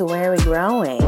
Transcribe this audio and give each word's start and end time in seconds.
to 0.00 0.06
Where 0.06 0.32
Are 0.32 0.36
We 0.36 0.42
Growing? 0.44 0.99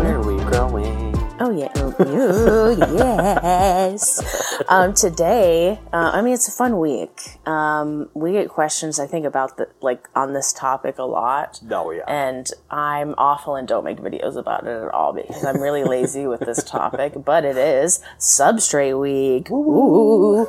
Oh, 1.44 1.50
yeah. 1.50 1.72
Oh, 1.74 1.92
oh, 1.98 2.76
yes. 2.96 4.62
Um, 4.68 4.94
today, 4.94 5.80
uh, 5.92 6.12
I 6.14 6.22
mean, 6.22 6.34
it's 6.34 6.46
a 6.46 6.52
fun 6.52 6.78
week. 6.78 7.20
Um, 7.48 8.10
we 8.14 8.30
get 8.30 8.48
questions, 8.48 9.00
I 9.00 9.08
think, 9.08 9.26
about 9.26 9.56
the, 9.56 9.68
like, 9.80 10.08
on 10.14 10.34
this 10.34 10.52
topic 10.52 10.98
a 10.98 11.02
lot. 11.02 11.58
Oh, 11.68 11.90
yeah. 11.90 12.04
And 12.06 12.48
I'm 12.70 13.16
awful 13.18 13.56
and 13.56 13.66
don't 13.66 13.82
make 13.82 13.98
videos 13.98 14.36
about 14.36 14.68
it 14.68 14.84
at 14.84 14.94
all 14.94 15.12
because 15.12 15.44
I'm 15.44 15.60
really 15.60 15.82
lazy 15.82 16.28
with 16.28 16.38
this 16.40 16.62
topic, 16.62 17.14
but 17.24 17.44
it 17.44 17.56
is 17.56 18.00
Substrate 18.20 19.00
Week. 19.00 19.50
Ooh. 19.50 20.46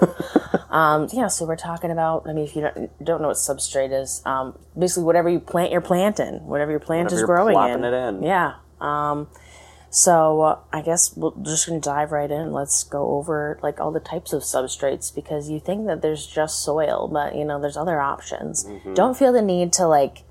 Um, 0.69 1.07
yeah, 1.11 1.25
so 1.27 1.47
we're 1.47 1.55
talking 1.55 1.89
about, 1.89 2.27
I 2.29 2.33
mean, 2.33 2.45
if 2.45 2.55
you 2.55 2.61
don't, 2.61 3.03
don't 3.03 3.19
know 3.19 3.29
what 3.29 3.37
substrate 3.37 3.99
is, 3.99 4.21
um, 4.27 4.59
basically 4.77 5.05
whatever 5.05 5.27
you 5.27 5.39
plant, 5.39 5.71
you're 5.71 5.81
planting. 5.81 6.45
Whatever 6.45 6.69
your 6.69 6.79
plant 6.79 7.05
Whatever 7.05 7.21
is 7.21 7.25
growing 7.25 7.83
in. 7.83 7.83
in. 7.83 8.21
Yeah. 8.21 8.57
So 9.93 10.41
uh, 10.41 10.59
I 10.73 10.81
guess 10.81 11.15
we're 11.15 11.29
just 11.43 11.67
going 11.67 11.79
to 11.79 11.85
dive 11.87 12.11
right 12.11 12.31
in. 12.31 12.51
Let's 12.51 12.83
go 12.83 13.11
over 13.11 13.59
like 13.61 13.79
all 13.79 13.91
the 13.91 13.99
types 13.99 14.33
of 14.33 14.41
substrates 14.41 15.13
because 15.13 15.51
you 15.51 15.59
think 15.59 15.85
that 15.85 16.01
there's 16.01 16.25
just 16.25 16.63
soil, 16.63 17.07
but 17.13 17.35
you 17.35 17.45
know, 17.45 17.61
there's 17.61 17.77
other 17.77 18.01
options. 18.01 18.63
Mm-hmm. 18.65 18.95
Don't 18.95 19.15
feel 19.15 19.31
the 19.31 19.43
need 19.43 19.71
to 19.73 19.85
like 19.85 20.23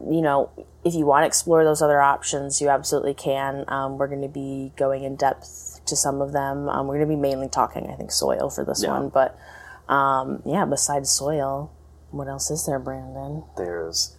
you 0.00 0.20
know, 0.20 0.50
if 0.84 0.94
you 0.94 1.06
want 1.06 1.22
to 1.22 1.26
explore 1.28 1.62
those 1.64 1.80
other 1.80 2.00
options, 2.00 2.60
you 2.60 2.68
absolutely 2.68 3.14
can. 3.14 3.64
Um, 3.68 3.98
we're 3.98 4.08
going 4.08 4.22
to 4.22 4.28
be 4.28 4.72
going 4.76 5.04
in 5.04 5.14
depth 5.16 5.80
to 5.86 5.94
some 5.96 6.20
of 6.20 6.32
them. 6.32 6.68
Um, 6.68 6.86
we're 6.88 6.96
going 6.98 7.08
to 7.08 7.14
be 7.16 7.20
mainly 7.20 7.48
talking, 7.48 7.88
I 7.90 7.94
think, 7.94 8.10
soil 8.10 8.50
for 8.50 8.64
this 8.64 8.82
Yeah. 8.82 8.90
one. 8.90 9.08
But 9.10 9.38
um, 9.92 10.42
yeah, 10.44 10.64
besides 10.64 11.08
soil, 11.10 11.72
what 12.10 12.26
else 12.28 12.50
is 12.50 12.66
there, 12.66 12.78
Brandon? 12.78 13.44
There's 13.56 14.16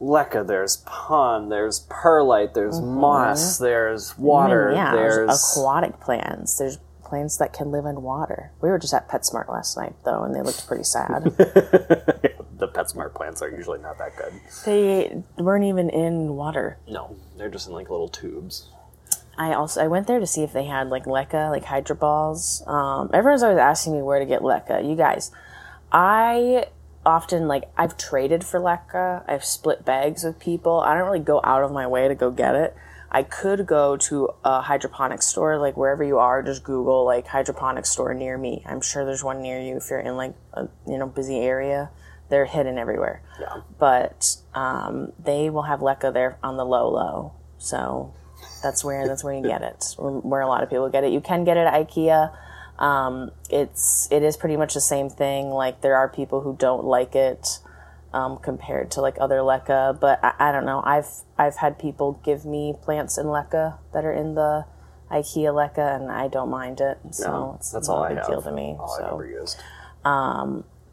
leca, 0.00 0.46
there's 0.46 0.78
pon, 0.86 1.48
there's 1.48 1.80
perlite, 1.88 2.54
there's 2.54 2.80
moss, 2.80 3.58
there's 3.58 4.16
water, 4.18 4.70
I 4.70 4.74
mean, 4.74 4.78
Mm-hmm. 4.78 4.96
yeah, 4.96 5.00
there's 5.02 5.16
there's 5.28 5.52
aquatic 5.56 6.00
plants. 6.00 6.58
There's 6.58 6.78
plants 7.04 7.36
that 7.36 7.52
can 7.52 7.70
live 7.70 7.86
in 7.86 8.02
water. 8.02 8.50
We 8.60 8.68
were 8.68 8.78
just 8.78 8.92
at 8.92 9.08
PetSmart 9.08 9.48
last 9.48 9.76
night, 9.76 9.94
though, 10.04 10.24
and 10.24 10.34
they 10.34 10.42
looked 10.42 10.66
pretty 10.66 10.82
sad. 10.84 11.22
the 11.36 12.68
PetSmart 12.74 13.14
plants 13.14 13.42
are 13.42 13.50
usually 13.50 13.78
not 13.78 13.98
that 13.98 14.16
good. 14.16 14.32
they 14.64 15.22
weren't 15.36 15.64
even 15.64 15.88
in 15.90 16.34
water. 16.36 16.78
No, 16.88 17.16
they're 17.36 17.48
just 17.50 17.68
in 17.68 17.74
like 17.74 17.90
little 17.90 18.08
tubes. 18.08 18.68
I 19.38 19.52
also 19.52 19.82
I 19.84 19.86
went 19.86 20.06
there 20.06 20.18
to 20.18 20.26
see 20.26 20.42
if 20.42 20.52
they 20.52 20.64
had 20.64 20.88
like 20.88 21.04
leca, 21.04 21.50
like 21.50 21.64
hydro 21.64 21.94
balls. 21.94 22.62
Um, 22.66 23.10
everyone's 23.12 23.42
always 23.42 23.58
asking 23.58 23.92
me 23.92 24.02
where 24.02 24.18
to 24.18 24.24
get 24.26 24.40
leca. 24.40 24.82
You 24.88 24.96
guys, 24.96 25.30
I 25.92 26.66
often 27.06 27.48
like 27.48 27.64
I've 27.76 27.96
traded 27.96 28.44
for 28.44 28.60
leca. 28.60 29.22
I've 29.28 29.44
split 29.44 29.84
bags 29.84 30.24
with 30.24 30.38
people. 30.38 30.80
I 30.80 30.94
don't 30.94 31.06
really 31.06 31.20
go 31.20 31.40
out 31.44 31.62
of 31.62 31.72
my 31.72 31.86
way 31.86 32.08
to 32.08 32.14
go 32.14 32.30
get 32.30 32.54
it. 32.54 32.76
I 33.10 33.22
could 33.22 33.66
go 33.66 33.96
to 33.96 34.30
a 34.44 34.60
hydroponic 34.62 35.22
store, 35.22 35.58
like 35.58 35.76
wherever 35.76 36.02
you 36.04 36.18
are. 36.18 36.42
Just 36.42 36.64
Google 36.64 37.04
like 37.04 37.28
hydroponic 37.28 37.86
store 37.86 38.12
near 38.12 38.36
me. 38.36 38.62
I'm 38.66 38.80
sure 38.80 39.06
there's 39.06 39.22
one 39.24 39.40
near 39.40 39.60
you 39.60 39.76
if 39.76 39.88
you're 39.88 40.00
in 40.00 40.16
like 40.16 40.34
a 40.52 40.68
you 40.86 40.98
know 40.98 41.06
busy 41.06 41.38
area. 41.38 41.90
They're 42.28 42.44
hidden 42.46 42.76
everywhere 42.76 43.22
Yeah. 43.40 43.60
but 43.78 44.38
um, 44.52 45.12
they 45.16 45.48
will 45.48 45.62
have 45.62 45.78
leca 45.78 46.12
there 46.12 46.38
on 46.42 46.56
the 46.56 46.64
low 46.64 46.90
low. 46.90 47.34
So 47.58 48.12
that's 48.64 48.82
where 48.84 49.06
that's 49.06 49.22
where 49.22 49.32
you 49.32 49.42
get 49.46 49.62
it. 49.62 49.94
Where, 49.96 50.10
where 50.12 50.40
a 50.40 50.48
lot 50.48 50.64
of 50.64 50.68
people 50.68 50.88
get 50.90 51.04
it. 51.04 51.12
You 51.12 51.20
can 51.20 51.44
get 51.44 51.56
it 51.56 51.68
at 51.68 51.72
IKEA. 51.88 52.36
Um, 52.78 53.30
it's 53.50 54.08
it 54.10 54.22
is 54.22 54.36
pretty 54.36 54.56
much 54.56 54.74
the 54.74 54.80
same 54.80 55.08
thing. 55.08 55.50
Like 55.50 55.80
there 55.80 55.96
are 55.96 56.08
people 56.08 56.40
who 56.42 56.56
don't 56.58 56.84
like 56.84 57.14
it 57.14 57.58
um, 58.12 58.38
compared 58.38 58.90
to 58.92 59.00
like 59.00 59.16
other 59.20 59.38
leca, 59.38 59.98
but 59.98 60.22
I, 60.22 60.34
I 60.48 60.52
don't 60.52 60.66
know. 60.66 60.82
I've 60.84 61.08
I've 61.38 61.56
had 61.56 61.78
people 61.78 62.20
give 62.24 62.44
me 62.44 62.74
plants 62.82 63.16
in 63.18 63.26
leca 63.26 63.78
that 63.92 64.04
are 64.04 64.12
in 64.12 64.34
the 64.34 64.66
IKEA 65.10 65.52
leca, 65.54 65.96
and 65.96 66.10
I 66.10 66.28
don't 66.28 66.50
mind 66.50 66.80
it. 66.80 66.98
So 67.12 67.30
No, 67.30 67.54
it's 67.58 67.70
that's 67.70 67.88
not 67.88 67.94
all 67.96 68.02
a 68.04 68.06
I 68.06 68.14
big 68.14 68.26
deal 68.26 68.42
to 68.42 68.52
me. 68.52 68.76
All 68.78 68.88
so, 68.98 69.04
ever 69.14 69.26
used. 69.26 69.62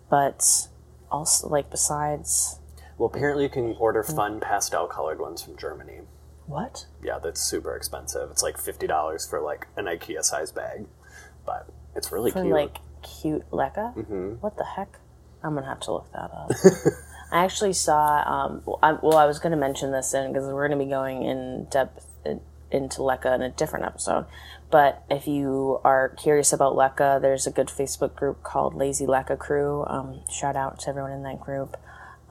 but 0.09 0.68
also 1.12 1.47
like 1.50 1.69
besides 1.69 2.59
Well, 2.97 3.07
apparently 3.07 3.44
you 3.44 3.50
can 3.50 3.75
order 3.80 4.03
Mm. 4.03 4.16
fun 4.16 4.40
pastel 4.40 4.88
colored 4.88 5.19
ones 5.19 5.41
from 5.41 5.57
Germany. 5.57 6.02
what? 6.46 6.86
Yeah, 7.02 7.19
that's 7.19 7.41
super 7.41 7.75
expensive. 7.75 8.30
It's 8.31 8.44
like 8.44 8.57
fifty 8.57 8.88
dollars 8.88 9.28
for 9.28 9.40
like 9.41 9.68
an 9.78 9.86
IKEA 9.86 10.24
size 10.24 10.52
bag, 10.52 10.86
but 11.46 11.68
it's 11.96 12.12
really 12.12 12.31
for 12.31 12.42
cute. 12.42 12.54
like 12.54 12.78
cute 13.02 13.50
leca. 13.52 13.96
Mm-hmm. 13.96 14.30
What 14.42 14.58
the 14.58 14.66
heck? 14.66 15.00
I'm 15.44 15.56
gonna 15.56 15.68
have 15.68 15.81
to 15.81 15.92
look 15.92 16.12
that 16.14 16.31
up. 16.31 16.52
I 17.31 17.44
actually 17.44 17.74
saw. 17.74 18.24
Um, 18.26 18.62
well, 18.66 18.80
I, 18.81 18.94
well, 18.94 19.18
I 19.18 19.26
was 19.26 19.40
gonna 19.40 19.58
mention 19.58 19.92
this 19.92 20.14
in 20.14 20.31
because 20.31 20.48
we're 20.48 20.68
gonna 20.68 20.84
be 20.84 20.90
going 20.90 21.24
in 21.24 21.68
depth 21.70 22.06
in, 22.26 22.42
into 22.72 23.00
leca 23.00 23.36
in 23.36 23.42
a 23.42 23.50
different 23.50 23.86
episode. 23.86 24.26
But 24.72 25.04
if 25.09 25.28
you 25.28 25.80
are 25.84 26.09
curious 26.09 26.52
about 26.52 26.76
leca, 26.76 27.22
there's 27.22 27.46
a 27.46 27.52
good 27.52 27.68
Facebook 27.68 28.16
group 28.16 28.42
called 28.42 28.74
Lazy 28.74 29.06
Leca 29.06 29.38
Crew. 29.38 29.86
Um, 29.86 30.22
shout 30.31 30.56
out 30.56 30.80
to 30.80 30.90
everyone 30.90 31.12
in 31.12 31.24
that 31.24 31.40
group. 31.40 31.78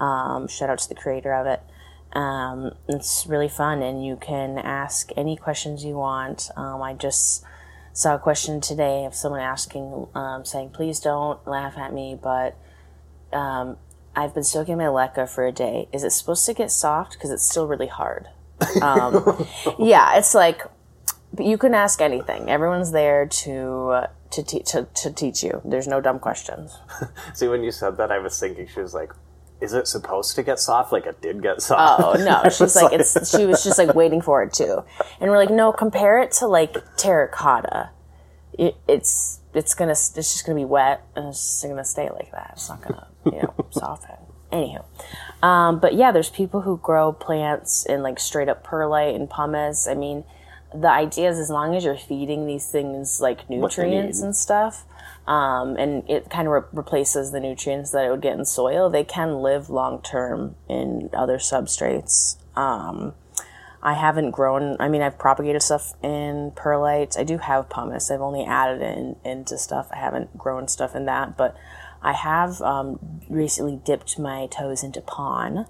Um, 0.01 0.49
shout 0.49 0.69
out 0.69 0.79
to 0.79 0.89
the 0.89 0.97
creator 0.97 1.33
of 1.33 1.47
it. 1.47 1.63
Um, 2.19 2.73
it's 2.89 3.27
really 3.27 3.49
fun, 3.49 3.83
and 3.83 4.05
you 4.05 4.17
can 4.17 4.59
ask 4.59 5.11
any 5.17 5.37
questions 5.37 5.85
you 5.85 5.95
want. 5.95 6.51
Um, 6.57 6.83
I 6.83 6.95
just 6.95 7.45
saw 7.93 8.15
a 8.15 8.19
question 8.19 8.61
today 8.61 9.05
of 9.05 9.15
someone 9.15 9.41
asking, 9.41 10.07
um, 10.15 10.45
saying, 10.45 10.71
"Please 10.71 11.01
don't 11.01 11.47
laugh 11.47 11.77
at 11.77 11.93
me, 11.93 12.19
but 12.21 12.57
um, 13.33 13.77
I've 14.15 14.35
been 14.35 14.45
soaking 14.45 14.79
my 14.79 14.85
leca 14.85 15.29
for 15.29 15.47
a 15.47 15.53
day. 15.53 15.89
Is 15.93 16.05
it 16.05 16.11
supposed 16.11 16.47
to 16.47 16.55
get 16.55 16.71
soft? 16.71 17.13
Because 17.13 17.31
it's 17.31 17.49
still 17.49 17.67
really 17.67 17.89
hard." 17.89 18.29
Um, 18.81 19.47
yeah, 19.79 20.17
it's 20.17 20.35
like 20.35 20.63
you 21.39 21.59
can 21.59 21.75
ask 21.75 22.01
anything. 22.01 22.49
Everyone's 22.49 22.93
there 22.93 23.27
to 23.27 23.89
uh, 23.91 24.07
to, 24.31 24.43
te- 24.43 24.63
to 24.65 24.87
to 24.95 25.11
teach 25.13 25.43
you. 25.43 25.61
There's 25.65 25.89
no 25.89 26.01
dumb 26.01 26.19
questions. 26.19 26.79
See, 27.35 27.49
when 27.49 27.63
you 27.63 27.73
said 27.73 27.97
that, 27.99 28.11
I 28.11 28.19
was 28.19 28.39
thinking 28.39 28.67
she 28.67 28.81
was 28.81 28.95
like, 28.95 29.13
"Is 29.63 29.73
it 29.73 29.87
supposed 29.87 30.35
to 30.37 30.43
get 30.43 30.59
soft? 30.59 30.93
Like 30.93 31.07
it 31.07 31.23
did 31.23 31.43
get 31.43 31.63
soft." 31.63 32.03
Oh 32.03 32.25
no, 32.25 32.49
she's 32.51 32.77
like 32.77 32.93
it's. 32.93 33.31
She 33.35 33.47
was 33.47 33.65
just 33.65 33.79
like 33.79 33.95
waiting 33.95 34.21
for 34.21 34.43
it 34.43 34.53
too, 34.53 34.85
and 35.21 35.31
we're 35.31 35.39
like, 35.39 35.51
no, 35.51 35.73
compare 35.73 36.19
it 36.21 36.33
to 36.33 36.47
like 36.47 36.77
terracotta. 36.97 37.91
It, 38.59 38.77
it's 38.87 39.41
it's 39.55 39.75
gonna 39.75 39.93
it's 39.93 40.13
just 40.13 40.45
gonna 40.45 40.59
be 40.59 40.65
wet 40.65 41.05
and 41.15 41.29
it's 41.29 41.39
just 41.39 41.63
gonna 41.63 41.85
stay 41.85 42.11
like 42.11 42.31
that. 42.33 42.51
It's 42.55 42.69
not 42.69 42.83
gonna 42.83 43.09
you 43.25 43.43
know 43.43 43.55
soften. 43.71 44.17
Anywho, 44.53 44.85
um, 45.43 45.79
but 45.81 45.95
yeah, 45.95 46.13
there's 46.13 46.29
people 46.29 46.61
who 46.61 46.77
grow 46.77 47.11
plants 47.11 47.87
in 47.87 48.03
like 48.03 48.19
straight 48.21 48.51
up 48.51 48.63
perlite 48.63 49.15
and 49.15 49.31
pumice. 49.31 49.89
I 49.89 49.95
mean, 49.95 50.25
the 50.75 50.91
idea 50.91 51.31
is 51.31 51.39
as 51.39 51.49
long 51.49 51.75
as 51.75 51.85
you're 51.85 51.97
feeding 51.97 52.47
these 52.47 52.71
things 52.71 53.21
like 53.21 53.49
nutrients 53.49 54.21
and 54.21 54.37
stuff, 54.37 54.85
um, 55.27 55.77
and 55.77 56.09
it 56.09 56.31
kind 56.31 56.49
of 56.49 56.53
re- 56.53 56.69
replaces 56.73 57.31
the 57.31 57.41
nutrients 57.41 57.93
that 57.93 58.05
it 58.05 58.11
would 58.11 58.23
get 58.23 58.39
in 58.39 58.45
soil, 58.45 58.91
they 58.91 59.05
can 59.05 59.41
live 59.41 59.71
long 59.71 60.03
term 60.03 60.57
in 60.69 61.11
other 61.13 61.39
substrates. 61.39 62.37
Um, 62.57 63.15
I 63.83 63.95
haven't 63.95 64.31
grown. 64.31 64.77
I 64.79 64.89
mean, 64.89 65.03
I've 65.03 65.19
propagated 65.19 65.63
stuff 65.63 65.93
in 66.03 66.53
perlite. 66.55 67.19
I 67.19 67.25
do 67.25 67.39
have 67.39 67.69
pumice. 67.69 68.11
I've 68.11 68.21
only 68.21 68.45
added 68.45 68.81
it 68.81 68.97
in, 68.97 69.17
into 69.25 69.59
stuff. 69.59 69.89
I 69.93 69.97
haven't 69.97 70.39
grown 70.39 70.69
stuff 70.69 70.95
in 70.95 71.05
that, 71.07 71.37
but 71.37 71.57
I 72.01 72.13
have 72.13 72.61
um, 72.61 73.21
recently 73.29 73.81
dipped 73.85 74.19
my 74.19 74.47
toes 74.47 74.85
into 74.85 75.01
pon. 75.01 75.67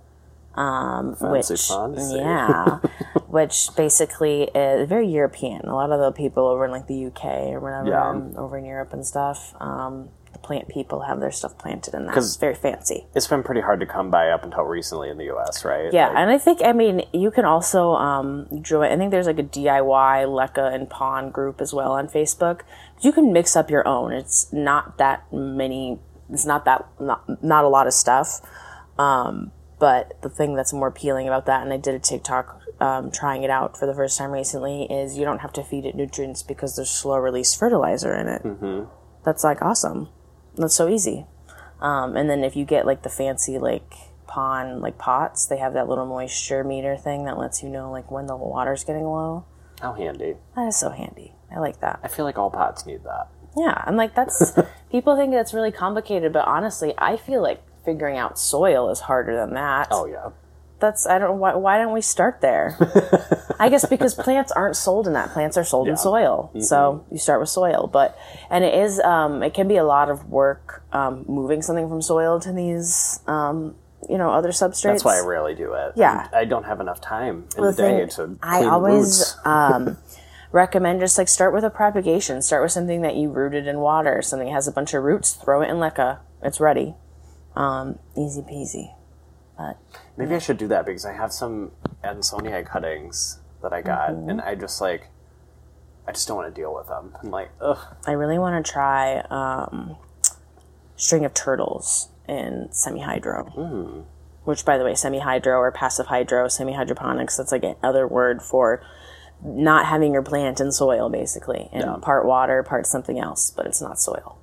Um, 0.55 1.15
Fancy 1.17 1.53
which, 1.55 1.61
see. 1.61 2.17
yeah, 2.19 2.79
which 3.29 3.69
basically 3.77 4.43
is 4.55 4.89
very 4.89 5.09
European. 5.09 5.63
A 5.67 5.75
lot 5.75 5.91
of 5.93 6.01
the 6.01 6.13
people 6.13 6.47
over 6.47 6.65
in 6.65 6.71
like 6.71 6.87
the 6.87 7.07
UK 7.07 7.25
or 7.53 7.61
whatever, 7.61 7.89
Yeah. 7.89 8.23
over 8.37 8.59
in 8.59 8.65
Europe 8.65 8.93
and 8.93 9.07
stuff, 9.07 9.55
um, 9.61 10.11
the 10.33 10.39
plant 10.39 10.69
people 10.69 11.01
have 11.01 11.21
their 11.21 11.31
stuff 11.31 11.57
planted 11.59 11.95
in 11.95 12.07
that. 12.07 12.17
It's 12.17 12.37
very 12.37 12.55
fancy. 12.55 13.07
It's 13.15 13.27
been 13.27 13.43
pretty 13.43 13.61
hard 13.63 13.81
to 13.81 13.87
come 13.87 14.11
by 14.11 14.29
up 14.31 14.45
until 14.45 14.65
recently 14.65 15.09
in 15.11 15.17
the 15.19 15.25
U.S., 15.27 15.65
right? 15.65 15.93
Yeah, 15.93 16.09
Like, 16.09 16.17
and 16.19 16.31
I 16.31 16.39
think 16.39 16.61
I 16.63 16.73
mean 16.73 17.03
you 17.13 17.31
can 17.31 17.45
also 17.47 17.93
um, 17.95 18.47
join. 18.63 18.91
I 18.93 18.97
think 18.97 19.11
there's 19.11 19.27
like 19.27 19.39
a 19.39 19.43
DIY 19.45 20.27
Leca 20.27 20.75
and 20.75 20.89
Pon 20.91 21.31
group 21.31 21.61
as 21.63 21.73
well 21.73 21.93
on 21.93 22.09
Facebook. 22.09 22.61
You 23.01 23.13
can 23.13 23.33
mix 23.33 23.57
up 23.57 23.71
your 23.71 23.87
own. 23.89 24.13
It's 24.13 24.53
not 24.53 24.99
that 24.99 25.33
many. 25.33 25.99
It's 26.31 26.45
not 26.47 26.65
that 26.67 26.87
not 27.01 27.43
not 27.43 27.65
a 27.65 27.69
lot 27.69 27.87
of 27.87 27.93
stuff. 27.95 28.41
Um, 28.99 29.51
but 29.83 30.23
the 30.23 30.29
thing 30.29 30.55
that's 30.55 30.73
more 30.73 30.87
appealing 30.87 31.27
about 31.27 31.47
that, 31.47 31.65
and 31.65 31.73
I 31.73 31.77
did 31.77 31.97
a 31.97 31.99
TikTok 31.99 32.63
um, 32.81 33.11
trying 33.11 33.43
it 33.43 33.51
out 33.51 33.77
for 33.77 33.85
the 33.85 33.93
first 33.93 34.17
time 34.17 34.31
recently, 34.31 34.85
is 34.85 35.19
you 35.19 35.25
don't 35.25 35.41
have 35.41 35.53
to 35.55 35.65
feed 35.65 35.85
it 35.85 35.97
nutrients 35.97 36.45
because 36.45 36.77
there's 36.77 36.89
slow 36.89 37.17
release 37.17 37.53
fertilizer 37.53 38.15
in 38.15 38.29
it. 38.29 38.45
Mm-hmm. 38.45 38.85
That's 39.25 39.43
like 39.43 39.61
awesome. 39.61 40.09
That's 40.55 40.77
so 40.77 40.89
easy. 40.89 41.27
Um, 41.81 42.17
and 42.17 42.31
then 42.31 42.45
if 42.45 42.55
you 42.55 42.65
get 42.65 42.87
like 42.87 43.03
the 43.03 43.09
fancy 43.09 43.59
like 43.59 43.93
pon 44.29 44.81
like 44.81 44.99
pots, 44.99 45.47
they 45.47 45.57
have 45.57 45.75
that 45.75 45.89
little 45.89 46.07
moisture 46.07 46.63
meter 46.63 46.97
thing 46.97 47.25
that 47.25 47.37
lets 47.37 47.61
you 47.61 47.69
know 47.69 47.91
like 47.91 48.09
when 48.09 48.29
the 48.29 48.37
water's 48.37 48.85
getting 48.85 49.03
low. 49.03 49.47
how 49.81 49.95
handy. 49.95 50.37
That 50.55 50.69
is 50.69 50.77
so 50.77 50.91
handy. 50.91 51.35
I 51.51 51.59
like 51.59 51.81
that. 51.81 51.99
I 52.05 52.07
feel 52.07 52.25
like 52.25 52.39
all 52.39 52.51
pots 52.53 52.87
need 52.87 53.03
that. 53.03 53.31
Yeah, 53.57 53.83
I'm 53.85 53.97
like 53.97 54.15
that's 54.15 54.53
people 54.93 55.17
think 55.17 55.33
that's 55.33 55.53
really 55.53 55.73
complicated, 55.73 56.33
but 56.33 56.47
honestly, 56.47 56.95
I 56.97 57.17
feel 57.17 57.43
like 57.43 57.65
figuring 57.85 58.17
out 58.17 58.39
soil 58.39 58.91
is 58.91 59.01
harder 59.01 59.37
than 59.37 59.55
that. 59.55 59.89
Oh 59.91 60.07
yeah, 60.07 60.31
that's 60.79 61.07
I 61.07 61.19
don't 61.19 61.39
why 61.39 61.55
why 61.55 61.79
don't 61.79 61.93
we 61.93 62.01
start 62.01 62.41
there? 62.41 62.77
I 63.59 63.69
guess 63.69 63.87
because 63.87 64.15
plants 64.15 64.51
aren't 64.53 64.77
sold 64.77 65.07
in 65.07 65.13
that. 65.13 65.31
Plants 65.31 65.57
are 65.57 65.65
sold 65.65 65.89
in 65.89 65.97
soil, 65.97 66.51
so 66.61 67.07
you 67.11 67.19
start 67.19 67.41
with 67.41 67.49
soil. 67.49 67.89
But 67.91 68.19
and 68.51 68.65
it 68.65 68.75
is 68.75 69.01
um, 69.01 69.43
it 69.43 69.55
can 69.55 69.69
be 69.69 69.77
a 69.77 69.85
lot 69.85 70.11
of 70.11 70.29
work 70.29 70.85
um, 70.93 71.25
moving 71.29 71.63
something 71.63 71.89
from 71.89 72.03
soil 72.03 72.41
to 72.41 72.53
these 72.53 73.21
um, 73.27 73.77
you 74.09 74.19
know 74.19 74.31
other 74.31 74.51
substrates. 74.51 74.83
That's 74.83 75.05
why 75.05 75.19
I 75.19 75.25
rarely 75.25 75.55
do 75.55 75.73
it. 75.75 75.93
Yeah. 75.97 76.29
I 76.33 76.45
don't 76.45 76.65
have 76.65 76.81
enough 76.81 77.01
time 77.01 77.47
in 77.57 77.63
The 77.63 77.71
the 77.71 77.83
day 77.83 78.07
to 78.07 78.15
clean 78.17 78.39
I 78.43 78.65
always 78.65 79.37
um, 79.45 79.99
recommend 80.51 81.01
just 81.01 81.17
like 81.19 81.29
start 81.29 81.55
with 81.55 81.65
a 81.65 81.71
propagation. 81.71 82.43
Start 82.43 82.63
with 82.63 82.73
something 82.73 83.03
that 83.03 83.17
you 83.17 83.31
rooted 83.31 83.67
in 83.67 83.79
water. 83.79 84.23
Something 84.23 84.49
that 84.49 84.55
has 84.55 84.67
a 84.67 84.73
bunch 84.73 84.95
of 84.95 85.03
roots. 85.03 85.35
Throw 85.35 85.63
it 85.63 85.71
in 85.71 85.77
leca. 85.77 86.19
It's 86.43 86.61
ready. 86.61 86.95
Um, 87.57 87.99
easy 88.17 88.43
peasy. 88.43 88.95
But 89.59 89.79
maybe 90.17 90.35
I 90.35 90.39
should 90.39 90.57
do 90.59 90.69
that 90.69 90.87
because 90.87 91.05
I 91.05 91.13
have 91.13 91.33
some 91.33 91.73
Adansonii 92.03 92.67
cuttings 92.67 93.41
that 93.63 93.73
I 93.73 93.83
got, 93.83 94.11
Mm-hmm. 94.11 94.31
and 94.31 94.41
I 94.41 94.55
just 94.55 94.81
like, 94.81 95.09
I 96.07 96.13
just 96.13 96.27
don't 96.27 96.37
want 96.37 96.53
to 96.53 96.61
deal 96.61 96.75
with 96.75 96.89
them. 96.89 97.15
I'm 97.23 97.31
like, 97.31 97.51
ugh. 97.61 97.79
I 98.07 98.13
really 98.13 98.39
want 98.39 98.65
to 98.65 98.73
try 98.73 99.19
um, 99.31 99.97
string 100.97 101.25
of 101.25 101.33
turtles 101.35 102.09
in 102.29 102.69
semi-hydro. 102.73 104.05
Which, 104.45 104.65
by 104.65 104.79
the 104.79 104.85
way, 104.85 104.97
semi-hydro 104.97 105.57
or 105.57 105.71
passive 105.71 106.07
hydro, 106.07 106.49
semi-hydroponics, 106.49 107.37
that's 107.37 107.53
like 107.53 107.63
another 107.63 108.09
word 108.09 108.43
for 108.43 108.83
not 109.45 109.87
having 109.87 110.13
your 110.13 110.23
plant 110.23 110.61
in 110.61 110.73
soil, 110.73 111.09
basically. 111.09 111.69
And 111.73 111.83
Yeah. 111.85 111.97
part 112.03 112.27
water, 112.27 112.63
part 112.65 112.87
something 112.87 113.21
else, 113.21 113.53
but 113.53 113.67
it's 113.67 113.81
not 113.81 114.01
soil. 114.01 114.39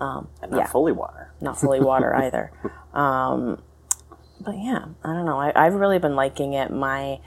And 0.00 0.50
not 0.50 0.58
Yeah. 0.58 0.66
fully 0.66 0.92
water. 0.92 1.32
Not 1.40 1.58
fully 1.58 1.80
water 1.80 2.14
either. 2.24 2.52
Um, 2.92 3.62
but 4.40 4.56
yeah, 4.58 4.86
I 5.04 5.12
don't 5.14 5.24
know. 5.24 5.38
I, 5.40 5.52
I've 5.54 5.74
really 5.74 5.98
been 5.98 6.16
liking 6.16 6.52
it. 6.52 6.70
My 6.70 7.20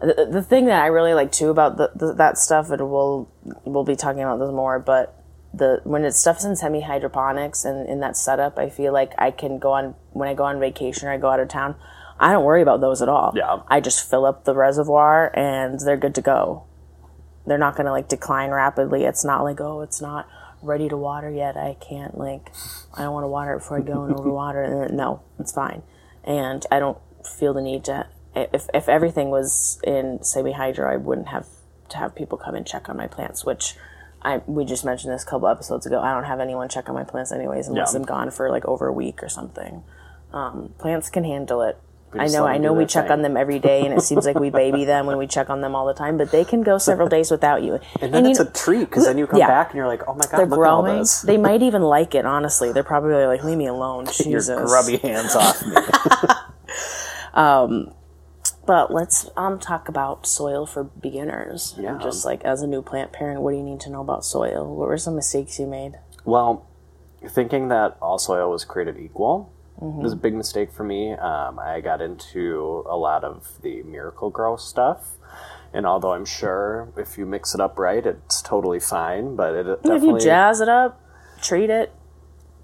the, 0.00 0.28
the 0.30 0.42
thing 0.42 0.66
that 0.66 0.82
I 0.82 0.86
really 0.86 1.14
like 1.14 1.30
too 1.30 1.50
about 1.50 1.76
the, 1.76 1.90
the, 1.94 2.12
that 2.14 2.38
stuff, 2.38 2.70
and 2.70 2.90
we'll 2.90 3.28
we'll 3.64 3.84
be 3.84 3.96
talking 3.96 4.22
about 4.22 4.38
this 4.38 4.50
more, 4.50 4.78
but 4.78 5.18
the 5.54 5.80
when 5.84 6.04
it's 6.04 6.18
stuff's 6.18 6.44
in 6.44 6.56
semi 6.56 6.80
hydroponics 6.80 7.64
and 7.64 7.88
in 7.88 8.00
that 8.00 8.16
setup, 8.16 8.58
I 8.58 8.68
feel 8.70 8.92
like 8.92 9.12
I 9.18 9.30
can 9.30 9.58
go 9.58 9.72
on 9.72 9.94
when 10.12 10.28
I 10.28 10.34
go 10.34 10.44
on 10.44 10.58
vacation 10.58 11.08
or 11.08 11.12
I 11.12 11.18
go 11.18 11.28
out 11.28 11.40
of 11.40 11.48
town. 11.48 11.76
I 12.18 12.32
don't 12.32 12.44
worry 12.44 12.62
about 12.62 12.80
those 12.80 13.02
at 13.02 13.08
all. 13.08 13.32
Yeah. 13.34 13.60
I 13.68 13.80
just 13.80 14.08
fill 14.08 14.24
up 14.24 14.44
the 14.44 14.54
reservoir 14.54 15.30
and 15.36 15.78
they're 15.80 15.96
good 15.96 16.14
to 16.14 16.22
go. 16.22 16.64
They're 17.46 17.58
not 17.58 17.74
going 17.74 17.86
to 17.86 17.92
like 17.92 18.08
decline 18.08 18.50
rapidly. 18.50 19.04
It's 19.04 19.24
not 19.24 19.42
like 19.42 19.60
oh, 19.60 19.82
it's 19.82 20.00
not 20.00 20.28
ready 20.62 20.88
to 20.88 20.96
water 20.96 21.30
yet. 21.30 21.56
I 21.56 21.76
can't 21.80 22.16
like 22.16 22.50
I 22.94 23.02
don't 23.02 23.12
want 23.12 23.24
to 23.24 23.28
water 23.28 23.54
it 23.54 23.58
before 23.58 23.78
I 23.78 23.80
go 23.80 24.04
and 24.04 24.14
overwater. 24.14 24.86
it. 24.86 24.92
No, 24.92 25.22
it's 25.38 25.52
fine. 25.52 25.82
And 26.24 26.64
I 26.70 26.78
don't 26.78 26.98
feel 27.24 27.52
the 27.54 27.62
need 27.62 27.84
to. 27.84 28.06
If 28.34 28.68
if 28.72 28.88
everything 28.88 29.30
was 29.30 29.78
in 29.84 30.22
semi 30.22 30.52
hydro, 30.52 30.90
I 30.92 30.96
wouldn't 30.96 31.28
have 31.28 31.46
to 31.90 31.96
have 31.98 32.14
people 32.14 32.38
come 32.38 32.54
and 32.54 32.66
check 32.66 32.88
on 32.88 32.96
my 32.96 33.06
plants, 33.06 33.44
which. 33.44 33.74
I, 34.24 34.40
we 34.46 34.64
just 34.64 34.84
mentioned 34.84 35.12
this 35.12 35.24
a 35.24 35.26
couple 35.26 35.48
episodes 35.48 35.84
ago. 35.84 35.98
I 36.00 36.14
don't 36.14 36.22
have 36.22 36.38
anyone 36.38 36.68
check 36.68 36.88
on 36.88 36.94
my 36.94 37.02
plants 37.02 37.32
anyways, 37.32 37.66
unless 37.66 37.92
Yeah. 37.92 37.98
I'm 37.98 38.04
gone 38.04 38.30
for 38.30 38.48
like 38.50 38.64
over 38.66 38.86
a 38.86 38.92
week 38.92 39.20
or 39.20 39.28
something. 39.28 39.82
Um, 40.32 40.74
plants 40.78 41.10
can 41.10 41.24
handle 41.24 41.60
it. 41.62 41.76
I 42.14 42.26
know, 42.26 42.46
I 42.46 42.58
know 42.58 42.72
we 42.74 42.84
check 42.84 43.04
thing. 43.04 43.12
on 43.12 43.22
them 43.22 43.36
every 43.36 43.58
day, 43.58 43.84
and 43.86 43.94
it 43.94 44.02
seems 44.02 44.26
like 44.26 44.38
we 44.38 44.50
baby 44.50 44.84
them 44.92 45.06
when 45.06 45.16
we 45.16 45.26
check 45.26 45.48
on 45.50 45.60
them 45.62 45.74
all 45.74 45.86
the 45.86 45.94
time. 45.94 46.18
But 46.18 46.30
they 46.30 46.44
can 46.44 46.62
go 46.62 46.76
several 46.78 47.08
days 47.08 47.30
without 47.30 47.62
you. 47.62 47.78
And 48.00 48.12
then 48.12 48.24
you 48.24 48.30
it's 48.32 48.40
know, 48.40 48.46
a 48.46 48.50
treat 48.50 48.80
because 48.90 49.04
then 49.06 49.16
you 49.18 49.26
come 49.26 49.38
Yeah. 49.40 49.48
back 49.48 49.70
and 49.70 49.76
you're 49.78 49.86
like, 49.86 50.02
oh 50.06 50.14
my 50.14 50.26
god, 50.26 50.38
they're 50.38 50.46
look 50.46 50.58
at 50.60 50.70
all 50.70 50.82
growing. 50.82 51.06
They 51.24 51.38
might 51.38 51.62
even 51.68 51.82
like 51.82 52.14
it. 52.14 52.26
Honestly, 52.26 52.70
they're 52.72 52.82
probably 52.82 53.24
like, 53.26 53.42
"Leave 53.44 53.56
me 53.58 53.66
alone." 53.66 54.06
Jesus. 54.12 54.48
Your 54.48 54.66
grubby 54.66 54.98
hands 54.98 55.34
off 55.34 55.64
me. 55.64 55.76
um, 57.34 57.92
But 58.66 58.92
let's 58.92 59.28
um 59.36 59.58
talk 59.58 59.88
about 59.88 60.26
soil 60.26 60.66
for 60.66 60.84
beginners. 60.84 61.74
Yeah. 61.78 61.98
Just 62.00 62.24
like 62.24 62.44
as 62.44 62.62
a 62.62 62.66
new 62.66 62.82
plant 62.82 63.12
parent, 63.12 63.40
what 63.42 63.52
do 63.52 63.56
you 63.56 63.62
need 63.64 63.80
to 63.80 63.90
know 63.90 64.00
about 64.00 64.24
soil? 64.24 64.66
What 64.76 64.88
were 64.88 64.98
some 64.98 65.16
mistakes 65.16 65.58
you 65.58 65.66
made? 65.66 65.94
well, 66.24 66.66
thinking 67.28 67.68
that 67.68 67.96
all 68.02 68.18
soil 68.18 68.50
was 68.50 68.64
created 68.64 68.96
equal 68.98 69.52
Mm-hmm. 69.82 70.02
was 70.02 70.12
a 70.12 70.16
big 70.16 70.34
mistake 70.34 70.70
for 70.72 70.84
me. 70.84 71.12
Um, 71.12 71.58
I 71.58 71.80
got 71.80 72.00
into 72.00 72.84
a 72.88 72.96
lot 72.96 73.24
of 73.24 73.60
the 73.62 73.82
Miracle-Gro 73.82 74.56
stuff. 74.56 75.16
And 75.74 75.86
although 75.86 76.12
I'm 76.12 76.24
sure 76.26 76.92
if 76.96 77.18
you 77.18 77.26
mix 77.26 77.54
it 77.54 77.60
up 77.60 77.78
right, 77.78 78.04
it's 78.06 78.42
totally 78.42 78.78
fine, 78.78 79.34
but 79.36 79.54
it 79.54 79.66
If 79.84 80.02
you 80.02 80.18
jazz 80.20 80.60
it 80.60 80.68
up, 80.68 81.00
treat 81.40 81.70
it. 81.70 81.92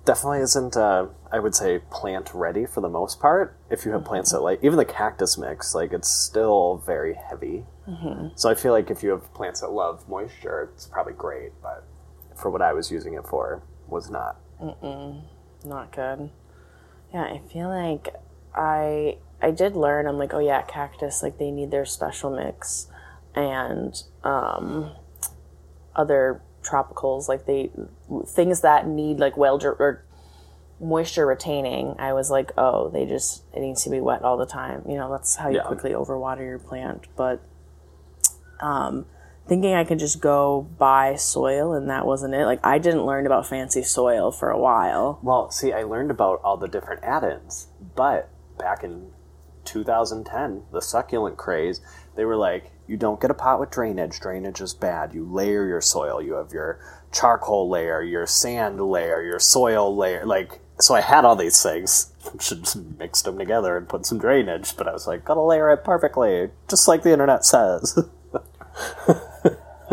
definitely 0.05 0.41
isn't 0.41 0.75
uh, 0.76 1.06
i 1.32 1.38
would 1.38 1.55
say 1.55 1.81
plant 1.91 2.31
ready 2.32 2.65
for 2.65 2.81
the 2.81 2.88
most 2.88 3.20
part 3.20 3.56
if 3.69 3.85
you 3.85 3.91
have 3.93 4.05
plants 4.05 4.31
that 4.32 4.41
like 4.41 4.59
even 4.62 4.79
the 4.79 4.85
cactus 4.85 5.37
mix 5.37 5.75
like 5.75 5.93
it's 5.93 6.09
still 6.09 6.82
very 6.87 7.15
heavy 7.29 7.65
so 8.37 8.49
i 8.49 8.55
feel 8.55 8.73
like 8.73 8.91
if 8.91 9.03
you 9.03 9.11
have 9.11 9.35
plants 9.35 9.61
that 9.61 9.69
love 9.70 10.09
moisture 10.09 10.70
it's 10.73 10.87
probably 10.87 11.12
great 11.12 11.53
but 11.62 11.85
for 12.41 12.49
what 12.50 12.62
i 12.62 12.73
was 12.73 12.91
using 12.91 13.12
it 13.15 13.26
for 13.26 13.62
was 13.88 14.09
not 14.09 14.38
not 15.65 15.93
good. 15.93 16.31
Yeah, 17.12 17.22
I 17.22 17.40
feel 17.50 17.69
like 17.69 18.14
I 18.55 19.19
I 19.40 19.50
did 19.50 19.76
learn. 19.76 20.06
I'm 20.06 20.19
like, 20.19 20.34
oh 20.34 20.40
yeah, 20.40 20.62
cactus 20.62 21.22
like 21.22 21.38
they 21.38 21.50
need 21.50 21.70
their 21.70 21.84
special 21.84 22.34
mix, 22.34 22.88
and 23.34 23.94
um, 24.25 24.93
other 25.96 26.43
tropicals 26.62 27.28
like 27.28 27.46
they 27.46 27.70
things 28.26 28.60
that 28.60 28.87
need 28.87 29.19
like 29.19 29.37
well 29.37 29.58
or 29.62 30.05
moisture 30.81 31.26
retaining. 31.26 31.94
I 31.99 32.12
was 32.12 32.31
like, 32.31 32.52
oh, 32.58 32.88
they 32.90 33.06
just 33.06 33.43
it 33.55 33.60
needs 33.60 33.82
to 33.84 33.90
be 33.90 34.00
wet 34.00 34.22
all 34.22 34.37
the 34.37 34.46
time. 34.46 34.82
You 34.88 34.96
know, 34.96 35.10
that's 35.10 35.37
how 35.37 35.49
you 35.49 35.56
Yeah. 35.56 35.62
quickly 35.62 35.93
overwater 35.93 36.40
your 36.40 36.58
plant. 36.58 37.06
But 37.16 37.40
um, 38.60 39.06
thinking 39.49 39.75
I 39.75 39.85
could 39.85 39.99
just 39.99 40.21
go 40.21 40.69
buy 40.79 41.17
soil 41.17 41.73
and 41.73 41.89
that 41.91 42.06
wasn't 42.06 42.35
it. 42.35 42.45
Like 42.45 42.61
I 42.65 42.79
didn't 42.79 43.06
learn 43.06 43.27
about 43.27 43.47
fancy 43.47 43.83
soil 43.83 44.31
for 44.31 44.50
a 44.50 44.59
while. 44.59 45.19
well 45.23 45.50
see 45.50 45.73
i 45.73 45.83
learned 45.83 46.11
about 46.11 46.41
all 46.45 46.56
the 46.56 46.69
different 46.69 47.03
add-ins 47.03 47.69
but 47.97 48.29
back 48.59 48.85
in 48.85 49.11
2010 49.65 50.62
the 50.73 50.81
succulent 50.81 51.37
craze 51.37 51.81
they 52.17 52.25
were 52.25 52.37
like 52.37 52.73
you 52.87 52.97
don't 52.97 53.21
get 53.21 53.31
a 53.31 53.35
pot 53.35 53.61
with 53.61 53.71
drainage. 53.71 54.19
Drainage 54.19 54.62
is 54.62 54.73
bad. 54.73 55.12
You 55.12 55.25
layer 55.31 55.67
your 55.67 55.83
soil. 55.83 56.23
You 56.23 56.35
have 56.35 56.53
your 56.53 56.81
charcoal 57.12 57.69
layer 57.69 58.03
your 58.03 58.27
sand 58.27 58.81
layer 58.81 59.23
your 59.23 59.39
soil 59.39 59.94
layer. 59.94 60.25
Like 60.25 60.61
so 60.81 60.94
i 60.94 61.01
had 61.01 61.25
all 61.25 61.37
these 61.37 61.63
things. 61.63 62.13
Should 62.41 62.65
just 62.65 62.77
mixed 62.99 63.25
them 63.25 63.39
together 63.39 63.77
and 63.77 63.89
put 63.89 64.05
some 64.06 64.19
drainage 64.19 64.77
but 64.77 64.87
i 64.89 64.93
was 64.93 65.06
like 65.06 65.25
gotta 65.25 65.41
layer 65.41 65.70
it 65.70 65.82
perfectly 65.84 66.51
just 66.69 66.87
like 66.89 67.03
the 67.03 67.13
internet 67.13 67.44
says 67.44 67.99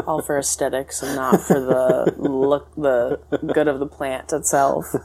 all 0.06 0.22
for 0.22 0.38
aesthetics 0.38 1.02
and 1.02 1.16
not 1.16 1.42
for 1.42 1.60
the 1.60 2.14
look, 2.18 2.74
the 2.76 3.20
good 3.54 3.68
of 3.68 3.80
the 3.80 3.88
plant 3.88 4.32
itself. 4.34 4.96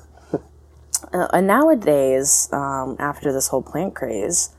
Uh, 1.12 1.26
and 1.32 1.46
nowadays, 1.46 2.48
um, 2.52 2.96
after 2.98 3.32
this 3.32 3.48
whole 3.48 3.62
plant 3.62 3.94
craze, 3.94 4.50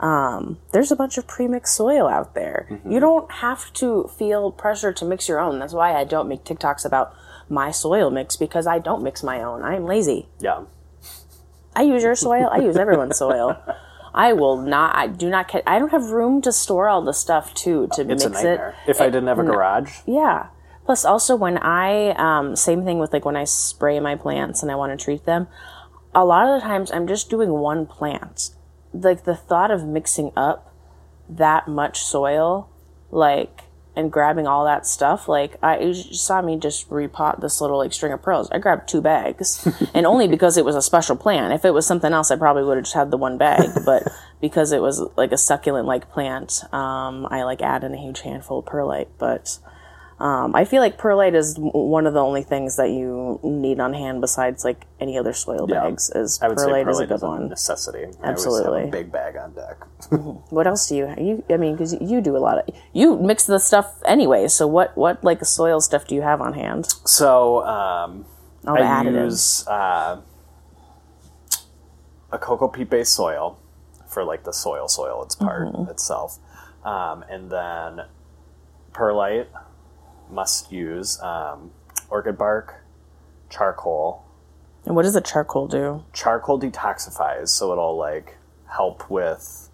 um, 0.00 0.58
there's 0.72 0.90
a 0.90 0.96
bunch 0.96 1.18
of 1.18 1.26
premixed 1.26 1.68
soil 1.68 2.08
out 2.08 2.34
there. 2.34 2.80
You 2.88 3.00
don't 3.00 3.30
have 3.30 3.72
to 3.74 4.10
feel 4.18 4.50
pressure 4.50 4.92
to 4.94 5.04
mix 5.04 5.28
your 5.28 5.38
own. 5.38 5.58
That's 5.58 5.74
why 5.74 5.94
I 5.94 6.04
don't 6.04 6.26
make 6.26 6.42
TikToks 6.44 6.86
about 6.86 7.14
my 7.48 7.70
soil 7.70 8.10
mix 8.10 8.36
because 8.36 8.66
I 8.66 8.78
don't 8.78 9.02
mix 9.02 9.22
my 9.22 9.42
own. 9.42 9.62
I 9.62 9.76
am 9.76 9.84
lazy. 9.84 10.28
yeah 10.40 10.64
I 11.76 11.82
use 11.82 12.02
your 12.02 12.16
soil. 12.16 12.48
I 12.50 12.58
use 12.58 12.76
everyone's 12.76 13.18
soil. 13.18 13.56
I 14.14 14.32
will 14.32 14.56
not. 14.56 14.96
I 14.96 15.06
do 15.06 15.28
not. 15.30 15.54
I 15.66 15.78
don't 15.78 15.90
have 15.90 16.10
room 16.10 16.42
to 16.42 16.52
store 16.52 16.88
all 16.88 17.02
the 17.02 17.12
stuff 17.12 17.54
too 17.54 17.88
to 17.92 18.02
it's 18.10 18.24
mix 18.26 18.42
a 18.42 18.52
it. 18.54 18.74
if 18.88 19.00
i 19.00 19.04
didn't 19.06 19.28
have 19.28 19.38
a 19.38 19.44
garage 19.44 19.98
Yeah. 20.06 20.48
Plus, 20.86 21.04
also 21.04 21.36
when 21.36 21.56
I 21.58 22.10
um, 22.12 22.56
same 22.56 22.84
thing 22.84 22.98
with 22.98 23.12
like 23.12 23.24
when 23.24 23.36
I 23.36 23.44
spray 23.44 24.00
my 24.00 24.16
plants 24.16 24.62
and 24.62 24.72
I 24.72 24.74
want 24.74 24.98
to 24.98 25.02
treat 25.02 25.24
them. 25.24 25.46
A 26.14 26.24
lot 26.24 26.48
of 26.48 26.60
the 26.60 26.66
times 26.66 26.90
I'm 26.90 27.06
just 27.06 27.30
doing 27.30 27.50
one 27.52 27.86
plant. 27.86 28.50
Like 28.92 29.22
the 29.24 29.36
thought 29.36 29.70
of 29.70 29.86
mixing 29.86 30.32
up 30.36 30.74
that 31.28 31.68
much 31.68 32.02
soil, 32.02 32.68
like 33.12 33.62
and 33.96 34.12
grabbing 34.12 34.46
all 34.46 34.64
that 34.64 34.86
stuff, 34.86 35.28
like 35.28 35.56
I 35.62 35.78
you 35.80 35.94
saw 35.94 36.40
me 36.42 36.56
just 36.56 36.88
repot 36.90 37.40
this 37.40 37.60
little 37.60 37.78
like 37.78 37.92
string 37.92 38.12
of 38.12 38.22
pearls. 38.22 38.48
I 38.50 38.58
grabbed 38.58 38.88
two 38.88 39.00
bags, 39.00 39.66
and 39.94 40.06
only 40.06 40.28
because 40.28 40.56
it 40.56 40.64
was 40.64 40.76
a 40.76 40.82
special 40.82 41.16
plant. 41.16 41.52
If 41.52 41.64
it 41.64 41.74
was 41.74 41.86
something 41.86 42.12
else, 42.12 42.30
I 42.30 42.36
probably 42.36 42.64
would 42.64 42.76
have 42.76 42.84
just 42.84 42.94
had 42.94 43.10
the 43.10 43.16
one 43.16 43.38
bag. 43.38 43.68
But 43.84 44.06
because 44.40 44.72
it 44.72 44.82
was 44.82 45.00
like 45.16 45.32
a 45.32 45.38
succulent 45.38 45.86
like 45.86 46.10
plant, 46.10 46.62
um, 46.72 47.26
I 47.30 47.42
like 47.44 47.62
added 47.62 47.92
a 47.92 47.96
huge 47.96 48.20
handful 48.20 48.60
of 48.60 48.66
perlite. 48.66 49.08
But 49.18 49.58
um, 50.20 50.54
I 50.54 50.64
feel 50.66 50.82
like 50.82 50.98
perlite 50.98 51.34
is 51.34 51.56
one 51.58 52.06
of 52.06 52.12
the 52.14 52.20
only 52.20 52.42
things 52.42 52.76
that 52.76 52.90
you 52.90 53.40
need 53.42 53.80
on 53.80 53.94
hand 53.94 54.20
besides 54.20 54.64
like 54.64 54.84
any 55.00 55.16
other 55.18 55.32
soil 55.32 55.66
Yeah. 55.68 55.80
bags. 55.80 56.10
Is 56.10 56.38
i 56.42 56.48
would 56.48 56.58
perlite, 56.58 56.86
say 56.86 56.90
is 56.90 56.98
a 57.00 57.06
good 57.06 57.14
is 57.14 57.22
a 57.22 57.26
one. 57.26 57.48
necessity 57.48 58.04
I 58.22 58.28
Absolutely. 58.28 58.80
have 58.80 58.88
a 58.88 58.92
big 58.92 59.10
bag 59.10 59.36
on 59.36 59.52
deck 59.54 59.78
What 60.50 60.66
else 60.66 60.88
do 60.88 60.96
you 60.96 61.14
you? 61.18 61.42
I 61.50 61.56
mean, 61.56 61.74
because 61.74 61.94
you 62.00 62.20
do 62.20 62.36
a 62.36 62.42
lot 62.48 62.58
of 62.58 62.74
you 62.92 63.18
mix 63.18 63.44
the 63.46 63.58
stuff 63.58 63.86
anyway. 64.04 64.48
So 64.48 64.66
what 64.66 64.96
what 64.96 65.24
like 65.24 65.42
soil 65.44 65.80
stuff 65.80 66.06
do 66.06 66.14
you 66.14 66.22
have 66.22 66.40
on 66.42 66.52
hand? 66.52 66.86
So 67.06 67.64
um, 67.64 68.26
All 68.66 68.74
the 68.76 68.82
I 68.82 69.04
additives. 69.04 69.24
use 69.24 69.66
uh, 69.68 70.20
a 72.32 72.38
cocoa 72.38 72.68
peat 72.68 72.90
based 72.90 73.14
soil 73.14 73.58
for 74.06 74.24
like 74.24 74.44
the 74.44 74.52
soil 74.52 74.88
soil 74.88 75.22
its 75.24 75.34
part 75.34 75.68
itself. 75.88 76.38
Um, 76.84 77.24
and 77.30 77.50
then 77.50 78.06
perlite 78.92 79.48
must 80.30 80.70
use 80.72 81.20
um, 81.22 81.70
orchid 82.08 82.38
bark, 82.38 82.82
charcoal. 83.48 84.24
And 84.86 84.96
what 84.96 85.02
does 85.02 85.14
the 85.14 85.20
charcoal 85.20 85.68
do? 85.68 86.04
Charcoal 86.12 86.58
detoxifies, 86.60 87.48
so 87.48 87.72
it'll 87.72 87.96
like 87.96 88.36
help 88.68 89.10
with. 89.10 89.68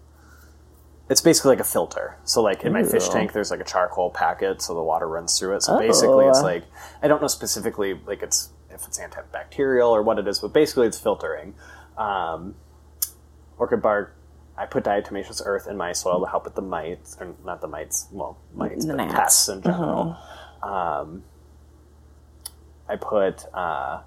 It's 1.09 1.21
basically 1.21 1.49
like 1.51 1.61
a 1.61 1.63
filter. 1.63 2.17
So 2.25 2.41
like 2.41 2.63
in 2.65 2.73
my 2.73 2.83
fish 2.83 3.07
tank, 3.07 3.31
there's 3.31 3.49
like 3.49 3.61
a 3.61 3.65
charcoal 3.65 4.09
packet, 4.09 4.61
so 4.61 4.73
the 4.75 4.83
water 4.83 5.07
runs 5.07 5.39
through 5.39 5.55
it. 5.55 5.63
So 5.63 5.79
basically, 5.79 6.25
it's 6.25 6.39
Oh. 6.39 6.43
like 6.43 6.63
I 7.01 7.07
don't 7.07 7.21
know 7.21 7.29
specifically 7.29 7.93
like 8.05 8.21
it's 8.21 8.49
if 8.69 8.85
it's 8.85 8.99
antibacterial 8.99 9.89
or 9.89 10.01
what 10.03 10.19
it 10.19 10.27
is, 10.27 10.39
but 10.39 10.51
basically 10.53 10.85
it's 10.87 10.99
filtering. 10.99 11.55
Um, 11.97 12.55
orchid 13.57 13.81
bark. 13.81 14.13
I 14.59 14.65
put 14.65 14.83
diatomaceous 14.83 15.41
earth 15.45 15.67
in 15.67 15.77
my 15.77 15.93
soil 15.93 16.19
to 16.19 16.29
help 16.29 16.43
with 16.43 16.55
the 16.55 16.61
mites, 16.63 17.15
or 17.21 17.35
not 17.45 17.61
the 17.61 17.67
mites, 17.67 18.07
well, 18.11 18.39
mites, 18.55 18.85
The 18.85 18.93
but 18.93 18.97
gnats. 19.03 19.13
pests 19.13 19.49
in 19.49 19.61
general. 19.61 20.17
Um, 20.67 21.23
I 22.89 22.95
put 22.95 23.45
uh, 23.53 24.01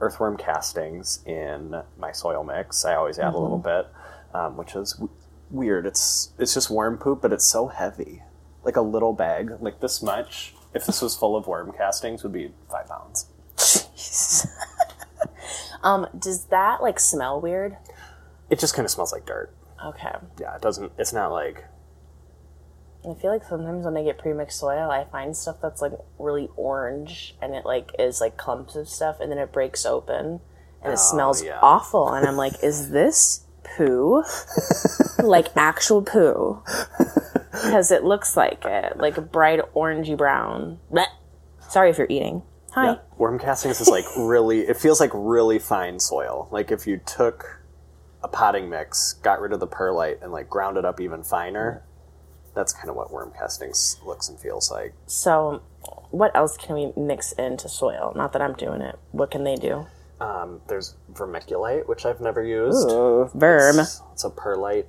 earthworm 0.00 0.36
castings 0.36 1.22
in 1.26 1.82
my 1.98 2.12
soil 2.12 2.44
mix. 2.44 2.84
I 2.84 2.94
always 2.94 3.18
add 3.18 3.34
a 3.34 3.38
little 3.38 3.58
bit, 3.58 3.86
um, 4.34 4.56
which 4.56 4.74
is 4.74 4.92
w- 4.94 5.10
weird. 5.50 5.86
It's 5.86 6.32
it's 6.38 6.54
just 6.54 6.70
worm 6.70 6.98
poop, 6.98 7.22
but 7.22 7.32
it's 7.32 7.46
so 7.46 7.68
heavy, 7.68 8.22
like 8.64 8.76
a 8.76 8.82
little 8.82 9.12
bag, 9.12 9.52
like 9.60 9.80
this 9.80 10.02
much. 10.02 10.54
If 10.74 10.86
this 10.86 11.00
was 11.00 11.16
full 11.16 11.36
of 11.36 11.46
worm 11.46 11.72
castings, 11.72 12.22
would 12.22 12.32
be 12.32 12.52
five 12.70 12.88
pounds. 12.88 13.26
Jeez. 13.56 14.46
um, 15.82 16.06
does 16.18 16.44
that 16.46 16.82
like 16.82 17.00
smell 17.00 17.40
weird? 17.40 17.76
It 18.50 18.58
just 18.58 18.74
kind 18.74 18.84
of 18.84 18.90
smells 18.90 19.12
like 19.12 19.26
dirt. 19.26 19.54
Okay. 19.84 20.14
Yeah, 20.40 20.56
it 20.56 20.62
doesn't. 20.62 20.92
It's 20.98 21.12
not 21.12 21.32
like 21.32 21.64
I 23.08 23.14
feel 23.14 23.30
like 23.30 23.44
sometimes 23.44 23.84
when 23.84 23.96
I 23.96 24.02
get 24.02 24.18
pre-mixed 24.18 24.58
soil, 24.58 24.90
I 24.90 25.04
find 25.04 25.36
stuff 25.36 25.56
that's 25.62 25.80
like 25.80 25.92
really 26.18 26.48
orange 26.56 27.36
and 27.40 27.54
it 27.54 27.64
like 27.64 27.92
is 27.98 28.20
like 28.20 28.36
clumps 28.36 28.74
of 28.74 28.88
stuff 28.88 29.20
and 29.20 29.30
then 29.30 29.38
it 29.38 29.52
breaks 29.52 29.86
open 29.86 30.40
and 30.82 30.92
it 30.92 30.98
oh, 30.98 31.10
smells 31.10 31.42
yeah. 31.42 31.60
awful 31.62 32.12
and 32.12 32.26
I'm 32.26 32.36
like, 32.36 32.64
is 32.64 32.90
this 32.90 33.44
poo? 33.62 34.24
like 35.22 35.56
actual 35.56 36.02
poo? 36.02 36.62
Because 37.52 37.92
it 37.92 38.02
looks 38.02 38.36
like 38.36 38.64
it, 38.64 38.96
like 38.96 39.16
a 39.16 39.22
bright 39.22 39.60
orangey 39.74 40.16
brown. 40.16 40.80
Blech. 40.90 41.06
Sorry 41.68 41.90
if 41.90 41.98
you're 41.98 42.08
eating. 42.10 42.42
Hi. 42.72 42.86
Yeah. 42.86 42.98
Worm 43.18 43.38
castings 43.38 43.80
is 43.80 43.88
like 43.88 44.04
really, 44.18 44.60
it 44.62 44.76
feels 44.76 45.00
like 45.00 45.10
really 45.14 45.58
fine 45.58 46.00
soil. 46.00 46.48
Like 46.50 46.72
if 46.72 46.86
you 46.86 46.98
took 46.98 47.62
a 48.22 48.28
potting 48.28 48.68
mix, 48.68 49.14
got 49.14 49.40
rid 49.40 49.52
of 49.52 49.60
the 49.60 49.66
perlite, 49.66 50.20
and 50.22 50.32
like 50.32 50.50
ground 50.50 50.76
it 50.76 50.84
up 50.84 51.00
even 51.00 51.22
finer, 51.22 51.84
that's 52.56 52.72
kind 52.72 52.88
of 52.88 52.96
what 52.96 53.12
worm 53.12 53.30
castings 53.38 54.00
looks 54.04 54.28
and 54.28 54.40
feels 54.40 54.70
like. 54.72 54.94
So, 55.06 55.62
what 56.10 56.34
else 56.34 56.56
can 56.56 56.74
we 56.74 56.92
mix 56.96 57.30
into 57.32 57.68
soil? 57.68 58.12
Not 58.16 58.32
that 58.32 58.42
I'm 58.42 58.54
doing 58.54 58.80
it. 58.80 58.98
What 59.12 59.30
can 59.30 59.44
they 59.44 59.54
do? 59.54 59.86
Um, 60.20 60.62
there's 60.66 60.96
vermiculite, 61.12 61.86
which 61.86 62.06
I've 62.06 62.20
never 62.20 62.42
used. 62.42 62.88
Verm. 62.88 63.78
It's, 63.78 64.02
it's 64.12 64.24
a 64.24 64.30
perlite 64.30 64.86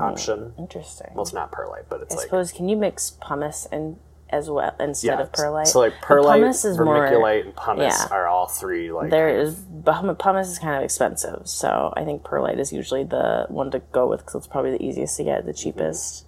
option. 0.00 0.52
Interesting. 0.58 1.10
Well, 1.14 1.22
it's 1.22 1.32
not 1.32 1.52
perlite, 1.52 1.88
but 1.88 2.02
it's 2.02 2.14
I 2.14 2.18
like 2.18 2.24
suppose 2.26 2.52
can 2.52 2.68
you 2.68 2.76
mix 2.76 3.10
pumice 3.20 3.66
in 3.70 3.96
as 4.30 4.50
well 4.50 4.74
instead 4.80 5.20
of 5.20 5.30
perlite? 5.32 5.68
So 5.68 5.80
like 5.80 5.92
But 6.00 6.06
perlite, 6.06 6.40
pumice 6.40 6.64
is 6.64 6.78
more. 6.78 6.96
vermiculite, 6.96 7.44
and 7.44 7.56
pumice 7.56 7.96
yeah. 7.98 8.08
are 8.10 8.26
all 8.26 8.46
three 8.48 8.90
like 8.90 9.10
There 9.10 9.28
is 9.28 9.62
pumice 9.84 10.48
is 10.48 10.58
kind 10.58 10.76
of 10.76 10.82
expensive, 10.82 11.46
so 11.46 11.92
I 11.96 12.04
think 12.04 12.24
perlite 12.24 12.58
is 12.58 12.72
usually 12.72 13.04
the 13.04 13.46
one 13.48 13.70
to 13.70 13.78
go 13.92 14.08
with 14.08 14.20
because 14.20 14.34
it's 14.36 14.46
probably 14.46 14.72
the 14.72 14.82
easiest 14.84 15.16
to 15.18 15.24
get, 15.24 15.46
the 15.46 15.52
cheapest. 15.54 16.26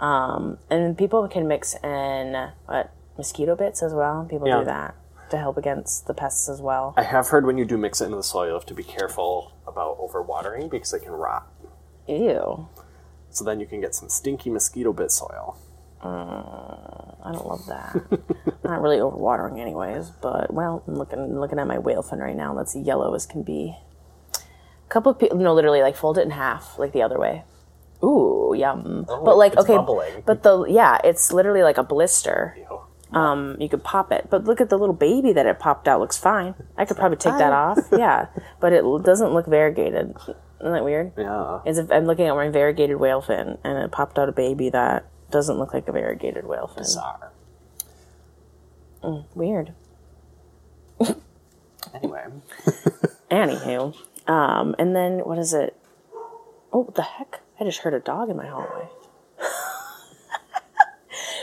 Um, 0.00 0.58
and 0.70 0.96
people 0.98 1.26
can 1.28 1.46
mix 1.46 1.74
in 1.84 2.50
what 2.66 2.90
mosquito 3.16 3.54
bits 3.54 3.82
as 3.82 3.92
well. 3.94 4.26
People 4.28 4.48
Yeah. 4.48 4.60
do 4.60 4.64
that 4.64 4.94
to 5.30 5.36
help 5.36 5.56
against 5.56 6.06
the 6.06 6.14
pests 6.14 6.48
as 6.48 6.60
well. 6.60 6.94
I 6.96 7.02
have 7.02 7.28
heard 7.28 7.46
when 7.46 7.56
you 7.58 7.64
do 7.64 7.76
mix 7.76 8.00
it 8.00 8.06
into 8.06 8.16
the 8.16 8.22
soil, 8.22 8.46
you 8.48 8.54
have 8.54 8.66
to 8.66 8.74
be 8.74 8.82
careful 8.82 9.52
about 9.68 9.98
overwatering 10.00 10.68
because 10.70 10.92
it 10.92 11.00
can 11.02 11.12
rot. 11.12 11.46
Ew, 12.08 12.66
So 13.28 13.44
then 13.44 13.60
you 13.60 13.66
can 13.66 13.80
get 13.80 13.94
some 13.94 14.08
stinky 14.08 14.50
mosquito 14.50 14.92
bit 14.92 15.12
soil. 15.12 15.56
I 16.02 17.30
don't 17.32 17.46
love 17.46 17.66
that. 17.66 17.94
Not 18.64 18.80
really 18.80 18.96
overwatering, 18.98 19.60
anyways. 19.60 20.10
But 20.10 20.52
well, 20.52 20.82
I'm 20.88 20.94
looking 20.96 21.38
looking 21.38 21.58
at 21.58 21.66
my 21.66 21.78
whale 21.78 22.02
fin 22.02 22.18
right 22.18 22.34
now. 22.34 22.54
That's 22.54 22.74
yellow 22.74 23.14
as 23.14 23.26
can 23.26 23.42
be. 23.42 23.76
A 24.34 24.88
couple 24.88 25.12
of 25.12 25.18
people, 25.18 25.36
no, 25.38 25.54
literally 25.54 25.82
like 25.82 25.94
fold 25.96 26.18
it 26.18 26.22
in 26.22 26.30
half, 26.30 26.78
like 26.78 26.92
the 26.92 27.02
other 27.02 27.18
way. 27.18 27.44
Ooh, 28.02 28.54
yum. 28.56 29.04
but 29.06 29.36
like, 29.36 29.52
it's 29.52 29.62
okay, 29.62 29.76
bubbling. 29.76 30.22
but 30.24 30.42
the 30.42 30.64
yeah, 30.64 30.98
it's 31.04 31.32
literally 31.32 31.62
like 31.62 31.78
a 31.78 31.82
blister. 31.82 32.56
Ew. 32.58 32.80
Um, 33.12 33.56
you 33.58 33.68
could 33.68 33.82
pop 33.82 34.12
it, 34.12 34.28
but 34.30 34.44
look 34.44 34.60
at 34.60 34.70
the 34.70 34.78
little 34.78 34.94
baby 34.94 35.32
that 35.32 35.44
it 35.44 35.58
popped 35.58 35.88
out. 35.88 35.98
Looks 36.00 36.16
fine. 36.16 36.54
I 36.78 36.84
could 36.84 36.96
probably 36.96 37.16
take 37.18 37.36
that 37.38 37.52
off. 37.52 37.78
Yeah, 37.92 38.26
but 38.60 38.72
it 38.72 38.84
doesn't 39.02 39.32
look 39.32 39.46
variegated. 39.46 40.14
Isn't 40.60 40.72
that 40.72 40.84
weird? 40.84 41.12
Yeah. 41.18 41.60
As 41.66 41.78
if 41.78 41.90
I'm 41.90 42.04
looking 42.04 42.26
at 42.26 42.34
my 42.36 42.48
variegated 42.48 43.00
whale 43.00 43.20
fin, 43.20 43.58
and 43.64 43.78
it 43.78 43.90
popped 43.90 44.18
out 44.18 44.28
a 44.28 44.32
baby 44.32 44.70
that 44.70 45.06
doesn't 45.30 45.58
look 45.58 45.74
like 45.74 45.88
a 45.88 45.92
variegated 45.92 46.46
whale 46.46 46.68
fin. 46.68 46.84
Bizarre. 46.84 47.32
Weird. 49.34 49.74
Anyway, 51.94 52.24
Anywho, 53.30 53.96
um, 54.28 54.74
and 54.78 54.94
then 54.94 55.20
what 55.20 55.38
is 55.38 55.52
it? 55.52 55.76
Oh, 56.72 56.92
the 56.94 57.02
heck! 57.02 57.40
I 57.60 57.64
just 57.64 57.80
heard 57.80 57.92
a 57.92 58.00
dog 58.00 58.30
in 58.30 58.36
my 58.36 58.46
hallway. 58.46 58.88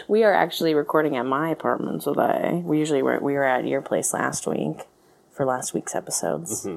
we 0.07 0.23
are 0.23 0.33
actually 0.33 0.73
recording 0.73 1.15
at 1.15 1.25
my 1.25 1.49
apartment 1.49 2.01
today. 2.01 2.61
We 2.65 2.79
usually 2.79 3.03
were 3.03 3.19
we 3.19 3.33
were 3.33 3.43
at 3.43 3.67
your 3.67 3.81
place 3.81 4.13
last 4.13 4.47
week 4.47 4.87
for 5.31 5.45
last 5.45 5.75
week's 5.75 5.93
episodes, 5.93 6.67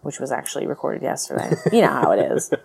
which 0.00 0.18
was 0.18 0.32
actually 0.32 0.66
recorded 0.66 1.02
yesterday. 1.02 1.50
you 1.72 1.82
know 1.82 1.88
how 1.88 2.12
it 2.12 2.32
is. 2.32 2.50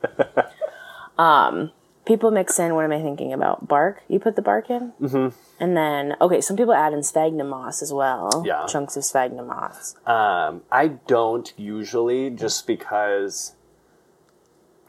Um, 1.17 1.71
people 2.05 2.31
mix 2.31 2.57
in. 2.57 2.73
What 2.73 2.83
am 2.83 2.91
I 2.91 2.99
thinking 2.99 3.31
about? 3.31 3.67
Bark. 3.67 4.01
You 4.07 4.17
put 4.17 4.35
the 4.35 4.41
bark 4.41 4.71
in, 4.71 4.91
mm-hmm. 4.99 5.37
and 5.59 5.77
then 5.77 6.15
okay. 6.19 6.41
Some 6.41 6.57
people 6.57 6.73
add 6.73 6.93
in 6.93 7.03
sphagnum 7.03 7.49
moss 7.49 7.83
as 7.83 7.93
well. 7.93 8.41
Yeah. 8.43 8.65
chunks 8.65 8.97
of 8.97 9.05
sphagnum 9.05 9.45
moss. 9.47 9.93
um, 10.07 10.63
I 10.71 10.87
don't 11.05 11.53
usually 11.57 12.31
just 12.31 12.65
because 12.65 13.53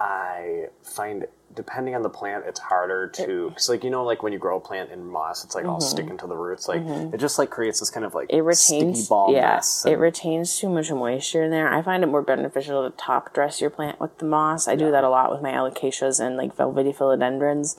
I 0.02 0.66
find 0.82 1.26
depending 1.54 1.94
on 1.94 2.02
the 2.02 2.08
plant, 2.08 2.44
it's 2.46 2.58
harder 2.58 3.06
to 3.08 3.48
because 3.50 3.68
like 3.68 3.84
you 3.84 3.90
know 3.90 4.04
like 4.04 4.22
when 4.22 4.32
you 4.32 4.38
grow 4.38 4.56
a 4.56 4.60
plant 4.60 4.90
in 4.90 5.04
moss, 5.06 5.44
it's 5.44 5.54
like 5.54 5.64
all 5.64 5.80
sticking 5.80 6.18
to 6.18 6.26
the 6.26 6.34
roots. 6.34 6.66
Like 6.66 6.82
it 7.14 7.18
just 7.18 7.38
like 7.38 7.50
creates 7.50 7.78
this 7.78 7.90
kind 7.90 8.04
of 8.04 8.14
like 8.14 8.28
Mm-hmm. 8.28 8.36
it 8.38 8.40
retains 8.40 8.98
sticky 8.98 9.08
ball 9.08 9.32
yeah, 9.32 9.54
mess. 9.56 9.84
it 9.86 9.92
and- 9.92 10.00
retains 10.00 10.58
too 10.58 10.68
much 10.68 10.90
moisture 10.90 11.44
in 11.44 11.50
there. 11.52 11.72
I 11.72 11.82
find 11.82 12.02
it 12.02 12.06
more 12.06 12.22
beneficial 12.22 12.88
to 12.90 12.96
top 12.96 13.32
dress 13.32 13.60
your 13.60 13.70
plant 13.70 14.00
with 14.00 14.18
the 14.18 14.24
moss. 14.24 14.66
I 14.66 14.74
do 14.74 14.90
that 14.90 15.04
a 15.04 15.08
lot 15.08 15.30
with 15.30 15.40
my 15.40 15.50
alocasias 15.52 16.18
and 16.24 16.36
like 16.36 16.56
velvety 16.56 16.92
philodendrons. 16.92 17.78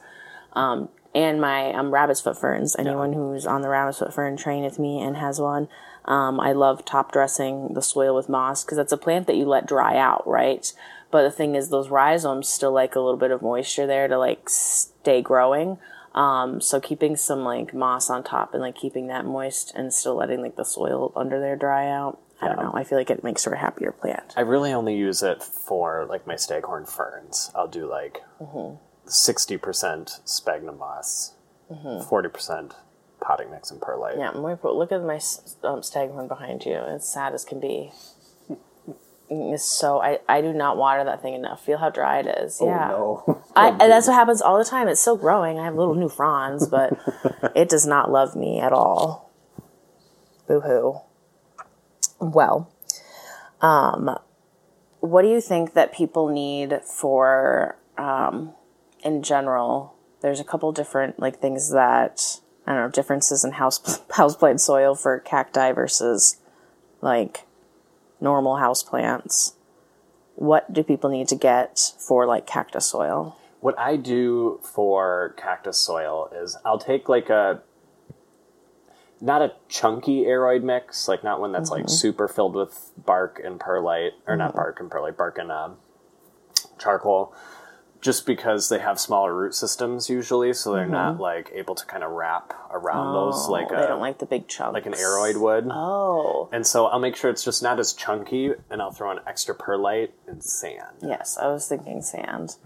Um, 0.54 0.90
and 1.16 1.42
my 1.42 1.74
um, 1.74 1.92
rabbit's 1.94 2.22
foot 2.22 2.40
ferns. 2.40 2.76
Anyone 2.80 3.14
who's 3.14 3.46
on 3.46 3.62
the 3.62 3.70
rabbit's 3.70 4.00
foot 4.00 4.14
fern 4.14 4.36
train 4.38 4.64
with 4.64 4.80
me 4.80 5.00
and 5.02 5.18
has 5.18 5.40
one, 5.40 5.68
um, 6.06 6.40
I 6.40 6.54
love 6.54 6.86
top 6.86 7.12
dressing 7.12 7.74
the 7.74 7.82
soil 7.84 8.16
with 8.16 8.30
moss 8.30 8.64
because 8.64 8.78
that's 8.78 8.92
a 8.92 8.98
plant 8.98 9.28
that 9.28 9.36
you 9.36 9.46
let 9.46 9.68
dry 9.68 9.98
out, 9.98 10.26
right? 10.28 10.72
But 11.14 11.22
the 11.22 11.30
thing 11.32 11.54
is, 11.56 11.70
those 11.70 11.90
rhizomes 11.90 12.50
still 12.50 12.72
like 12.72 12.96
a 12.96 13.00
little 13.00 13.20
bit 13.20 13.30
of 13.30 13.44
moisture 13.44 13.86
there 13.86 14.08
to 14.08 14.18
like 14.18 14.50
stay 14.50 15.22
growing. 15.22 15.78
Um, 16.16 16.60
so 16.60 16.80
keeping 16.82 17.16
some 17.16 17.44
like 17.44 17.72
moss 17.72 18.10
on 18.10 18.24
top 18.24 18.54
and 18.56 18.62
like 18.64 18.74
keeping 18.76 19.08
that 19.08 19.24
moist 19.24 19.72
and 19.76 19.94
still 19.94 20.16
letting 20.16 20.42
like 20.42 20.56
the 20.56 20.66
soil 20.66 21.14
under 21.16 21.40
there 21.40 21.56
dry 21.56 21.88
out. 21.88 22.20
I 22.42 22.48
don't 22.48 22.58
know. 22.58 22.72
I 22.74 22.84
feel 22.84 22.98
like 22.98 23.12
it 23.12 23.24
makes 23.24 23.44
for 23.44 23.54
a 23.54 23.60
happier 23.60 23.92
plant. 23.92 24.34
I 24.36 24.42
really 24.42 24.74
only 24.74 24.96
use 24.96 25.22
it 25.22 25.44
for 25.44 26.06
like 26.10 26.26
my 26.26 26.36
staghorn 26.36 26.86
ferns. 26.88 27.52
I'll 27.56 27.68
do 27.68 27.88
like 27.88 28.24
Mm-hmm. 28.42 28.78
60 29.06 29.58
percent 29.58 30.20
sphagnum 30.26 30.80
moss, 30.80 31.34
40 32.10 32.30
percent 32.30 32.74
potting 33.22 33.52
mix 33.52 33.70
and 33.70 33.80
perlite. 33.80 34.18
Mm-hmm. 34.18 34.48
Yeah, 34.48 34.56
put. 34.56 34.74
Look 34.76 34.92
at 34.92 35.04
my 35.04 35.20
um, 35.64 35.84
staghorn 35.84 36.28
behind 36.28 36.66
you. 36.66 36.74
It's 36.88 37.08
sad 37.14 37.34
as 37.36 37.46
can 37.46 37.60
be. 37.60 37.92
It's 39.42 39.64
so 39.64 40.02
I, 40.02 40.20
I 40.30 40.42
do 40.42 40.54
not 40.54 40.78
water 40.78 41.04
that 41.04 41.22
thing 41.22 41.34
enough. 41.34 41.64
Feel 41.64 41.78
how 41.78 41.90
dry 41.90 42.20
it 42.20 42.28
is. 42.28 42.60
yeah. 42.62 42.92
Oh, 42.94 43.24
no. 43.28 43.42
I, 43.56 43.70
and 43.70 43.80
that's 43.80 44.08
what 44.08 44.14
happens 44.14 44.42
all 44.42 44.58
the 44.58 44.66
time. 44.66 44.88
It's 44.88 45.02
still 45.02 45.18
growing. 45.18 45.60
I 45.60 45.66
have 45.66 45.76
little 45.76 45.96
new 45.96 46.10
fronds, 46.10 46.68
but 46.68 46.98
it 47.56 47.70
does 47.70 47.86
not 47.86 48.12
love 48.12 48.36
me 48.36 48.60
at 48.60 48.74
all. 48.74 49.32
Boo 50.48 50.60
hoo. 50.62 51.00
Well, 52.20 52.72
um, 53.62 54.18
what 55.00 55.22
do 55.22 55.30
you 55.30 55.42
think 55.42 55.74
that 55.74 55.94
people 55.94 56.30
need 56.30 56.82
for, 56.84 57.78
um, 57.98 58.54
in 59.04 59.24
general? 59.24 59.96
There's 60.22 60.40
a 60.40 60.44
couple 60.44 60.72
different 60.72 61.20
like 61.20 61.40
things 61.40 61.72
that 61.72 62.40
I 62.66 62.74
don't 62.74 62.82
know 62.84 62.90
differences 62.90 63.44
in 63.44 63.54
house 63.54 63.80
houseplant 64.10 64.60
soil 64.60 64.96
for 64.96 65.20
cacti 65.20 65.72
versus 65.74 66.38
like 67.02 67.46
normal 68.24 68.56
houseplants. 68.56 69.54
what 70.36 70.74
do 70.74 70.82
people 70.84 71.12
need 71.12 71.28
to 71.28 71.36
get 71.36 71.94
for 72.00 72.26
like 72.26 72.48
cactus 72.48 72.88
soil? 72.88 73.38
What 73.60 73.78
I 73.78 73.98
do 73.98 74.60
for 74.64 75.36
cactus 75.38 75.78
soil 75.78 76.30
is 76.34 76.58
I'll 76.66 76.80
take 76.80 77.08
like 77.08 77.30
a 77.30 77.62
not 79.22 79.42
a 79.42 79.54
chunky 79.70 80.24
aroid 80.24 80.64
mix, 80.64 81.08
like 81.08 81.24
not 81.24 81.40
one 81.40 81.52
that's 81.52 81.70
like 81.70 81.88
super 81.88 82.28
filled 82.28 82.56
with 82.56 82.92
bark 82.98 83.40
and 83.44 83.60
perlite, 83.60 84.14
or 84.28 84.36
not 84.36 84.54
bark 84.54 84.80
and 84.82 84.92
perlite, 84.92 85.16
bark 85.16 85.38
and 85.38 85.50
uh, 85.50 85.70
charcoal. 86.78 87.34
Just 88.04 88.26
because 88.26 88.68
they 88.68 88.80
have 88.80 89.00
smaller 89.00 89.34
root 89.34 89.56
systems 89.56 90.10
usually, 90.10 90.52
so 90.52 90.74
they're 90.74 90.86
not 90.86 91.14
mm-hmm. 91.14 91.22
like 91.22 91.52
able 91.54 91.74
to 91.74 91.86
kind 91.86 92.04
of 92.04 92.12
wrap 92.12 92.54
around 92.70 93.14
those 93.14 93.48
oh, 93.48 93.52
like 93.52 93.68
Oh, 93.72 93.76
a 93.76 93.78
they 93.78 93.84
uh, 93.84 93.88
don't 93.88 94.02
like 94.02 94.20
the 94.20 94.26
big 94.26 94.50
chunks. 94.50 94.74
like 94.74 94.86
an 94.86 94.94
aroid 94.94 95.38
would. 95.38 95.68
Oh, 95.72 96.50
And 96.52 96.68
so 96.68 96.88
I'll 96.88 97.00
make 97.00 97.16
sure 97.16 97.30
it's 97.30 97.46
just 97.46 97.64
not 97.64 97.80
as 97.80 97.94
chunky, 97.94 98.52
and 98.70 98.82
I'll 98.82 98.92
throw 98.92 99.10
in 99.12 99.20
extra 99.26 99.56
perlite 99.56 100.12
and 100.28 100.44
sand. 100.44 100.98
yes, 101.02 101.38
I 101.38 101.48
was 101.48 101.66
thinking 101.68 102.02
sand. 102.02 102.58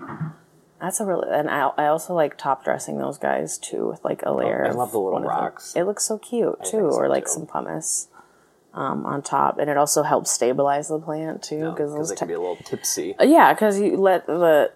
That's 0.81 0.99
a 0.99 1.05
really, 1.05 1.27
and 1.31 1.49
I, 1.49 1.69
I 1.77 1.87
also 1.87 2.13
like 2.13 2.37
top 2.37 2.63
dressing 2.63 2.97
those 2.97 3.19
guys 3.19 3.59
too 3.59 3.87
with 3.87 4.03
like 4.03 4.23
a 4.23 4.29
oh, 4.29 4.37
layer. 4.37 4.65
I 4.65 4.69
of 4.69 4.75
love 4.75 4.91
the 4.91 4.99
little 4.99 5.21
rocks. 5.21 5.75
It 5.75 5.83
looks 5.83 6.05
so 6.05 6.17
cute 6.17 6.63
too, 6.63 6.91
so, 6.91 6.97
or 6.97 7.09
like 7.09 7.25
too. 7.25 7.31
some 7.31 7.47
pumice 7.47 8.09
um, 8.77 9.07
on 9.07 9.23
top, 9.23 9.57
and 9.57 9.71
it 9.71 9.75
also 9.75 10.03
helps 10.03 10.29
stabilize 10.29 10.89
the 10.89 10.99
plant 10.99 11.41
too 11.41 11.71
Because 11.71 11.91
those 11.95 12.09
they 12.09 12.15
can 12.15 12.27
be 12.27 12.35
a 12.35 12.39
little 12.39 12.57
tipsy. 12.57 13.15
Yeah, 13.19 13.51
because 13.51 13.79
you 13.79 13.97
let 13.97 14.27
the 14.27 14.71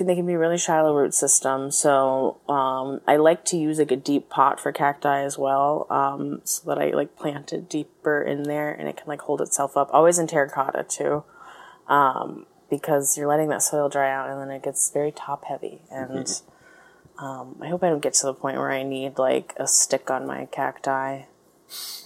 they 0.00 0.16
can 0.16 0.26
be 0.26 0.34
really 0.34 0.58
shallow 0.58 0.96
root 0.96 1.14
system. 1.14 1.70
So 1.70 2.40
um, 2.48 3.00
I 3.06 3.16
like 3.16 3.44
to 3.46 3.56
use 3.56 3.78
like 3.78 3.92
a 3.92 3.96
deep 3.96 4.30
pot 4.30 4.58
for 4.58 4.72
cacti 4.72 5.22
as 5.22 5.38
well, 5.38 5.86
um, 5.90 6.40
so 6.42 6.68
that 6.68 6.82
I 6.82 6.90
like 6.90 7.16
plant 7.16 7.52
it 7.52 7.70
deeper 7.70 8.20
in 8.20 8.42
there 8.42 8.72
and 8.72 8.88
it 8.88 8.96
can 8.96 9.06
like 9.06 9.20
hold 9.20 9.40
itself 9.40 9.76
up. 9.76 9.88
Always 9.92 10.18
in 10.18 10.26
terracotta 10.26 10.82
too, 10.82 11.22
um, 11.86 12.46
because 12.68 13.16
you're 13.16 13.28
letting 13.28 13.48
that 13.50 13.62
soil 13.62 13.88
dry 13.88 14.10
out 14.12 14.28
and 14.28 14.40
then 14.40 14.50
it 14.50 14.64
gets 14.64 14.90
very 14.90 15.12
top 15.12 15.44
heavy. 15.44 15.82
And 15.88 16.26
um, 17.20 17.58
I 17.62 17.68
hope 17.68 17.84
I 17.84 17.90
don't 17.90 18.02
get 18.02 18.14
to 18.14 18.26
the 18.26 18.34
point 18.34 18.56
where 18.56 18.72
I 18.72 18.82
need 18.82 19.18
like 19.18 19.54
a 19.56 19.68
stick 19.68 20.10
on 20.10 20.26
my 20.26 20.46
cacti. 20.46 21.26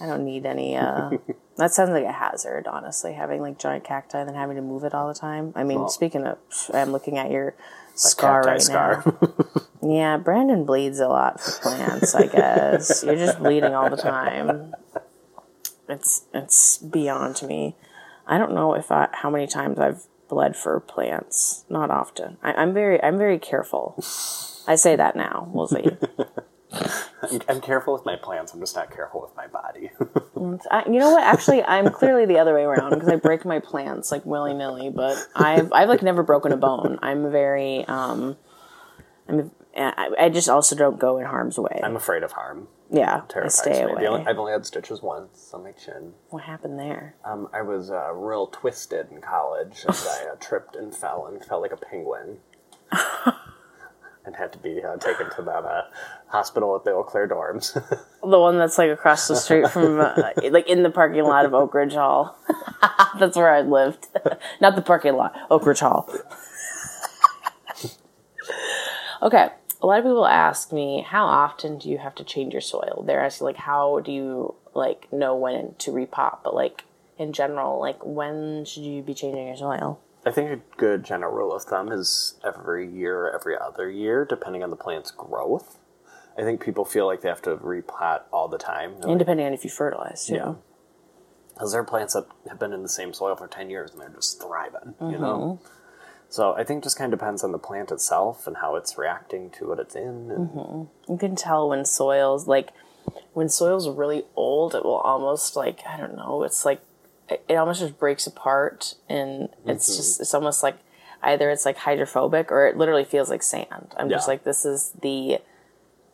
I 0.01 0.05
don't 0.05 0.23
need 0.25 0.45
any. 0.45 0.75
Uh, 0.75 1.11
that 1.57 1.73
sounds 1.73 1.91
like 1.91 2.03
a 2.05 2.11
hazard, 2.11 2.67
honestly, 2.67 3.13
having 3.13 3.41
like 3.41 3.57
giant 3.59 3.83
cacti 3.83 4.19
and 4.19 4.29
then 4.29 4.35
having 4.35 4.55
to 4.55 4.61
move 4.61 4.83
it 4.83 4.93
all 4.93 5.07
the 5.07 5.13
time. 5.19 5.53
I 5.55 5.63
mean, 5.63 5.79
Well- 5.79 5.89
speaking 5.89 6.25
of, 6.25 6.37
I'm 6.73 6.91
looking 6.91 7.17
at 7.17 7.31
your 7.31 7.55
scar 7.95 8.41
right 8.43 8.61
scar. 8.61 9.03
now. 9.05 9.33
Yeah, 9.87 10.17
Brandon 10.17 10.65
bleeds 10.65 10.99
a 10.99 11.07
lot 11.07 11.39
for 11.39 11.51
plants. 11.61 12.15
I 12.15 12.25
guess 12.25 13.03
you're 13.05 13.15
just 13.15 13.37
bleeding 13.37 13.75
all 13.75 13.87
the 13.87 13.97
time. 13.97 14.73
It's 15.87 16.25
it's 16.33 16.79
beyond 16.79 17.43
me. 17.43 17.75
I 18.25 18.39
don't 18.39 18.53
know 18.55 18.73
if 18.73 18.91
I 18.91 19.09
how 19.11 19.29
many 19.29 19.45
times 19.45 19.77
I've 19.77 20.05
bled 20.27 20.55
for 20.55 20.79
plants. 20.79 21.65
Not 21.69 21.91
often. 21.91 22.37
I, 22.41 22.53
I'm 22.53 22.73
very 22.73 22.99
I'm 23.03 23.19
very 23.19 23.37
careful. 23.37 23.93
I 24.67 24.73
say 24.73 24.95
that 24.95 25.15
now. 25.15 25.49
We'll 25.53 25.67
see. 25.67 25.85
I'm, 27.21 27.41
I'm 27.47 27.61
careful 27.61 27.93
with 27.93 28.05
my 28.05 28.15
plants. 28.15 28.53
I'm 28.53 28.59
just 28.59 28.75
not 28.75 28.91
careful 28.91 29.21
with 29.21 29.35
my 29.35 29.47
body. 29.47 29.91
I, 30.71 30.83
you 30.85 30.99
know 30.99 31.11
what? 31.11 31.23
Actually, 31.23 31.63
I'm 31.63 31.91
clearly 31.91 32.25
the 32.25 32.37
other 32.39 32.53
way 32.53 32.63
around 32.63 32.91
because 32.91 33.09
I 33.09 33.15
break 33.15 33.45
my 33.45 33.59
plants 33.59 34.11
like 34.11 34.25
willy 34.25 34.53
nilly. 34.53 34.89
But 34.89 35.17
I've 35.35 35.71
I've 35.73 35.89
like 35.89 36.03
never 36.03 36.23
broken 36.23 36.51
a 36.51 36.57
bone. 36.57 36.99
I'm 37.01 37.31
very 37.31 37.85
um, 37.85 38.37
I'm 39.27 39.51
I, 39.77 40.09
I 40.19 40.29
just 40.29 40.47
also 40.47 40.75
don't 40.75 40.99
go 40.99 41.17
in 41.17 41.25
harm's 41.25 41.57
way. 41.57 41.81
I'm 41.83 41.95
afraid 41.95 42.23
of 42.23 42.31
harm. 42.33 42.67
yeah, 42.89 43.21
I 43.23 43.27
Terrifies 43.27 43.57
stay 43.57 43.85
me. 43.85 43.91
away. 43.91 44.07
Only, 44.07 44.25
I've 44.25 44.37
only 44.37 44.53
had 44.53 44.65
stitches 44.65 45.01
once 45.01 45.51
on 45.53 45.63
my 45.63 45.71
chin. 45.73 46.13
what 46.29 46.43
happened 46.43 46.79
there? 46.79 47.15
Um, 47.25 47.49
I 47.53 47.61
was 47.61 47.91
uh, 47.91 48.13
real 48.13 48.47
twisted 48.47 49.07
in 49.11 49.19
college, 49.21 49.83
and 49.85 49.95
I 49.95 50.27
uh, 50.31 50.35
tripped 50.39 50.75
and 50.75 50.95
fell 50.95 51.25
and 51.25 51.43
felt 51.43 51.61
like 51.61 51.73
a 51.73 51.77
penguin, 51.77 52.37
and 54.25 54.35
had 54.35 54.51
to 54.53 54.57
be 54.57 54.83
uh, 54.83 54.97
taken 54.97 55.29
to 55.35 55.41
that 55.43 55.63
uh, 55.63 55.83
hospital 56.27 56.75
at 56.75 56.83
the 56.83 56.91
Eau 56.91 57.03
Claire 57.03 57.27
dorms. 57.27 57.75
The 58.25 58.39
one 58.39 58.57
that's 58.57 58.79
like 58.79 58.89
across 58.89 59.27
the 59.27 59.35
street 59.35 59.69
from, 59.69 59.99
uh, 59.99 60.15
like 60.49 60.67
in 60.67 60.81
the 60.81 60.89
parking 60.89 61.25
lot 61.25 61.45
of 61.45 61.53
Oak 61.53 61.75
Ridge 61.75 61.93
Hall. 61.93 62.35
that's 63.19 63.37
where 63.37 63.53
I 63.53 63.61
lived. 63.61 64.07
Not 64.59 64.75
the 64.75 64.81
parking 64.81 65.13
lot, 65.13 65.35
Oak 65.51 65.63
Ridge 65.67 65.81
Hall. 65.81 66.09
okay. 69.21 69.49
A 69.79 69.85
lot 69.85 69.99
of 69.99 70.05
people 70.05 70.25
ask 70.25 70.73
me, 70.73 71.05
how 71.07 71.25
often 71.25 71.77
do 71.77 71.87
you 71.87 71.99
have 71.99 72.15
to 72.15 72.23
change 72.23 72.53
your 72.53 72.61
soil? 72.61 73.03
They're 73.05 73.23
asking, 73.23 73.45
like, 73.45 73.57
how 73.57 73.99
do 73.99 74.11
you, 74.11 74.55
like, 74.73 75.13
know 75.13 75.35
when 75.35 75.75
to 75.79 75.91
repot? 75.91 76.39
But, 76.43 76.55
like, 76.55 76.85
in 77.19 77.31
general, 77.31 77.79
like, 77.79 78.03
when 78.03 78.65
should 78.65 78.83
you 78.83 79.03
be 79.03 79.13
changing 79.13 79.45
your 79.45 79.57
soil? 79.57 79.99
I 80.25 80.31
think 80.31 80.49
a 80.49 80.77
good 80.77 81.03
general 81.03 81.31
rule 81.31 81.53
of 81.55 81.63
thumb 81.63 81.91
is 81.91 82.39
every 82.43 82.89
year, 82.89 83.25
or 83.27 83.35
every 83.35 83.55
other 83.57 83.89
year, 83.89 84.25
depending 84.25 84.63
on 84.63 84.69
the 84.71 84.75
plant's 84.75 85.11
growth. 85.11 85.79
I 86.37 86.41
think 86.41 86.61
people 86.61 86.83
feel 86.83 87.05
like 87.05 87.21
they 87.21 87.29
have 87.29 87.41
to 87.43 87.55
repot 87.55 88.23
all 88.31 88.47
the 88.47 88.57
time. 88.57 88.95
And 89.03 89.19
depending 89.19 89.45
on 89.45 89.53
if 89.53 89.63
you 89.63 89.69
fertilize, 89.69 90.25
too. 90.25 90.35
Yeah. 90.35 90.53
Because 91.53 91.71
there 91.71 91.81
are 91.81 91.85
plants 91.85 92.13
that 92.13 92.27
have 92.49 92.59
been 92.59 92.73
in 92.73 92.81
the 92.81 92.89
same 92.89 93.13
soil 93.13 93.35
for 93.35 93.47
10 93.47 93.69
years 93.69 93.91
and 93.91 94.01
they're 94.01 94.09
just 94.09 94.41
thriving, 94.41 94.95
you 94.99 95.17
know? 95.17 95.59
Mm-hmm. 95.63 95.67
So 96.27 96.53
I 96.53 96.65
think 96.65 96.83
just 96.83 96.97
kind 96.97 97.13
of 97.13 97.19
depends 97.19 97.43
on 97.45 97.53
the 97.53 97.59
plant 97.59 97.91
itself 97.91 98.45
and 98.47 98.57
how 98.57 98.75
it's 98.75 98.97
reacting 98.97 99.51
to 99.51 99.69
what 99.69 99.79
it's 99.79 99.95
in. 99.95 100.31
And 100.31 100.49
mm-hmm. 100.49 101.11
you 101.13 101.17
can 101.17 101.37
tell 101.37 101.69
when 101.69 101.85
soils 101.85 102.45
like 102.45 102.71
when 103.33 103.49
soil's 103.49 103.89
really 103.89 104.23
old 104.35 104.73
it 104.75 104.83
will 104.83 104.97
almost 104.97 105.55
like 105.55 105.81
i 105.87 105.97
don't 105.97 106.15
know 106.15 106.43
it's 106.43 106.65
like 106.65 106.81
it, 107.29 107.55
almost 107.55 107.79
just 107.79 107.99
breaks 107.99 108.27
apart 108.27 108.95
and 109.09 109.49
it's 109.65 109.95
just 109.97 110.19
it's 110.21 110.33
almost 110.33 110.63
like 110.63 110.77
either 111.23 111.49
it's 111.49 111.65
like 111.65 111.77
hydrophobic 111.77 112.51
or 112.51 112.67
it 112.67 112.77
literally 112.77 113.03
feels 113.03 113.29
like 113.29 113.41
sand. 113.43 113.93
I'm 113.97 114.09
just 114.09 114.27
like 114.27 114.43
this 114.43 114.65
is 114.65 114.91
the 115.01 115.39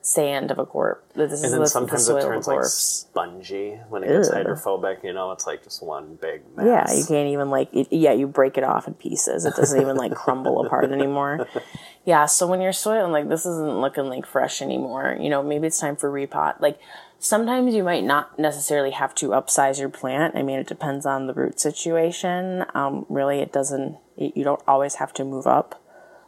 sand 0.03 0.49
of 0.49 0.57
a 0.57 0.65
corpse 0.65 1.13
this 1.15 1.31
And 1.43 1.43
the, 1.43 1.49
then 1.49 1.59
the 1.59 1.67
sometimes 1.67 2.05
soil 2.05 2.17
it 2.17 2.21
turns 2.23 2.47
like 2.47 2.63
spongy 2.63 3.79
when 3.89 4.03
it 4.03 4.07
gets 4.07 4.29
Ew. 4.29 4.35
hydrophobic. 4.35 4.99
You 5.03 5.13
know, 5.13 5.31
it's 5.31 5.45
like 5.45 5.63
just 5.63 5.83
one 5.83 6.17
big 6.19 6.41
mess. 6.55 6.65
yeah 6.65 6.93
you 6.93 7.05
can't 7.05 7.27
even 7.29 7.49
like 7.51 7.69
it, 7.73 7.87
yeah 7.91 8.11
you 8.11 8.27
break 8.27 8.57
it 8.57 8.63
off 8.63 8.87
in 8.87 8.95
pieces 8.95 9.45
it 9.45 9.55
doesn't 9.55 9.79
even 9.79 9.97
like 9.97 10.13
crumble 10.15 10.65
apart 10.65 10.91
anymore 10.91 11.47
yeah 12.05 12.25
so 12.25 12.47
when 12.47 12.61
you're 12.61 12.73
soiling 12.73 13.11
like 13.11 13.29
this 13.29 13.45
isn't 13.45 13.79
looking 13.79 14.05
like 14.05 14.25
fresh 14.25 14.61
anymore 14.61 15.15
you 15.19 15.29
know 15.29 15.43
maybe 15.43 15.67
it's 15.67 15.79
time 15.79 15.95
for 15.95 16.11
repot 16.11 16.59
like 16.59 16.79
sometimes 17.19 17.75
you 17.75 17.83
might 17.83 18.03
not 18.03 18.39
necessarily 18.39 18.91
have 18.91 19.13
to 19.13 19.29
upsize 19.29 19.79
your 19.79 19.89
plant 19.89 20.35
i 20.35 20.41
mean 20.41 20.57
it 20.57 20.67
depends 20.67 21.05
on 21.05 21.27
the 21.27 21.33
root 21.33 21.59
situation 21.59 22.65
um, 22.73 23.05
really 23.09 23.39
it 23.39 23.53
doesn't 23.53 23.97
you 24.17 24.31
you 24.35 24.43
don't 24.43 24.61
always 24.67 24.95
have 24.95 25.13
to 25.13 25.23
move 25.23 25.45
up 25.45 25.81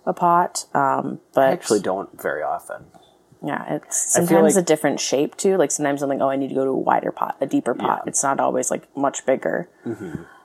a 0.06 0.14
pot 0.14 0.66
um, 0.76 1.20
but 1.34 1.50
I 1.50 1.52
actually 1.52 1.80
don't 1.80 2.22
very 2.22 2.44
often. 2.44 2.86
Yeah, 3.43 3.75
it's 3.75 4.13
sometimes 4.13 4.56
like- 4.56 4.63
a 4.63 4.65
different 4.65 4.99
shape 4.99 5.36
too. 5.36 5.58
Like 5.58 5.71
sometimes 5.71 6.01
I'm 6.01 6.10
like, 6.10 6.21
oh, 6.21 6.29
I 6.29 6.36
need 6.38 6.49
to 6.49 6.56
go 6.56 6.63
to 6.63 6.71
a 6.71 6.77
wider 6.77 7.12
pot, 7.12 7.36
a 7.41 7.45
deeper 7.45 7.73
pot. 7.73 8.03
Yeah. 8.03 8.10
It's 8.10 8.23
not 8.23 8.39
always 8.39 8.71
like 8.71 8.88
much 8.95 9.25
bigger. 9.25 9.69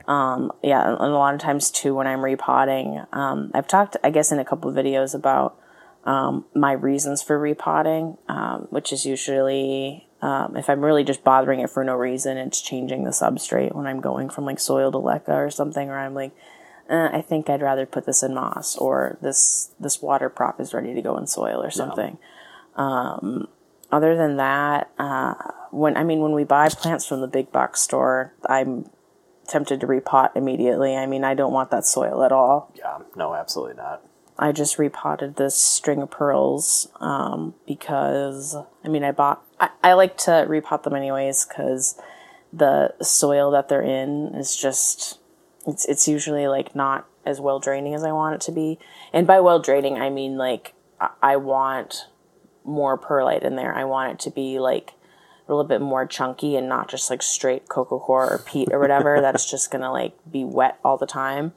Um, 0.07 0.53
yeah, 0.63 0.83
and 0.89 0.99
a 1.01 1.09
lot 1.09 1.35
of 1.35 1.41
times 1.41 1.71
too 1.71 1.95
when 1.95 2.07
I'm 2.07 2.25
repotting, 2.25 3.05
um, 3.13 3.51
I've 3.55 3.69
talked, 3.69 3.97
I 4.03 4.11
guess, 4.11 4.33
in 4.33 4.39
a 4.39 4.45
couple 4.45 4.71
of 4.71 4.77
videos 4.77 5.15
about 5.15 5.59
um, 6.05 6.47
my 6.55 6.73
reasons 6.73 7.23
for 7.23 7.39
repotting, 7.39 8.17
um, 8.29 8.69
which 8.71 8.93
is 8.93 9.05
usually 9.05 10.09
um, 10.23 10.57
if 10.57 10.69
I'm 10.69 10.85
really 10.85 11.05
just 11.05 11.23
bothering 11.23 11.61
it 11.61 11.71
for 11.71 11.85
no 11.85 11.95
reason, 11.95 12.37
it's 12.39 12.61
changing 12.61 13.05
the 13.05 13.11
substrate 13.11 13.75
when 13.75 13.87
I'm 13.87 14.01
going 14.01 14.31
from 14.31 14.45
like 14.45 14.59
soil 14.59 14.91
to 14.91 14.99
leca 14.99 15.29
or 15.29 15.51
something, 15.51 15.89
or 15.89 15.99
I'm 15.99 16.15
like. 16.15 16.33
Uh, 16.91 17.11
I 17.13 17.21
think 17.21 17.51
I'd 17.51 17.61
rather 17.61 17.85
put 17.85 18.07
this 18.07 18.23
in 18.23 18.33
moss, 18.33 18.75
or 18.75 19.19
this 19.21 19.75
this 19.79 20.01
water 20.01 20.31
prop 20.31 20.59
is 20.59 20.73
ready 20.73 20.95
to 20.95 21.03
go 21.03 21.19
in 21.19 21.27
soil, 21.27 21.63
or 21.63 21.71
something 21.71 22.17
other 22.79 24.17
than 24.17 24.37
that, 24.37 24.91
uh, 24.99 25.35
when 25.71 25.97
I 25.97 26.05
mean 26.05 26.21
when 26.21 26.33
we 26.33 26.45
buy 26.45 26.69
plants 26.69 27.07
from 27.07 27.21
the 27.21 27.27
big 27.27 27.53
box 27.53 27.81
store, 27.81 28.33
I'm 28.49 28.89
tempted 29.49 29.81
to 29.81 29.87
repot 29.87 30.31
immediately. 30.37 30.97
I 30.97 31.07
mean, 31.07 31.25
I 31.25 31.35
don't 31.35 31.53
want 31.53 31.71
that 31.71 31.87
soil 31.87 32.23
at 32.23 32.33
all. 32.33 32.73
Yeah, 32.75 32.99
no, 33.17 33.35
absolutely 33.35 33.77
not. 33.77 34.03
I 34.39 34.53
just 34.53 34.79
repotted 34.79 35.35
this 35.35 35.57
string 35.57 36.01
of 36.01 36.11
pearls 36.11 36.89
um, 37.01 37.55
because 37.67 38.57
I 38.85 38.89
mean 38.89 39.03
I 39.03 39.11
bought. 39.11 39.43
I, 39.59 39.71
I 39.83 39.93
like 39.95 40.17
to 40.19 40.47
repot 40.49 40.85
them 40.85 40.95
anyways 40.95 41.45
because 41.45 42.01
the 42.53 42.95
soil 43.03 43.51
that 43.51 43.69
they're 43.69 43.83
in 43.83 44.35
is 44.35 44.57
just 44.57 45.19
it's 45.67 45.85
it's 45.87 46.07
usually 46.07 46.47
like 46.47 46.77
not 46.77 47.07
as 47.27 47.41
well 47.41 47.59
draining 47.59 47.95
as 47.95 48.05
I 48.05 48.13
want 48.13 48.37
it 48.37 48.41
to 48.43 48.53
be. 48.53 48.79
And 49.13 49.27
by 49.27 49.41
well 49.41 49.59
draining, 49.59 49.97
I 49.97 50.09
mean 50.09 50.37
like 50.37 50.75
I, 51.01 51.11
I 51.21 51.37
want 51.37 52.07
more 52.69 52.97
perlite 52.97 53.43
in 53.43 53.57
there. 53.57 53.75
I 53.75 53.85
want 53.85 54.13
it 54.13 54.21
to 54.21 54.31
be 54.31 54.59
like 54.59 54.93
a 55.49 55.53
little 55.53 55.65
bit 55.65 55.81
more 55.81 56.07
chunky 56.07 56.57
and 56.57 56.69
not 56.69 56.89
just 56.89 57.11
like 57.11 57.23
straight 57.23 57.69
coco 57.69 57.99
coir 57.99 58.31
or 58.31 58.39
peat 58.39 58.69
or 58.71 58.79
whatever 58.79 59.19
that's 59.23 59.51
just 59.51 59.71
gonna 59.71 59.91
like 59.91 60.15
be 60.31 60.45
wet 60.45 60.79
all 60.85 60.97
the 60.97 61.07
time. 61.07 61.53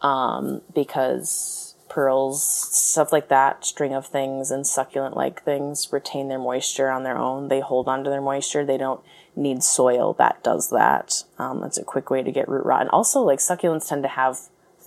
Um, 0.00 0.62
because 0.74 1.74
pearls, 1.88 2.42
stuff 2.44 3.12
like 3.12 3.28
that, 3.28 3.64
string 3.64 3.94
of 3.94 4.06
things 4.06 4.50
and 4.50 4.66
succulent 4.66 5.16
like 5.16 5.42
things 5.42 5.88
retain 5.92 6.28
their 6.28 6.38
moisture 6.38 6.90
on 6.90 7.02
their 7.02 7.16
own. 7.16 7.48
They 7.48 7.60
hold 7.60 7.88
on 7.88 8.04
to 8.04 8.10
their 8.10 8.20
moisture. 8.20 8.64
They 8.64 8.76
don't 8.76 9.00
need 9.34 9.62
soil 9.62 10.14
that 10.14 10.42
does 10.42 10.70
that. 10.70 11.24
Um, 11.38 11.60
that's 11.60 11.78
a 11.78 11.84
quick 11.84 12.10
way 12.10 12.22
to 12.22 12.32
get 12.32 12.48
root 12.48 12.64
rot. 12.64 12.82
And 12.82 12.90
also 12.90 13.20
like 13.20 13.38
succulents 13.38 13.88
tend 13.88 14.02
to 14.02 14.08
have 14.08 14.38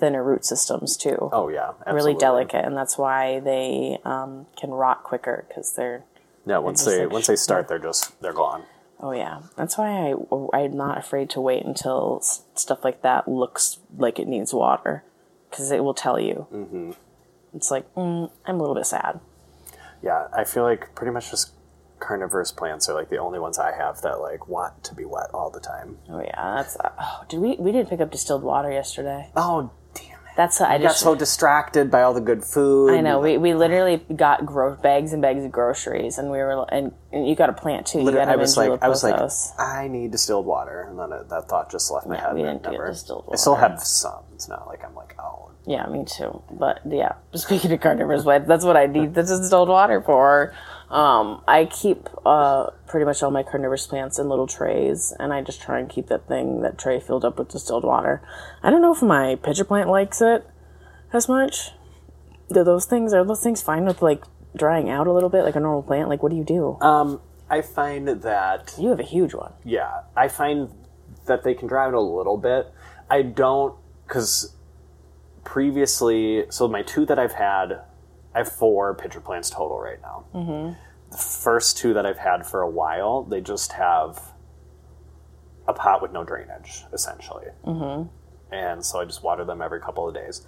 thinner 0.01 0.23
root 0.23 0.43
systems 0.43 0.97
too. 0.97 1.29
Oh 1.31 1.47
yeah, 1.47 1.69
absolutely. 1.69 1.93
really 1.93 2.19
delicate, 2.19 2.65
and 2.65 2.75
that's 2.75 2.97
why 2.97 3.39
they 3.39 3.99
um, 4.03 4.47
can 4.59 4.71
rot 4.71 5.03
quicker 5.03 5.45
because 5.47 5.73
they're. 5.75 6.03
Yeah, 6.45 6.57
once 6.57 6.83
they 6.83 7.01
like, 7.03 7.13
once 7.13 7.27
they 7.27 7.35
start, 7.37 7.67
they're 7.69 7.79
just 7.79 8.19
they're 8.19 8.33
gone. 8.33 8.63
Oh 8.99 9.11
yeah, 9.11 9.43
that's 9.55 9.77
why 9.77 10.11
I 10.11 10.15
I'm 10.57 10.75
not 10.75 10.97
afraid 10.97 11.29
to 11.31 11.41
wait 11.41 11.63
until 11.63 12.19
stuff 12.21 12.83
like 12.83 13.03
that 13.03 13.27
looks 13.27 13.77
like 13.95 14.19
it 14.19 14.27
needs 14.27 14.53
water, 14.53 15.03
because 15.49 15.71
it 15.71 15.83
will 15.83 15.93
tell 15.93 16.19
you. 16.19 16.47
Mm-hmm. 16.51 16.91
It's 17.53 17.69
like 17.69 17.93
mm, 17.93 18.29
I'm 18.45 18.55
a 18.55 18.59
little 18.59 18.75
bit 18.75 18.87
sad. 18.87 19.19
Yeah, 20.01 20.27
I 20.35 20.43
feel 20.43 20.63
like 20.63 20.95
pretty 20.95 21.11
much 21.11 21.29
just 21.29 21.53
carnivorous 21.99 22.51
plants 22.51 22.89
are 22.89 22.95
like 22.95 23.09
the 23.09 23.17
only 23.17 23.37
ones 23.37 23.59
I 23.59 23.71
have 23.71 24.01
that 24.01 24.19
like 24.19 24.47
want 24.47 24.83
to 24.85 24.95
be 24.95 25.05
wet 25.05 25.29
all 25.31 25.51
the 25.51 25.59
time. 25.59 25.99
Oh 26.09 26.21
yeah, 26.21 26.55
that's. 26.55 26.75
Uh, 26.75 26.89
oh, 26.99 27.23
did 27.29 27.39
we 27.39 27.55
we 27.57 27.71
didn't 27.71 27.89
pick 27.89 28.01
up 28.01 28.09
distilled 28.09 28.41
water 28.41 28.71
yesterday? 28.71 29.29
Oh 29.35 29.69
it! 30.49 30.61
I 30.61 30.75
I 30.75 30.77
got 30.79 30.95
so 30.95 31.13
distracted 31.13 31.91
by 31.91 32.01
all 32.01 32.13
the 32.13 32.21
good 32.21 32.43
food. 32.43 32.95
I 32.95 33.01
know 33.01 33.19
we, 33.19 33.37
we 33.37 33.53
literally 33.53 33.97
got 34.15 34.45
gro- 34.45 34.75
bags 34.75 35.13
and 35.13 35.21
bags 35.21 35.45
of 35.45 35.51
groceries, 35.51 36.17
and 36.17 36.31
we 36.31 36.37
were 36.39 36.65
and, 36.69 36.91
and 37.11 37.27
you 37.27 37.35
got 37.35 37.49
a 37.49 37.53
plant 37.53 37.85
too. 37.85 37.99
You 38.01 38.11
got 38.11 38.27
I 38.27 38.35
was 38.35 38.57
like, 38.57 38.81
I 38.81 38.89
was 38.89 39.03
like, 39.03 39.19
I 39.59 39.87
need 39.87 40.11
distilled 40.11 40.45
water, 40.45 40.87
and 40.89 40.97
then 40.97 41.11
it, 41.11 41.29
that 41.29 41.47
thought 41.47 41.69
just 41.71 41.91
left 41.91 42.07
my 42.07 42.15
Yeah, 42.15 42.21
head. 42.27 42.33
we 42.35 42.41
didn't 42.41 42.63
get 42.63 42.71
never- 42.71 42.89
distilled 42.89 43.29
I 43.31 43.35
still 43.35 43.55
have 43.55 43.79
some. 43.81 44.23
It's 44.33 44.49
not 44.49 44.65
like 44.67 44.83
I'm 44.83 44.95
like, 44.95 45.15
oh, 45.19 45.51
Yeah, 45.67 45.85
me 45.87 46.03
too. 46.05 46.41
But 46.51 46.79
yeah, 46.89 47.13
speaking 47.35 47.71
of 47.71 47.79
carnivorous 47.81 48.23
plants, 48.23 48.47
that's 48.47 48.65
what 48.65 48.75
I 48.77 48.87
need 48.87 49.13
the 49.13 49.21
distilled 49.23 49.69
water 49.69 50.01
for. 50.01 50.53
Um, 50.91 51.41
I 51.47 51.65
keep 51.65 52.09
uh, 52.25 52.67
pretty 52.85 53.05
much 53.05 53.23
all 53.23 53.31
my 53.31 53.43
carnivorous 53.43 53.87
plants 53.87 54.19
in 54.19 54.27
little 54.27 54.45
trays, 54.45 55.13
and 55.17 55.33
I 55.33 55.41
just 55.41 55.61
try 55.61 55.79
and 55.79 55.89
keep 55.89 56.07
that 56.07 56.27
thing, 56.27 56.61
that 56.61 56.77
tray 56.77 56.99
filled 56.99 57.23
up 57.23 57.39
with 57.39 57.49
distilled 57.49 57.85
water. 57.85 58.21
I 58.61 58.69
don't 58.69 58.81
know 58.81 58.93
if 58.93 59.01
my 59.01 59.37
pitcher 59.41 59.63
plant 59.63 59.89
likes 59.89 60.21
it 60.21 60.45
as 61.13 61.29
much. 61.29 61.71
Do 62.53 62.65
those 62.65 62.85
things 62.85 63.13
are 63.13 63.23
those 63.23 63.41
things 63.41 63.61
fine 63.61 63.85
with 63.85 64.01
like 64.01 64.23
drying 64.55 64.89
out 64.89 65.07
a 65.07 65.13
little 65.13 65.29
bit, 65.29 65.43
like 65.43 65.55
a 65.55 65.61
normal 65.61 65.83
plant? 65.83 66.09
Like, 66.09 66.21
what 66.21 66.29
do 66.29 66.35
you 66.35 66.43
do? 66.43 66.77
Um, 66.81 67.21
I 67.49 67.61
find 67.61 68.07
that 68.07 68.75
you 68.77 68.89
have 68.89 68.99
a 68.99 69.03
huge 69.03 69.33
one. 69.33 69.53
yeah, 69.63 70.01
I 70.15 70.27
find 70.27 70.69
that 71.27 71.43
they 71.43 71.53
can 71.53 71.69
dry 71.69 71.85
out 71.87 71.93
a 71.93 72.01
little 72.01 72.37
bit. 72.37 72.67
I 73.09 73.21
don't 73.21 73.75
because 74.05 74.55
previously, 75.45 76.45
so 76.49 76.67
my 76.67 76.81
two 76.81 77.05
that 77.05 77.17
I've 77.17 77.33
had, 77.33 77.81
I 78.33 78.39
have 78.39 78.51
four 78.51 78.93
pitcher 78.95 79.21
plants 79.21 79.49
total 79.49 79.79
right 79.79 80.01
now. 80.01 80.25
Mm-hmm. 80.33 80.79
The 81.11 81.17
first 81.17 81.77
two 81.77 81.93
that 81.93 82.05
I've 82.05 82.17
had 82.17 82.45
for 82.45 82.61
a 82.61 82.69
while, 82.69 83.23
they 83.23 83.41
just 83.41 83.73
have 83.73 84.33
a 85.67 85.73
pot 85.73 86.01
with 86.01 86.11
no 86.11 86.23
drainage, 86.23 86.83
essentially. 86.93 87.47
Mm-hmm. 87.65 88.07
And 88.53 88.85
so 88.85 88.99
I 88.99 89.05
just 89.05 89.23
water 89.23 89.43
them 89.43 89.61
every 89.61 89.81
couple 89.81 90.07
of 90.07 90.13
days. 90.13 90.45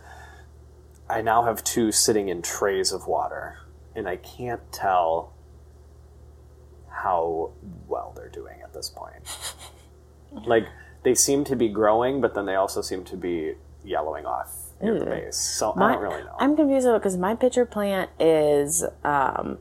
I 1.10 1.22
now 1.22 1.44
have 1.44 1.64
two 1.64 1.92
sitting 1.92 2.30
in 2.30 2.42
trays 2.42 2.92
of 2.92 3.08
water, 3.08 3.60
and 3.96 4.08
I 4.08 4.16
can't 4.16 4.62
tell 4.72 5.34
how 6.90 7.52
well 7.88 8.14
they're 8.16 8.30
doing 8.30 8.62
at 8.64 8.74
this 8.74 8.90
point. 8.90 9.16
like 10.46 10.68
they 11.04 11.14
seem 11.14 11.44
to 11.46 11.56
be 11.56 11.68
growing, 11.68 12.22
but 12.22 12.34
then 12.34 12.46
they 12.46 12.56
also 12.56 12.82
seem 12.82 13.04
to 13.06 13.18
be 13.18 13.56
yellowing 13.84 14.26
off 14.26 14.63
the 14.84 15.06
base. 15.06 15.38
So 15.38 15.74
I 15.76 15.94
don't 15.94 16.02
really 16.02 16.24
know. 16.24 16.36
I'm 16.40 16.56
confused 16.56 16.88
about 16.88 17.00
because 17.00 17.18
my 17.18 17.36
pitcher 17.36 17.66
plant 17.66 18.10
is 18.20 18.84
um, 19.04 19.58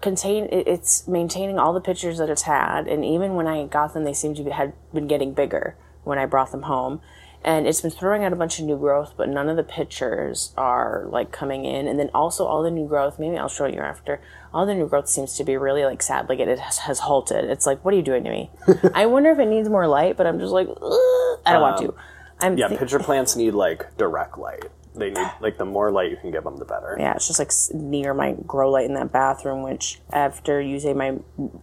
contain. 0.00 0.48
It's 0.50 1.06
maintaining 1.08 1.58
all 1.58 1.72
the 1.72 1.80
pitchers 1.80 2.18
that 2.18 2.28
it's 2.28 2.42
had, 2.42 2.88
and 2.88 3.04
even 3.04 3.34
when 3.34 3.46
I 3.46 3.66
got 3.66 3.94
them, 3.94 4.04
they 4.04 4.14
seem 4.14 4.34
to 4.34 4.42
be, 4.42 4.50
had 4.50 4.74
been 4.92 5.06
getting 5.06 5.32
bigger 5.32 5.76
when 6.04 6.18
I 6.18 6.26
brought 6.26 6.52
them 6.52 6.62
home. 6.62 7.00
And 7.44 7.66
it's 7.66 7.80
been 7.80 7.90
throwing 7.90 8.22
out 8.22 8.32
a 8.32 8.36
bunch 8.36 8.60
of 8.60 8.66
new 8.66 8.76
growth, 8.76 9.14
but 9.16 9.28
none 9.28 9.48
of 9.48 9.56
the 9.56 9.64
pitchers 9.64 10.52
are 10.56 11.06
like 11.08 11.32
coming 11.32 11.64
in. 11.64 11.88
And 11.88 11.98
then 11.98 12.08
also 12.14 12.46
all 12.46 12.62
the 12.62 12.70
new 12.70 12.86
growth. 12.86 13.18
Maybe 13.18 13.36
I'll 13.36 13.48
show 13.48 13.66
you 13.66 13.80
after. 13.80 14.20
All 14.54 14.64
the 14.64 14.74
new 14.74 14.86
growth 14.86 15.08
seems 15.08 15.36
to 15.38 15.44
be 15.44 15.56
really 15.56 15.84
like 15.84 16.02
sad. 16.02 16.28
Like 16.28 16.38
it, 16.38 16.46
it 16.46 16.60
has, 16.60 16.78
has 16.78 17.00
halted. 17.00 17.46
It's 17.46 17.66
like, 17.66 17.84
what 17.84 17.94
are 17.94 17.96
you 17.96 18.02
doing 18.02 18.22
to 18.24 18.30
me? 18.30 18.50
I 18.94 19.06
wonder 19.06 19.30
if 19.30 19.40
it 19.40 19.46
needs 19.46 19.68
more 19.68 19.88
light, 19.88 20.16
but 20.16 20.26
I'm 20.26 20.38
just 20.38 20.52
like, 20.52 20.68
"Ugh, 20.68 21.38
I 21.44 21.52
don't 21.52 21.62
want 21.62 21.78
to. 21.78 21.94
I'm 22.42 22.56
yeah, 22.58 22.68
thi- 22.68 22.76
pitcher 22.76 22.98
plants 23.08 23.36
need 23.36 23.52
like 23.54 23.96
direct 23.96 24.38
light. 24.38 24.64
They 24.94 25.10
need 25.10 25.30
like 25.40 25.56
the 25.56 25.64
more 25.64 25.90
light 25.90 26.10
you 26.10 26.18
can 26.18 26.30
give 26.30 26.44
them, 26.44 26.58
the 26.58 26.66
better. 26.66 26.96
yeah, 27.00 27.14
it's 27.14 27.26
just 27.26 27.38
like 27.38 27.48
s- 27.48 27.70
near 27.74 28.12
my 28.12 28.32
grow 28.46 28.70
light 28.70 28.84
in 28.84 28.94
that 28.94 29.10
bathroom, 29.10 29.62
which 29.62 30.00
after 30.12 30.60
using 30.60 30.98
my 30.98 31.16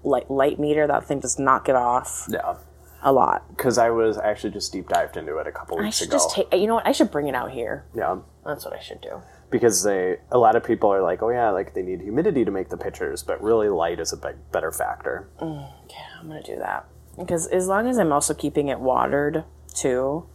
light, 0.04 0.32
light 0.32 0.60
meter, 0.60 0.88
that 0.88 1.06
thing 1.06 1.20
does 1.20 1.38
not 1.38 1.64
get 1.64 1.76
off 1.76 2.26
Yeah, 2.28 2.56
a 3.04 3.12
lot. 3.14 3.48
because 3.56 3.78
I 3.78 3.92
was 3.92 4.18
actually 4.18 4.50
just 4.52 4.74
deep 4.74 4.90
dived 4.90 5.16
into 5.16 5.38
it 5.38 5.46
a 5.46 5.52
couple 5.52 5.78
I 5.80 5.84
weeks 5.84 5.98
should 5.98 6.08
ago. 6.08 6.18
just 6.18 6.32
take, 6.36 6.52
you 6.54 6.66
know 6.66 6.76
what? 6.76 6.88
I 6.88 6.92
should 6.92 7.12
bring 7.12 7.28
it 7.28 7.36
out 7.36 7.52
here. 7.52 7.86
yeah, 7.94 8.18
That's 8.44 8.66
what 8.66 8.74
I 8.74 8.80
should 8.80 9.02
do. 9.02 9.22
because 9.52 9.84
they 9.84 10.18
a 10.32 10.40
lot 10.40 10.56
of 10.56 10.64
people 10.64 10.92
are 10.92 11.04
like, 11.04 11.22
oh 11.22 11.30
yeah, 11.30 11.52
like 11.52 11.76
they 11.76 11.84
need 11.84 12.02
humidity 12.02 12.44
to 12.46 12.50
make 12.52 12.70
the 12.70 12.78
pitchers, 12.78 13.22
but 13.22 13.40
really 13.44 13.70
light 13.70 14.00
is 14.00 14.12
a 14.12 14.18
big 14.18 14.38
better 14.52 14.72
factor. 14.72 15.30
Mm, 15.40 15.72
yeah, 15.88 15.96
I'm 16.20 16.28
gonna 16.30 16.42
do 16.42 16.56
that 16.58 16.88
because 17.16 17.46
as 17.46 17.68
long 17.68 17.88
as 17.88 18.00
I'm 18.00 18.12
also 18.12 18.34
keeping 18.34 18.70
it 18.70 18.80
watered 18.80 19.44
too, 19.72 20.26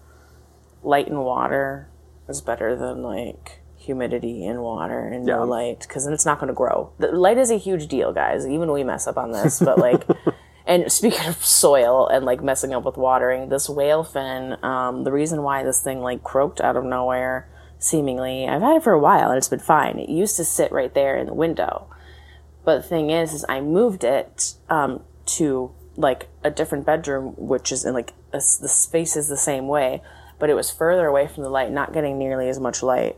light 0.85 1.09
and 1.09 1.25
water 1.25 1.89
is 2.29 2.41
better 2.41 2.77
than 2.77 3.03
like 3.03 3.61
humidity 3.77 4.47
and 4.47 4.63
water 4.63 5.01
and 5.09 5.27
Yeah. 5.27 5.37
no 5.37 5.45
light 5.45 5.81
because 5.81 6.05
then 6.05 6.15
it's 6.15 6.25
not 6.25 6.39
going 6.39 6.49
to 6.49 6.55
grow. 6.55 6.93
The 6.99 7.09
light 7.13 7.37
is 7.39 7.51
a 7.51 7.57
huge 7.59 7.89
deal, 7.89 8.13
guys. 8.13 8.47
Even 8.47 8.71
we 8.71 8.85
mess 8.85 9.07
up 9.07 9.17
on 9.19 9.33
this, 9.33 9.61
but 9.61 9.79
like. 9.79 10.05
And 10.67 10.91
speaking 10.91 11.27
of 11.29 11.45
soil 11.45 12.09
and 12.09 12.25
like 12.25 12.43
messing 12.43 12.73
up 12.73 12.85
with 12.87 12.97
watering, 12.97 13.51
this 13.51 13.69
whale 13.69 14.03
fin, 14.03 14.57
um, 14.65 15.05
the 15.05 15.13
reason 15.13 15.43
why 15.43 15.63
this 15.63 15.83
thing 15.83 16.01
like 16.01 16.23
croaked 16.25 16.59
out 16.59 16.75
of 16.75 16.85
nowhere, 16.85 17.47
seemingly, 17.79 18.49
I've 18.49 18.63
had 18.63 18.77
it 18.77 18.83
for 18.83 18.95
a 18.95 18.99
while 18.99 19.29
and 19.29 19.37
it's 19.37 19.49
been 19.51 19.59
fine. 19.59 19.99
It 19.99 20.09
used 20.09 20.37
to 20.37 20.45
sit 20.45 20.73
right 20.73 20.95
there 20.95 21.17
in 21.19 21.27
the 21.27 21.35
window. 21.35 21.89
But 22.65 22.77
the 22.77 22.89
thing 22.89 23.11
is, 23.11 23.35
is 23.35 23.45
I 23.47 23.61
moved 23.61 24.05
it 24.05 24.55
um, 24.71 25.03
to 25.37 25.71
like 25.97 26.29
a 26.43 26.51
different 26.51 26.87
bedroom, 26.87 27.35
which 27.37 27.71
is 27.71 27.85
in 27.85 27.93
like 27.93 28.15
a 28.33 28.37
the 28.39 28.69
space 28.71 29.17
is 29.17 29.29
the 29.29 29.37
same 29.37 29.69
way, 29.69 30.01
but 30.45 30.51
it 30.51 30.55
was 30.55 30.71
further 30.71 31.07
away 31.07 31.27
from 31.27 31.43
the 31.43 31.49
light, 31.49 31.73
not 31.73 31.95
getting 31.95 32.19
nearly 32.19 32.51
as 32.51 32.61
much 32.61 32.83
light. 32.83 33.17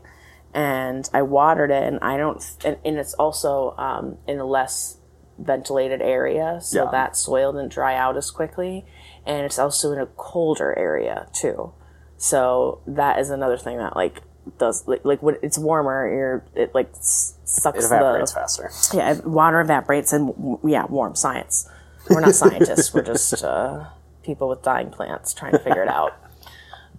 And 0.53 1.09
I 1.13 1.23
watered 1.23 1.71
it, 1.71 1.83
and 1.83 1.99
I 2.01 2.15
don't, 2.15 2.41
and, 2.63 2.77
and 2.85 2.97
it's 2.97 3.13
also 3.15 3.75
um, 3.77 4.15
in 4.25 4.39
a 4.39 4.45
less 4.45 4.95
ventilated 5.37 6.01
area, 6.01 6.59
so 6.61 6.85
Yeah. 6.85 6.91
that 6.91 7.17
soil 7.17 7.51
didn't 7.51 7.73
dry 7.73 7.95
out 7.97 8.15
as 8.15 8.31
quickly, 8.31 8.85
and 9.25 9.45
it's 9.45 9.59
also 9.59 9.91
in 9.91 9.99
a 9.99 10.05
colder 10.05 10.73
area 10.79 11.27
too. 11.33 11.73
So 12.15 12.79
that 12.87 13.19
is 13.19 13.29
another 13.29 13.57
thing 13.57 13.77
that 13.77 13.97
like 13.97 14.21
does 14.57 14.87
like, 14.87 15.03
like 15.03 15.21
when 15.21 15.35
it's 15.41 15.57
warmer, 15.57 16.07
you're 16.09 16.45
it 16.55 16.73
like 16.73 16.91
sucks 16.93 17.79
It 17.79 17.83
evaporates 17.87 18.31
the 18.31 18.39
faster. 18.39 18.71
yeah, 18.97 19.19
water 19.25 19.59
evaporates 19.59 20.13
and 20.13 20.57
yeah, 20.63 20.85
warm 20.85 21.13
science. 21.15 21.69
We're 22.09 22.21
not 22.21 22.35
scientists. 22.35 22.93
we're 22.93 23.01
just 23.03 23.43
uh, 23.43 23.87
people 24.23 24.47
with 24.47 24.63
dying 24.63 24.91
plants 24.91 25.33
trying 25.33 25.51
to 25.51 25.59
figure 25.59 25.83
it 25.83 25.89
out. 25.89 26.13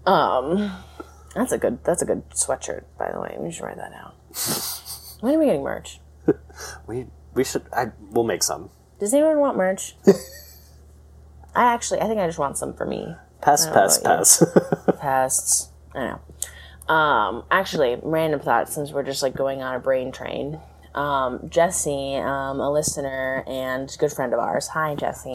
Um, 0.09 0.73
that's 1.35 1.53
a 1.53 1.59
good. 1.59 1.85
That's 1.85 2.03
a 2.03 2.07
good 2.07 2.29
sweatshirt, 2.31 2.85
by 2.99 3.12
the 3.12 3.21
way. 3.21 3.37
We 3.38 3.51
should 3.53 3.64
write 3.64 3.77
that 3.77 3.90
down. 3.92 4.12
When 5.21 5.35
are 5.35 5.38
we 5.40 5.47
getting 5.47 5.64
merch? 5.64 5.99
We 6.87 7.07
we 7.35 7.42
should. 7.42 7.62
I 7.73 7.90
we'll 8.12 8.25
make 8.25 8.44
some. 8.44 8.71
Does 9.01 9.12
anyone 9.12 9.40
want 9.40 9.57
merch? 9.57 9.97
I 11.57 11.73
actually, 11.75 12.01
I 12.01 12.07
think 12.07 12.21
I 12.21 12.27
just 12.27 12.38
want 12.38 12.57
some 12.57 12.73
for 12.73 12.87
me. 12.87 13.05
Know 13.07 13.16
pest, 13.40 13.73
pest. 14.05 14.44
Pests. 15.01 15.71
I 15.92 15.99
don't 15.99 16.21
know. 16.88 16.94
Um, 16.94 17.44
actually, 17.51 17.99
random 18.03 18.38
thought 18.40 18.68
since 18.68 18.92
we're 18.92 19.03
just 19.03 19.23
like 19.23 19.35
going 19.35 19.61
on 19.61 19.75
a 19.75 19.81
brain 19.81 20.12
train. 20.12 20.61
Um, 20.94 21.48
Jesse, 21.48 22.16
um, 22.16 22.61
a 22.61 22.70
listener 22.70 23.44
and 23.46 23.94
good 23.98 24.12
friend 24.12 24.33
of 24.33 24.40
ours, 24.40 24.68
hi 24.68 24.94
Jesse, 24.94 25.35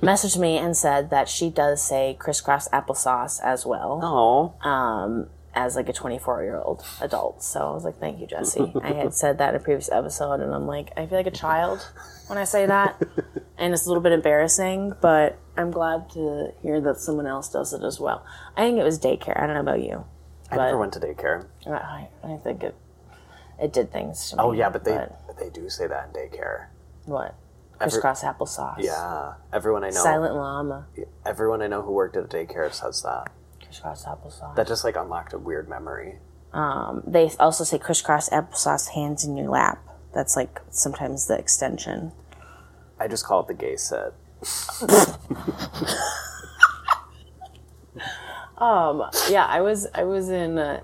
messaged 0.00 0.38
me 0.38 0.56
and 0.58 0.76
said 0.76 1.10
that 1.10 1.28
she 1.28 1.50
does 1.50 1.82
say 1.82 2.16
crisscross 2.18 2.68
applesauce 2.68 3.40
as 3.42 3.66
well 3.66 4.00
Oh, 4.02 4.68
um, 4.68 5.28
as 5.54 5.76
like 5.76 5.88
a 5.88 5.92
24 5.92 6.42
year 6.44 6.58
old 6.58 6.84
adult. 7.00 7.42
So 7.42 7.60
I 7.60 7.72
was 7.72 7.84
like, 7.84 7.98
thank 7.98 8.20
you, 8.20 8.26
Jesse. 8.26 8.72
I 8.82 8.92
had 8.92 9.14
said 9.22 9.38
that 9.38 9.50
in 9.54 9.60
a 9.60 9.62
previous 9.62 9.90
episode, 9.90 10.40
and 10.40 10.54
I'm 10.54 10.66
like, 10.66 10.90
I 10.96 11.06
feel 11.06 11.18
like 11.18 11.26
a 11.26 11.30
child 11.30 11.86
when 12.26 12.38
I 12.38 12.44
say 12.44 12.66
that, 12.66 13.00
and 13.58 13.72
it's 13.74 13.84
a 13.84 13.88
little 13.88 14.02
bit 14.02 14.12
embarrassing, 14.12 14.94
but 15.00 15.38
I'm 15.56 15.70
glad 15.70 16.10
to 16.10 16.52
hear 16.62 16.80
that 16.80 16.98
someone 16.98 17.26
else 17.26 17.50
does 17.50 17.72
it 17.72 17.82
as 17.82 18.00
well. 18.00 18.24
I 18.56 18.62
think 18.62 18.78
it 18.78 18.84
was 18.84 18.98
daycare. 18.98 19.40
I 19.40 19.46
don't 19.46 19.54
know 19.54 19.60
about 19.60 19.82
you. 19.82 20.04
I 20.50 20.56
never 20.56 20.78
went 20.78 20.92
to 20.94 21.00
daycare. 21.00 21.46
I, 21.66 22.08
I 22.22 22.36
think 22.38 22.62
it 22.62 22.74
it 23.60 23.72
did 23.72 23.92
things 23.92 24.30
to 24.30 24.36
me. 24.36 24.42
Oh 24.42 24.52
yeah, 24.52 24.70
but 24.70 24.84
they 24.84 25.06
they 25.38 25.50
do 25.50 25.68
say 25.68 25.86
that 25.86 26.08
in 26.08 26.12
daycare. 26.12 26.66
what 27.04 27.34
crisscross 27.78 28.22
applesauce. 28.22 28.76
Yeah, 28.78 29.34
everyone 29.52 29.84
I 29.84 29.88
know, 29.90 30.02
Silent 30.02 30.34
llama. 30.34 30.86
everyone 31.24 31.62
I 31.62 31.66
know 31.66 31.82
who 31.82 31.92
worked 31.92 32.16
at 32.16 32.24
a 32.24 32.28
daycare 32.28 32.72
says 32.72 33.02
that. 33.02 33.30
Crisscross 33.62 34.04
applesauce. 34.04 34.54
That 34.56 34.66
just 34.66 34.84
like 34.84 34.96
unlocked 34.96 35.32
a 35.32 35.38
weird 35.38 35.68
memory. 35.68 36.18
Um, 36.52 37.02
they 37.06 37.30
also 37.40 37.64
say 37.64 37.78
crisscross 37.78 38.28
applesauce 38.30 38.90
hands 38.90 39.24
in 39.24 39.36
your 39.36 39.48
lap. 39.48 39.78
That's 40.14 40.36
like 40.36 40.60
sometimes 40.70 41.26
the 41.26 41.36
extension. 41.36 42.12
I 42.98 43.08
just 43.08 43.24
call 43.24 43.40
it 43.40 43.48
the 43.48 43.54
gay 43.54 43.76
set. 43.76 44.12
Yeah, 49.28 49.46
I 49.46 49.60
was 49.60 49.86
I 49.94 50.04
was 50.04 50.28
in 50.28 50.58
uh, 50.58 50.80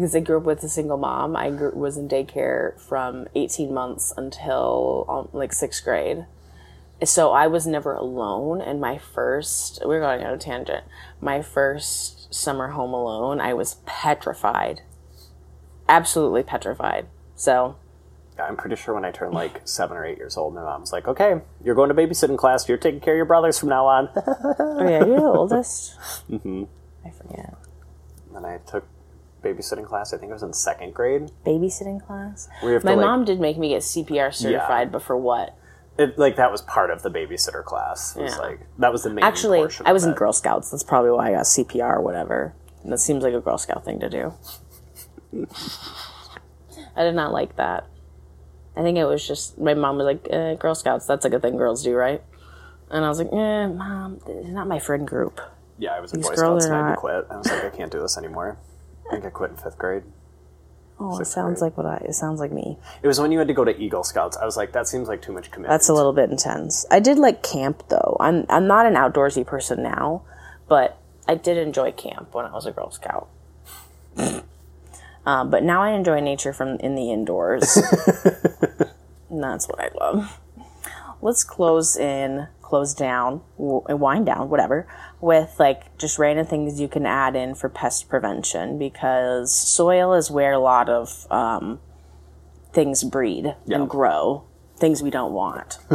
because 0.00 0.16
I 0.16 0.20
grew 0.20 0.38
up 0.38 0.44
with 0.44 0.64
a 0.64 0.68
single 0.70 0.96
mom. 0.96 1.36
I 1.36 1.50
grew, 1.50 1.72
was 1.72 1.98
in 1.98 2.08
daycare 2.08 2.80
from 2.80 3.28
18 3.34 3.74
months 3.74 4.14
until 4.16 5.04
um, 5.10 5.28
like 5.38 5.52
sixth 5.52 5.84
grade. 5.84 6.24
So 7.04 7.32
I 7.32 7.46
was 7.48 7.66
never 7.66 7.92
alone. 7.92 8.62
And 8.62 8.80
my 8.80 8.96
first, 8.96 9.82
we're 9.84 10.00
going 10.00 10.24
on 10.24 10.32
a 10.32 10.38
tangent. 10.38 10.84
My 11.20 11.42
first 11.42 12.32
summer 12.32 12.68
home 12.68 12.94
alone, 12.94 13.42
I 13.42 13.52
was 13.52 13.76
petrified. 13.84 14.80
Absolutely 15.86 16.44
petrified. 16.44 17.06
So 17.36 17.76
I'm 18.38 18.56
pretty 18.56 18.76
sure 18.76 18.94
when 18.94 19.04
I 19.04 19.10
turned 19.10 19.34
like 19.34 19.60
seven 19.68 19.98
or 19.98 20.06
eight 20.06 20.16
years 20.16 20.38
old, 20.38 20.54
my 20.54 20.62
mom's 20.62 20.92
like, 20.92 21.08
"Okay, 21.08 21.42
you're 21.62 21.74
going 21.74 21.90
to 21.90 21.94
babysitting 21.94 22.38
class. 22.38 22.66
You're 22.66 22.78
taking 22.78 23.00
care 23.00 23.12
of 23.12 23.18
your 23.18 23.26
brothers 23.26 23.58
from 23.58 23.68
now 23.68 23.84
on." 23.84 24.08
Oh 24.58 24.88
yeah, 24.88 25.04
you're 25.04 25.20
the 25.20 25.26
oldest. 25.26 25.94
mm-hmm. 26.30 26.64
I 27.04 27.10
forget. 27.10 27.54
and 28.34 28.46
I 28.46 28.58
took 28.66 28.86
babysitting 29.42 29.86
class. 29.86 30.12
I 30.12 30.18
think 30.18 30.30
it 30.30 30.34
was 30.34 30.42
in 30.42 30.52
second 30.52 30.94
grade. 30.94 31.30
Babysitting 31.46 32.04
class. 32.06 32.48
We 32.62 32.72
have 32.72 32.82
to, 32.82 32.86
My 32.86 32.94
like- 32.94 33.04
mom 33.06 33.24
did 33.24 33.40
make 33.40 33.58
me 33.58 33.68
get 33.70 33.82
CPR 33.82 34.32
certified, 34.34 34.92
but 34.92 35.02
for 35.02 35.16
what? 35.16 35.56
It, 35.98 36.18
like 36.18 36.36
that 36.36 36.50
was 36.50 36.62
part 36.62 36.90
of 36.90 37.02
the 37.02 37.10
babysitter 37.10 37.62
class. 37.64 38.16
It 38.16 38.22
was 38.22 38.34
Yeah. 38.36 38.40
like 38.40 38.60
that 38.78 38.90
was 38.92 39.02
the 39.02 39.10
main. 39.10 39.22
Actually, 39.24 39.66
I 39.84 39.92
was 39.92 40.04
in. 40.04 40.14
Girl 40.14 40.32
Scouts. 40.32 40.70
That's 40.70 40.84
probably 40.84 41.10
why 41.10 41.28
I 41.28 41.32
got 41.32 41.44
CPR 41.44 41.96
or 41.96 42.00
whatever. 42.00 42.54
And 42.82 42.90
that 42.92 42.98
seems 42.98 43.22
like 43.22 43.34
a 43.34 43.40
Girl 43.40 43.58
Scout 43.58 43.84
thing 43.84 44.00
to 44.00 44.08
do. 44.08 44.32
I 46.96 47.02
did 47.04 47.14
not 47.14 47.32
like 47.32 47.56
that. 47.56 47.86
I 48.76 48.82
think 48.82 48.96
it 48.98 49.04
was 49.04 49.26
just 49.26 49.58
my 49.58 49.74
mom 49.74 49.96
was 49.98 50.06
like, 50.06 50.26
eh, 50.30 50.54
"Girl 50.54 50.74
Scouts, 50.74 51.06
that's 51.06 51.24
like 51.24 51.34
a 51.34 51.40
thing 51.40 51.56
girls 51.56 51.82
do, 51.82 51.94
right?" 51.94 52.22
And 52.90 53.04
I 53.04 53.08
was 53.08 53.18
like, 53.18 53.28
"Yeah, 53.32 53.66
mom, 53.66 54.20
it's 54.26 54.48
not 54.48 54.66
my 54.68 54.78
friend 54.78 55.06
group." 55.06 55.40
Yeah, 55.78 55.92
I 55.92 56.00
was 56.00 56.12
in 56.12 56.20
Boy 56.20 56.34
Scouts 56.34 56.64
and 56.66 56.74
I 56.74 56.88
had 56.88 56.94
to 56.94 56.96
quit. 56.96 57.26
I 57.30 57.36
was 57.36 57.50
like, 57.50 57.64
I 57.64 57.70
can't 57.70 57.90
do 57.92 58.00
this 58.00 58.16
anymore. 58.18 58.58
I 59.10 59.14
think 59.14 59.24
I 59.24 59.30
quit 59.30 59.50
in 59.50 59.56
fifth 59.56 59.76
grade. 59.78 60.04
Oh, 61.00 61.14
it 61.14 61.18
Sixth 61.18 61.32
sounds 61.32 61.60
grade. 61.60 61.72
like 61.72 61.76
what 61.78 61.86
I. 61.86 61.96
It 62.06 62.14
sounds 62.14 62.38
like 62.40 62.52
me. 62.52 62.78
It 63.02 63.08
was 63.08 63.18
when 63.20 63.32
you 63.32 63.38
had 63.38 63.48
to 63.48 63.54
go 63.54 63.64
to 63.64 63.76
Eagle 63.76 64.04
Scouts. 64.04 64.36
I 64.36 64.44
was 64.44 64.56
like, 64.56 64.72
that 64.72 64.86
seems 64.86 65.08
like 65.08 65.20
too 65.22 65.32
much 65.32 65.50
commitment. 65.50 65.70
That's 65.72 65.88
a 65.88 65.94
little 65.94 66.12
bit 66.12 66.30
intense. 66.30 66.86
I 66.90 67.00
did 67.00 67.18
like 67.18 67.42
camp 67.42 67.82
though. 67.88 68.16
I'm 68.20 68.46
I'm 68.48 68.66
not 68.66 68.86
an 68.86 68.94
outdoorsy 68.94 69.44
person 69.46 69.82
now, 69.82 70.22
but 70.68 70.98
I 71.26 71.34
did 71.34 71.56
enjoy 71.58 71.92
camp 71.92 72.34
when 72.34 72.44
I 72.44 72.52
was 72.52 72.66
a 72.66 72.72
Girl 72.72 72.90
Scout. 72.90 73.28
um, 75.26 75.50
but 75.50 75.62
now 75.62 75.82
I 75.82 75.90
enjoy 75.90 76.20
nature 76.20 76.52
from 76.52 76.76
in 76.80 76.94
the 76.94 77.10
indoors. 77.10 77.76
and 79.30 79.42
that's 79.42 79.68
what 79.68 79.80
I 79.80 79.90
love. 79.98 80.38
Let's 81.22 81.44
close 81.44 81.96
in, 81.96 82.48
close 82.70 82.94
down, 82.94 83.42
w- 83.58 83.82
wind 83.96 84.24
down, 84.26 84.48
whatever, 84.48 84.86
with 85.20 85.56
like 85.58 85.98
just 85.98 86.18
random 86.20 86.46
things 86.46 86.80
you 86.80 86.86
can 86.88 87.04
add 87.04 87.34
in 87.34 87.54
for 87.56 87.68
pest 87.68 88.08
prevention 88.08 88.78
because 88.78 89.52
soil 89.54 90.14
is 90.14 90.30
where 90.30 90.52
a 90.52 90.58
lot 90.60 90.88
of 90.88 91.26
um, 91.32 91.80
things 92.72 93.02
breed 93.02 93.54
Yeah. 93.66 93.78
and 93.78 93.90
grow. 93.90 94.44
Things 94.78 95.02
we 95.02 95.10
don't 95.10 95.32
want. 95.32 95.78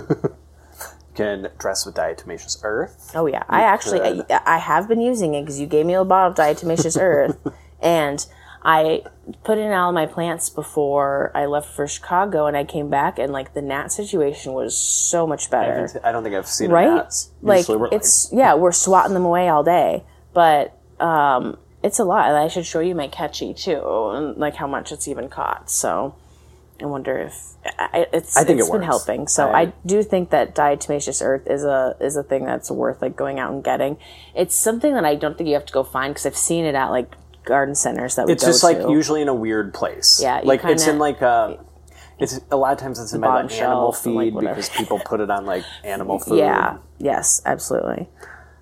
You 1.17 1.23
can 1.23 1.47
dress 1.57 1.85
with 1.85 1.95
diatomaceous 1.95 2.59
earth. 2.63 3.11
Oh 3.15 3.25
yeah, 3.25 3.43
I 3.47 3.61
actually. 3.61 4.01
I, 4.29 4.41
I 4.45 4.57
have 4.57 4.89
been 4.89 4.99
using 4.99 5.33
it 5.33 5.43
because 5.43 5.61
you 5.61 5.65
gave 5.65 5.85
me 5.85 5.93
a 5.93 6.03
bottle 6.03 6.31
of 6.31 6.37
diatomaceous 6.37 6.97
earth, 7.01 7.37
and 7.81 8.25
I 8.67 9.03
put 9.43 9.59
in 9.59 9.71
all 9.71 9.91
my 9.91 10.07
plants 10.07 10.49
before 10.49 11.31
I 11.35 11.45
left 11.45 11.69
for 11.69 11.87
Chicago, 11.87 12.47
and 12.47 12.57
I 12.57 12.63
came 12.63 12.89
back, 12.89 13.19
and 13.19 13.31
like 13.31 13.53
the 13.53 13.61
gnat 13.61 13.91
situation 13.91 14.53
was 14.53 14.75
so 14.75 15.27
much 15.27 15.51
better, 15.51 15.87
I 16.03 16.11
don't 16.11 16.23
think 16.23 16.35
I've 16.35 16.47
seen 16.47 16.71
right? 16.71 16.87
that. 16.87 17.27
Like 17.43 17.67
it's 17.93 18.29
yeah, 18.33 18.55
we're 18.55 18.71
swatting 18.71 19.13
them 19.13 19.23
away 19.23 19.49
all 19.49 19.63
day, 19.63 20.03
but 20.33 20.75
um, 20.99 21.57
it's 21.83 21.99
a 21.99 22.03
lot. 22.03 22.27
And 22.27 22.37
I 22.37 22.47
should 22.47 22.65
show 22.65 22.79
you 22.79 22.95
my 22.95 23.07
catchy 23.07 23.53
too, 23.53 23.81
and 24.13 24.35
like 24.37 24.55
how 24.55 24.65
much 24.67 24.91
it's 24.91 25.07
even 25.07 25.29
caught. 25.29 25.69
So. 25.69 26.15
I 26.81 26.87
wonder 26.87 27.17
if 27.17 27.53
I, 27.79 28.05
it's. 28.11 28.35
I 28.35 28.43
think 28.43 28.59
it's 28.59 28.67
it 28.67 28.71
been 28.73 28.81
helping. 28.81 29.29
So 29.29 29.47
I- 29.47 29.61
I 29.61 29.73
do 29.85 30.03
think 30.03 30.31
that 30.31 30.53
diatomaceous 30.53 31.23
earth 31.23 31.47
is 31.47 31.63
a 31.63 31.95
is 32.01 32.17
a 32.17 32.23
thing 32.23 32.43
that's 32.43 32.69
worth 32.69 33.01
like 33.01 33.15
going 33.15 33.39
out 33.39 33.53
and 33.53 33.63
getting. 33.63 33.95
It's 34.35 34.53
something 34.53 34.93
that 34.93 35.05
I 35.05 35.15
don't 35.15 35.37
think 35.37 35.47
you 35.47 35.53
have 35.53 35.65
to 35.67 35.71
go 35.71 35.83
find 35.85 36.13
because 36.13 36.25
I've 36.25 36.35
seen 36.35 36.65
it 36.65 36.75
at 36.75 36.87
like 36.87 37.15
garden 37.45 37.75
centers 37.75 38.15
that 38.15 38.25
we 38.25 38.33
go 38.33 38.33
to. 38.33 38.33
It's 38.33 38.43
go 38.43 38.49
just 38.49 38.63
like 38.63 38.79
to. 38.81 38.89
usually 38.91 39.21
in 39.21 39.27
a 39.27 39.33
weird 39.33 39.73
place. 39.73 40.19
Yeah, 40.21 40.41
you 40.41 40.47
like 40.47 40.63
it's 40.65 40.83
kinda- 40.83 40.91
in 40.93 40.99
like 40.99 41.21
a. 41.21 41.59
It's 42.17 42.39
a 42.49 42.55
lot 42.55 42.71
of 42.71 42.79
times 42.79 42.97
it's 42.97 43.11
in 43.11 43.19
by 43.19 43.27
bottom 43.27 43.47
the 43.47 43.55
animal 43.55 43.91
shelf 43.91 44.05
and, 44.05 44.15
like, 44.15 44.25
feed 44.27 44.33
whatever. 44.35 44.55
because 44.55 44.69
people 44.69 44.99
put 44.99 45.19
it 45.19 45.29
on 45.29 45.45
like 45.45 45.63
animal 45.83 46.17
food. 46.19 46.37
Yeah. 46.39 46.77
Yes, 46.97 47.41
absolutely. 47.45 48.07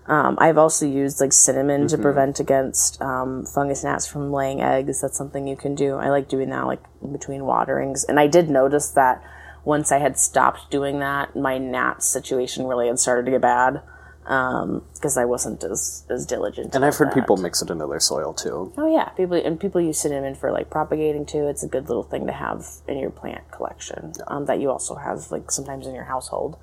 Um, 0.08 0.38
I've 0.42 0.58
also 0.58 0.86
used 0.88 1.22
like 1.22 1.32
cinnamon 1.32 1.82
Mm-hmm. 1.82 1.96
to 1.96 1.98
prevent 2.02 2.40
against 2.40 3.00
um, 3.02 3.46
fungus 3.46 3.84
gnats 3.84 4.08
from 4.08 4.32
laying 4.34 4.60
eggs. 4.62 5.02
That's 5.02 5.16
something 5.18 5.48
you 5.48 5.56
can 5.56 5.76
do. 5.76 5.96
I 5.98 6.10
like 6.10 6.28
doing 6.28 6.50
that 6.50 6.66
like 6.66 6.82
between 7.12 7.46
waterings. 7.46 8.04
And 8.04 8.20
I 8.20 8.26
did 8.28 8.50
notice 8.50 8.90
that 8.92 9.22
once 9.64 9.92
I 9.92 10.00
had 10.00 10.18
stopped 10.18 10.72
doing 10.72 10.98
that, 11.00 11.36
my 11.36 11.58
gnat 11.60 12.02
situation 12.04 12.66
really 12.66 12.88
had 12.88 12.98
started 13.00 13.26
to 13.26 13.32
get 13.32 13.42
bad 13.42 13.82
because 14.24 15.18
I 15.18 15.26
wasn't 15.26 15.64
as 15.64 16.06
as 16.10 16.26
diligent. 16.26 16.76
And 16.76 16.86
I've 16.86 16.96
heard 16.96 17.10
about 17.10 17.16
people 17.16 17.38
mix 17.38 17.62
it 17.62 17.70
into 17.70 17.88
their 17.88 18.00
soil 18.00 18.34
too. 18.34 18.74
Oh 18.78 18.92
yeah, 18.92 19.10
people 19.10 19.38
and 19.38 19.60
people 19.60 19.82
use 19.82 20.00
cinnamon 20.00 20.36
for 20.36 20.52
like 20.52 20.70
propagating 20.70 21.26
too. 21.26 21.48
It's 21.48 21.64
a 21.64 21.68
good 21.68 21.88
little 21.90 22.04
thing 22.04 22.26
to 22.28 22.34
have 22.34 22.66
in 22.88 22.98
your 22.98 23.10
plant 23.10 23.52
collection 23.52 24.14
um, 24.28 24.46
that 24.46 24.60
you 24.60 24.70
also 24.70 24.96
have 24.96 25.30
like 25.32 25.52
sometimes 25.52 25.88
in 25.88 25.94
your 25.94 26.06
household. 26.06 26.58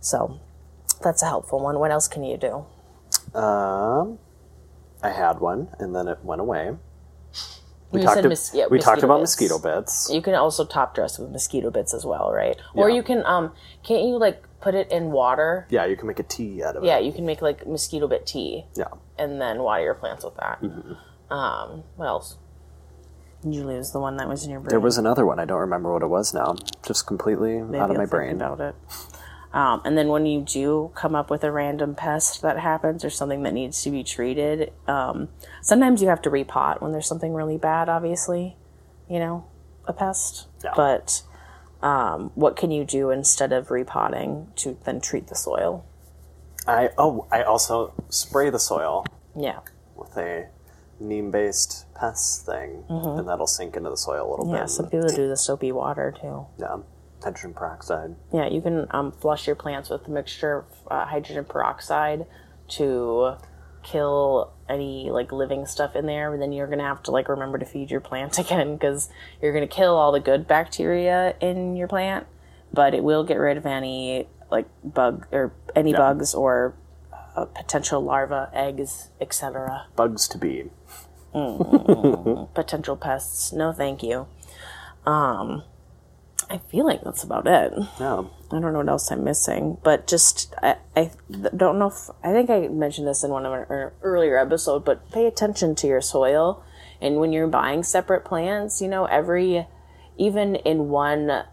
So 0.00 0.40
that's 1.02 1.22
a 1.22 1.26
helpful 1.26 1.60
one. 1.60 1.78
What 1.78 1.90
else 1.90 2.08
can 2.08 2.24
you 2.24 2.36
do? 2.36 2.64
Um, 3.38 4.18
I 5.02 5.10
had 5.10 5.40
one 5.40 5.68
and 5.78 5.94
then 5.94 6.08
it 6.08 6.24
went 6.24 6.40
away. 6.40 6.76
We 7.92 8.00
You 8.00 8.06
talked. 8.06 8.16
said 8.16 8.22
to- 8.22 8.28
mos- 8.28 8.54
yeah, 8.54 8.66
we 8.70 8.78
talked 8.78 9.02
mosquito 9.02 9.06
about 9.06 9.20
bits. 9.20 9.30
mosquito 9.40 9.58
bits. 9.58 10.10
You 10.12 10.20
can 10.22 10.34
also 10.34 10.64
top 10.64 10.94
dress 10.94 11.18
with 11.18 11.30
mosquito 11.30 11.70
bits 11.70 11.94
as 11.94 12.04
well, 12.04 12.32
right? 12.32 12.56
Or 12.74 12.90
you 12.90 13.02
can 13.02 13.24
um 13.26 13.52
can't 13.84 14.02
you 14.04 14.18
like 14.18 14.42
put 14.60 14.74
it 14.74 14.90
in 14.90 15.12
water? 15.12 15.66
Yeah, 15.70 15.84
you 15.86 15.96
can 15.96 16.06
make 16.08 16.18
a 16.18 16.24
tea 16.24 16.62
out 16.64 16.76
of 16.76 16.82
it. 16.82 16.86
Yeah, 16.86 16.98
you 16.98 17.12
can 17.12 17.24
make 17.24 17.40
like 17.42 17.66
mosquito 17.66 18.08
bit 18.08 18.26
tea 18.26 18.66
Yeah. 18.74 18.88
and 19.18 19.40
then 19.40 19.62
water 19.62 19.82
your 19.84 19.94
plants 19.94 20.24
with 20.24 20.34
that. 20.36 20.60
Mm-hmm. 20.62 21.32
Um, 21.32 21.84
what 21.96 22.06
else? 22.06 22.36
Did 23.42 23.54
you 23.54 23.64
lose 23.64 23.92
the 23.92 24.00
one 24.00 24.16
that 24.16 24.28
was 24.28 24.44
in 24.44 24.50
your 24.50 24.58
brain? 24.60 24.70
There 24.70 24.80
was 24.80 24.98
another 24.98 25.24
one. 25.24 25.38
I 25.38 25.44
don't 25.44 25.60
remember 25.60 25.92
what 25.92 26.02
it 26.02 26.08
was 26.08 26.34
now. 26.34 26.56
Just 26.84 27.06
completely 27.06 27.60
Maybe 27.62 27.78
out 27.78 27.90
of 27.90 27.96
I'll 27.96 27.96
my 27.98 28.04
think 28.04 28.10
brain. 28.10 28.36
about 28.36 28.60
it. 28.60 28.74
Um, 29.52 29.80
and 29.84 29.96
then 29.96 30.08
when 30.08 30.26
you 30.26 30.42
do 30.42 30.90
come 30.94 31.14
up 31.14 31.30
with 31.30 31.42
a 31.44 31.50
random 31.50 31.94
pest 31.94 32.42
that 32.42 32.58
happens 32.58 33.04
or 33.04 33.10
something 33.10 33.42
that 33.44 33.54
needs 33.54 33.82
to 33.84 33.90
be 33.90 34.04
treated, 34.04 34.72
um, 34.86 35.28
sometimes 35.62 36.02
you 36.02 36.08
have 36.08 36.20
to 36.22 36.30
repot 36.30 36.82
when 36.82 36.92
there's 36.92 37.06
something 37.08 37.32
really 37.32 37.56
bad. 37.56 37.88
Obviously, 37.88 38.56
you 39.08 39.18
know, 39.18 39.44
a 39.86 39.92
pest. 39.92 40.46
Yeah. 40.62 40.72
But 40.76 41.22
um, 41.82 42.32
what 42.34 42.56
can 42.56 42.70
you 42.70 42.84
do 42.84 43.10
instead 43.10 43.52
of 43.52 43.70
repotting 43.70 44.48
to 44.56 44.76
then 44.84 45.00
treat 45.00 45.28
the 45.28 45.34
soil? 45.36 45.86
I 46.66 46.90
oh, 46.98 47.26
I 47.30 47.42
also 47.42 47.94
spray 48.08 48.50
the 48.50 48.58
soil 48.58 49.06
Yeah, 49.38 49.60
with 49.94 50.16
a 50.16 50.48
neem-based 50.98 51.86
pest 51.94 52.44
thing, 52.46 52.82
and 52.88 53.28
that'll 53.28 53.46
sink 53.46 53.76
into 53.76 53.90
the 53.90 53.96
soil 53.96 54.26
a 54.26 54.30
little 54.30 54.46
Mm-hmm. 54.46 54.54
yeah. 54.56 54.66
Some 54.66 54.88
people 54.90 55.08
do 55.08 55.28
the 55.28 55.36
soapy 55.36 55.70
water 55.72 56.12
too. 56.20 56.46
yeah, 56.58 56.78
hydrogen 57.26 57.54
peroxide. 57.54 58.14
Yeah, 58.32 58.46
you 58.46 58.60
can 58.60 58.86
um, 58.92 59.10
flush 59.10 59.48
your 59.48 59.56
plants 59.56 59.90
with 59.90 60.06
a 60.06 60.10
mixture 60.10 60.58
of 60.58 60.64
uh, 60.88 61.06
hydrogen 61.06 61.44
peroxide 61.44 62.24
to 62.68 63.34
kill 63.82 64.52
any 64.68 65.10
like 65.10 65.32
living 65.32 65.66
stuff 65.66 65.96
in 65.96 66.06
there. 66.06 66.30
But 66.30 66.38
then 66.38 66.52
you're 66.52 66.68
gonna 66.68 66.84
have 66.84 67.02
to 67.04 67.10
like 67.10 67.28
remember 67.28 67.58
to 67.58 67.64
feed 67.64 67.90
your 67.90 68.00
plant 68.00 68.38
again 68.44 68.76
because 68.76 69.08
you're 69.42 69.52
gonna 69.52 69.66
kill 69.66 69.96
all 69.96 70.12
the 70.12 70.20
good 70.20 70.46
bacteria 70.46 71.34
in 71.40 71.74
your 71.74 71.88
plant, 71.88 72.28
but 72.72 72.94
it 72.94 73.02
will 73.02 73.24
get 73.24 73.36
rid 73.36 73.56
of 73.56 73.66
any 73.66 74.28
like 74.48 74.66
bug 74.84 75.26
or 75.32 75.52
any 75.74 75.92
bugs 75.92 76.32
or 76.32 76.76
uh, 77.34 77.46
potential 77.46 78.00
larvae, 78.00 78.48
eggs, 78.54 79.10
etc. 79.20 79.86
Bugs 79.96 80.28
to 80.28 80.38
be. 80.38 80.70
Potential 82.54 82.96
pests. 82.96 83.52
No, 83.52 83.72
thank 83.72 84.02
you. 84.02 84.26
Um, 85.04 85.64
I 86.48 86.58
feel 86.58 86.84
like 86.84 87.02
that's 87.02 87.24
about 87.24 87.46
it. 87.46 87.72
Yeah. 87.98 88.24
I 88.50 88.60
don't 88.60 88.72
know 88.72 88.78
what 88.78 88.88
else 88.88 89.10
I'm 89.10 89.24
missing, 89.24 89.78
but 89.82 90.06
just 90.06 90.54
I, 90.62 90.76
I 90.94 91.10
don't 91.28 91.78
know 91.78 91.88
if 91.88 92.10
I 92.22 92.32
think 92.32 92.48
I 92.48 92.68
mentioned 92.68 93.08
this 93.08 93.24
in 93.24 93.30
one 93.30 93.44
of 93.44 93.52
our 93.52 93.92
earlier 94.02 94.38
episode, 94.38 94.84
but 94.84 95.10
pay 95.10 95.26
attention 95.26 95.74
to 95.76 95.88
your 95.88 96.00
soil, 96.00 96.62
and 97.00 97.16
when 97.16 97.32
you're 97.32 97.48
buying 97.48 97.82
separate 97.82 98.24
plants, 98.24 98.80
you 98.80 98.86
know 98.86 99.06
every 99.06 99.66
even 100.16 100.54
in 100.56 100.88
one 100.88 101.44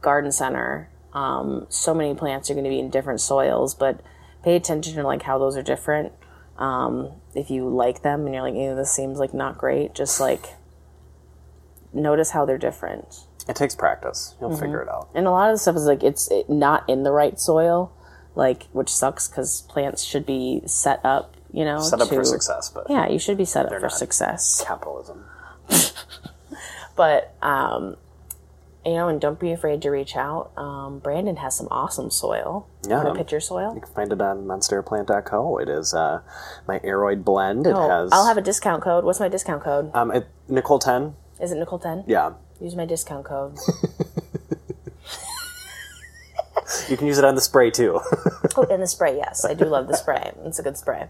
garden 0.00 0.32
center, 0.32 0.90
um, 1.12 1.66
so 1.68 1.94
many 1.94 2.14
plants 2.14 2.50
are 2.50 2.54
going 2.54 2.64
to 2.64 2.70
be 2.70 2.80
in 2.80 2.90
different 2.90 3.20
soils, 3.20 3.72
but 3.74 4.00
pay 4.42 4.56
attention 4.56 4.96
to 4.96 5.04
like 5.04 5.22
how 5.22 5.38
those 5.38 5.56
are 5.56 5.62
different. 5.62 6.12
Um, 6.58 7.12
if 7.36 7.48
you 7.48 7.68
like 7.68 8.02
them 8.02 8.26
and 8.26 8.34
you're 8.34 8.42
like, 8.42 8.54
"Ew, 8.54 8.74
this 8.74 8.90
seems 8.90 9.20
like 9.20 9.32
not 9.32 9.56
great," 9.56 9.94
just 9.94 10.18
like 10.18 10.46
notice 11.92 12.30
how 12.30 12.44
they're 12.44 12.58
different 12.58 13.20
It 13.48 13.56
takes 13.56 13.74
practice. 13.74 14.34
You'll 14.40 14.50
Mm-hmm. 14.50 14.60
figure 14.60 14.80
it 14.82 14.88
out. 14.88 15.08
and 15.14 15.26
a 15.26 15.30
lot 15.30 15.50
of 15.50 15.54
the 15.54 15.58
stuff 15.58 15.76
is 15.76 15.84
like 15.86 16.02
it's 16.02 16.30
it, 16.30 16.48
not 16.48 16.88
in 16.88 17.02
the 17.02 17.10
right 17.12 17.38
soil 17.38 17.92
like 18.34 18.64
which 18.72 18.88
sucks 18.88 19.28
because 19.28 19.62
plants 19.62 20.02
should 20.02 20.26
be 20.26 20.62
set 20.66 21.00
up 21.04 21.34
you 21.52 21.64
know 21.64 21.80
Set 21.80 22.00
up 22.00 22.08
to, 22.08 22.14
for 22.16 22.24
success, 22.24 22.68
but 22.70 22.86
yeah 22.88 23.06
you 23.08 23.18
should 23.18 23.36
be 23.38 23.44
set 23.44 23.66
up 23.66 23.80
for 23.80 23.88
success 23.88 24.64
capitalism. 24.66 25.24
but 26.96 27.34
um, 27.42 27.96
you 28.84 28.92
know, 28.94 29.08
and 29.08 29.18
don't 29.20 29.40
be 29.40 29.50
afraid 29.50 29.80
to 29.82 29.88
reach 29.90 30.14
out. 30.14 30.50
Um, 30.58 30.98
Brandon 30.98 31.36
has 31.36 31.56
some 31.56 31.68
awesome 31.70 32.10
soil. 32.10 32.68
Yeah. 32.86 33.02
Want 33.02 33.16
to 33.16 33.24
pitch 33.24 33.32
your 33.32 33.40
soil? 33.40 33.74
You 33.74 33.80
can 33.80 33.90
find 33.94 34.12
it 34.12 34.20
on 34.20 34.44
monsterplant.co. 34.44 35.56
It 35.58 35.68
is 35.70 35.94
uh, 35.94 36.20
my 36.68 36.80
aeroid 36.80 37.24
blend. 37.24 37.66
It 37.66 37.72
Oh, 37.74 37.88
has. 37.88 38.10
I'll 38.12 38.26
have 38.26 38.36
a 38.36 38.42
discount 38.42 38.82
code. 38.82 39.04
What's 39.04 39.20
my 39.20 39.28
discount 39.28 39.62
code? 39.64 39.90
um, 39.94 40.10
it, 40.10 40.28
Nicole 40.48 40.78
ten. 40.78 41.14
Is 41.40 41.50
it 41.50 41.56
Nicole 41.56 41.78
ten? 41.78 42.04
Yeah, 42.06 42.34
Use 42.60 42.76
my 42.76 42.86
discount 42.86 43.24
code. 43.24 43.58
you 46.88 46.96
can 46.96 47.06
use 47.06 47.18
it 47.18 47.24
on 47.24 47.34
the 47.34 47.40
spray 47.40 47.70
too. 47.70 48.00
oh, 48.56 48.66
and 48.70 48.82
the 48.82 48.86
spray. 48.86 49.16
Yes, 49.16 49.44
I 49.44 49.54
do 49.54 49.64
love 49.64 49.88
the 49.88 49.96
spray. 49.96 50.32
It's 50.44 50.58
a 50.58 50.62
good 50.62 50.76
spray. 50.76 51.08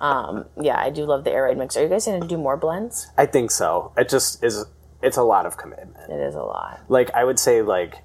Um, 0.00 0.46
yeah, 0.60 0.78
I 0.78 0.90
do 0.90 1.04
love 1.04 1.24
the 1.24 1.30
aroid 1.30 1.58
mix. 1.58 1.76
Are 1.76 1.82
you 1.82 1.88
guys 1.88 2.06
going 2.06 2.20
to 2.20 2.26
do 2.26 2.38
more 2.38 2.56
blends? 2.56 3.08
I 3.16 3.26
think 3.26 3.50
so. 3.50 3.92
It 3.96 4.08
just 4.08 4.42
is. 4.42 4.64
It's 5.02 5.16
a 5.16 5.22
lot 5.22 5.46
of 5.46 5.56
commitment. 5.56 6.10
It 6.10 6.20
is 6.20 6.34
a 6.34 6.42
lot. 6.42 6.80
Like 6.88 7.10
I 7.14 7.24
would 7.24 7.38
say, 7.38 7.62
like 7.62 8.02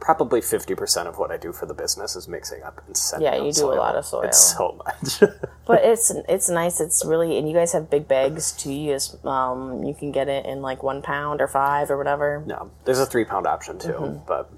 probably 0.00 0.40
fifty 0.40 0.74
percent 0.74 1.08
of 1.08 1.18
what 1.18 1.30
I 1.30 1.36
do 1.36 1.52
for 1.52 1.66
the 1.66 1.74
business 1.74 2.14
is 2.16 2.28
mixing 2.28 2.62
up 2.62 2.80
and 2.86 2.96
sending. 2.96 3.26
Yeah, 3.32 3.42
you 3.42 3.52
do 3.52 3.72
a 3.72 3.74
lot 3.74 3.94
of 3.96 4.04
soil. 4.04 4.22
It's 4.22 4.38
so 4.38 4.80
much. 4.84 5.20
But 5.66 5.84
it's 5.84 6.10
it's 6.28 6.48
nice. 6.48 6.80
It's 6.80 7.04
really 7.04 7.36
and 7.36 7.46
you 7.46 7.54
guys 7.54 7.72
have 7.72 7.90
big 7.90 8.08
bags 8.08 8.52
too. 8.52 8.72
You 8.72 8.94
just, 8.94 9.22
um 9.26 9.82
you 9.84 9.92
can 9.92 10.12
get 10.12 10.26
it 10.28 10.46
in 10.46 10.62
like 10.62 10.82
one 10.82 11.02
pound 11.02 11.42
or 11.42 11.46
five 11.48 11.90
or 11.90 11.98
whatever. 11.98 12.42
no, 12.46 12.70
there's 12.86 13.00
a 13.00 13.04
three 13.06 13.24
pound 13.26 13.46
option 13.46 13.78
too, 13.78 13.88
Mm-hmm. 13.92 14.26
but 14.26 14.50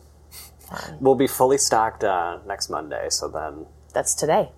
we'll 1.00 1.16
be 1.16 1.26
fully 1.26 1.59
stocked 1.59 2.05
uh, 2.05 2.38
next 2.46 2.70
Monday. 2.70 3.09
So 3.11 3.26
then. 3.26 3.66
That's 3.92 4.14
today. 4.14 4.50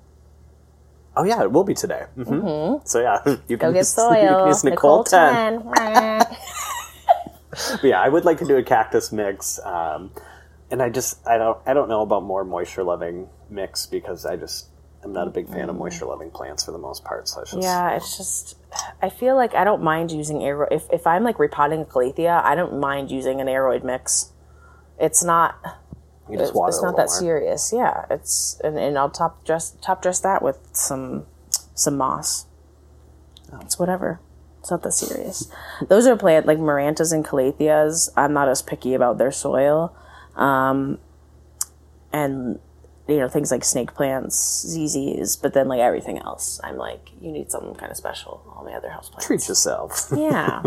Oh 1.16 1.24
yeah, 1.24 1.42
it 1.42 1.50
will 1.52 1.64
be 1.64 1.72
today. 1.74 2.04
hmm 2.16 2.76
So 2.84 3.00
yeah, 3.00 3.22
you 3.48 3.56
Go 3.56 3.68
can 3.68 3.72
get 3.72 3.86
soil. 3.86 4.12
You 4.22 4.28
can 4.28 4.46
use 4.52 4.62
Nicole, 4.64 5.04
ten. 5.04 5.62
10. 5.74 6.26
But 7.80 7.84
yeah, 7.84 8.00
I 8.00 8.08
would 8.08 8.24
like 8.24 8.38
to 8.38 8.46
do 8.46 8.56
a 8.56 8.62
cactus 8.62 9.12
mix, 9.12 9.58
um, 9.64 10.10
and 10.72 10.82
I 10.82 10.88
just 10.88 11.24
I 11.26 11.38
don't 11.38 11.58
I 11.66 11.74
don't 11.74 11.88
know 11.88 12.00
about 12.00 12.24
more 12.24 12.44
moisture 12.44 12.82
loving 12.82 13.28
mix 13.50 13.86
because 13.86 14.26
I 14.26 14.36
just 14.36 14.68
I'm 15.04 15.12
not 15.12 15.28
a 15.28 15.30
big 15.30 15.48
fan 15.48 15.68
of 15.68 15.76
mm. 15.76 15.80
moisture 15.80 16.06
loving 16.06 16.30
plants 16.30 16.64
for 16.64 16.72
the 16.72 16.78
most 16.78 17.04
part. 17.04 17.28
So 17.28 17.42
it's 17.42 17.50
just 17.52 17.62
yeah, 17.62 17.94
it's 17.94 18.16
just 18.16 18.56
I 19.02 19.10
feel 19.10 19.36
like 19.36 19.54
I 19.54 19.64
don't 19.64 19.82
mind 19.82 20.10
using 20.10 20.38
aroid 20.38 20.68
if 20.72 20.84
if 20.90 21.06
I'm 21.06 21.22
like 21.22 21.38
repotting 21.38 21.82
a 21.82 21.84
calathea, 21.84 22.42
I 22.42 22.54
don't 22.54 22.80
mind 22.80 23.10
using 23.10 23.40
an 23.40 23.46
aroid 23.46 23.84
mix. 23.84 24.32
It's 24.98 25.22
not 25.22 25.56
it's, 26.30 26.50
it's 26.50 26.82
not 26.82 26.96
that 26.96 27.08
more. 27.08 27.18
serious. 27.18 27.72
Yeah, 27.74 28.06
it's 28.10 28.58
and, 28.64 28.78
and 28.78 28.96
I'll 28.96 29.10
top 29.10 29.44
dress 29.44 29.76
top 29.82 30.00
dress 30.00 30.20
that 30.20 30.42
with 30.42 30.58
some 30.72 31.26
some 31.74 31.98
moss. 31.98 32.46
Oh. 33.52 33.58
It's 33.60 33.78
whatever. 33.78 34.20
It's 34.60 34.70
not 34.70 34.82
that 34.84 34.92
serious. 34.92 35.50
Those 35.88 36.06
are 36.06 36.16
plant 36.16 36.46
like 36.46 36.58
Marantas 36.58 37.12
and 37.12 37.24
Calatheas. 37.24 38.08
I'm 38.16 38.32
not 38.32 38.48
as 38.48 38.62
picky 38.62 38.94
about 38.94 39.18
their 39.18 39.32
soil, 39.32 39.94
um, 40.36 40.98
and 42.12 42.58
you 43.08 43.18
know 43.18 43.28
things 43.28 43.50
like 43.50 43.64
snake 43.64 43.94
plants, 43.94 44.64
ZZs. 44.66 45.40
But 45.40 45.54
then 45.54 45.68
like 45.68 45.80
everything 45.80 46.18
else, 46.18 46.60
I'm 46.62 46.76
like 46.76 47.10
you 47.20 47.30
need 47.32 47.50
something 47.50 47.74
kind 47.74 47.90
of 47.90 47.96
special. 47.96 48.42
All 48.54 48.64
the 48.64 48.72
other 48.72 48.90
house 48.90 49.08
plants. 49.08 49.26
Treat 49.26 49.48
yourself. 49.48 50.12
Yeah. 50.16 50.62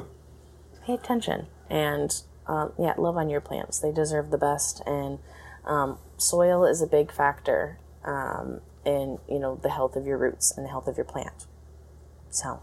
Pay 0.85 0.93
attention. 0.93 1.47
And 1.69 2.21
um, 2.47 2.73
yeah, 2.77 2.93
love 2.97 3.17
on 3.17 3.29
your 3.29 3.41
plants. 3.41 3.79
They 3.79 3.91
deserve 3.91 4.29
the 4.29 4.37
best. 4.37 4.81
And 4.85 5.19
um, 5.65 5.97
soil 6.17 6.65
is 6.65 6.81
a 6.81 6.87
big 6.87 7.11
factor 7.11 7.79
um, 8.03 8.61
in, 8.85 9.19
you 9.27 9.39
know, 9.39 9.55
the 9.61 9.69
health 9.69 9.95
of 9.95 10.05
your 10.05 10.17
roots 10.17 10.55
and 10.55 10.65
the 10.65 10.69
health 10.69 10.87
of 10.87 10.97
your 10.97 11.05
plant. 11.05 11.45
So, 12.29 12.61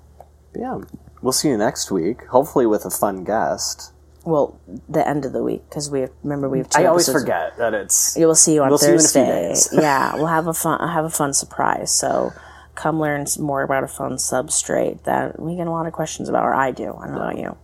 yeah, 0.56 0.80
we'll 1.20 1.32
see 1.32 1.48
you 1.48 1.56
next 1.56 1.90
week. 1.90 2.26
Hopefully 2.26 2.66
with 2.66 2.84
a 2.84 2.90
fun 2.90 3.24
guest. 3.24 3.91
Well, 4.24 4.60
the 4.88 5.06
end 5.06 5.24
of 5.24 5.32
the 5.32 5.42
week, 5.42 5.62
because 5.68 5.90
we 5.90 6.00
have, 6.00 6.10
remember 6.22 6.48
we 6.48 6.58
have 6.58 6.68
two 6.70 6.80
I 6.82 6.86
always 6.86 7.08
episodes- 7.08 7.22
forget 7.24 7.56
that 7.58 7.74
it's 7.74 8.16
You 8.16 8.26
will 8.26 8.34
see 8.34 8.54
you 8.54 8.62
on 8.62 8.68
We'll 8.68 8.78
see 8.78 8.86
you 8.86 8.92
in 8.92 8.98
a 8.98 9.02
few 9.02 9.08
Thursday. 9.08 9.48
days. 9.48 9.68
yeah, 9.72 10.14
we'll 10.14 10.26
have 10.26 10.46
a 10.46 10.54
fun 10.54 10.86
have 10.88 11.04
a 11.04 11.10
fun 11.10 11.32
surprise. 11.32 11.90
So 11.90 12.32
come 12.74 13.00
learn 13.00 13.26
some 13.26 13.44
more 13.44 13.62
about 13.62 13.84
a 13.84 13.88
fun 13.88 14.12
substrate 14.12 15.02
that 15.04 15.38
we 15.40 15.56
get 15.56 15.66
a 15.66 15.70
lot 15.70 15.86
of 15.86 15.92
questions 15.92 16.28
about, 16.28 16.44
or 16.44 16.54
I 16.54 16.70
do. 16.70 16.94
I 16.96 17.06
don't 17.06 17.12
know 17.16 17.22
about 17.22 17.38
you. 17.38 17.56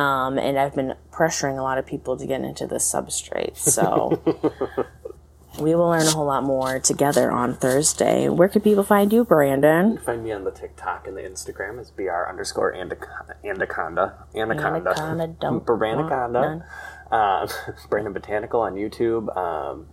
Um, 0.00 0.38
and 0.38 0.58
I've 0.58 0.74
been 0.74 0.94
pressuring 1.10 1.58
a 1.58 1.62
lot 1.62 1.78
of 1.78 1.86
people 1.86 2.16
to 2.18 2.26
get 2.26 2.42
into 2.42 2.66
this 2.66 2.90
substrate. 2.90 3.56
So 3.56 4.22
we 5.58 5.74
will 5.74 5.88
learn 5.88 6.06
a 6.06 6.10
whole 6.10 6.26
lot 6.26 6.42
more 6.42 6.78
together 6.78 7.30
on 7.30 7.54
Thursday. 7.54 8.28
Where 8.28 8.48
can 8.48 8.60
people 8.62 8.84
find 8.84 9.12
you, 9.12 9.24
Brandon? 9.24 9.98
Find 9.98 10.22
me 10.24 10.32
on 10.32 10.44
the 10.44 10.50
TikTok 10.50 11.06
and 11.06 11.16
the 11.16 11.22
Instagram 11.22 11.80
is 11.80 11.90
br 11.90 12.10
underscore 12.28 12.74
anaconda 12.74 13.36
anaconda 13.44 14.26
anaconda 14.34 14.90
Anaconda. 15.82 16.64
Um, 17.10 17.48
Brandon 17.90 18.12
Botanical 18.12 18.60
on 18.60 18.74
YouTube. 18.74 19.34
Um, 19.36 19.86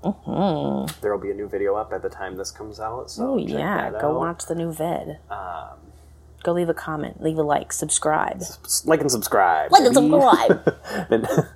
There 1.02 1.12
will 1.12 1.22
be 1.22 1.32
a 1.32 1.36
new 1.36 1.48
video 1.48 1.76
up 1.76 1.92
by 1.92 2.00
the 2.00 2.10
time 2.10 2.36
this 2.38 2.52
comes 2.52 2.80
out. 2.80 3.12
So 3.12 3.24
Mm-hmm. 3.24 3.56
Oh 3.56 3.58
yeah, 3.58 3.92
go 4.02 4.10
out. 4.16 4.20
watch 4.20 4.46
the 4.48 4.56
new 4.56 4.72
vid. 4.74 5.20
go 6.44 6.52
leave 6.52 6.70
a 6.70 6.74
comment, 6.74 7.22
leave 7.22 7.38
a 7.38 7.44
like, 7.44 7.72
subscribe. 7.72 8.42
like 8.86 9.00
and 9.02 9.12
subscribe. 9.12 9.72
Like 9.72 9.84
and 9.86 9.94
subscribe. 9.96 10.76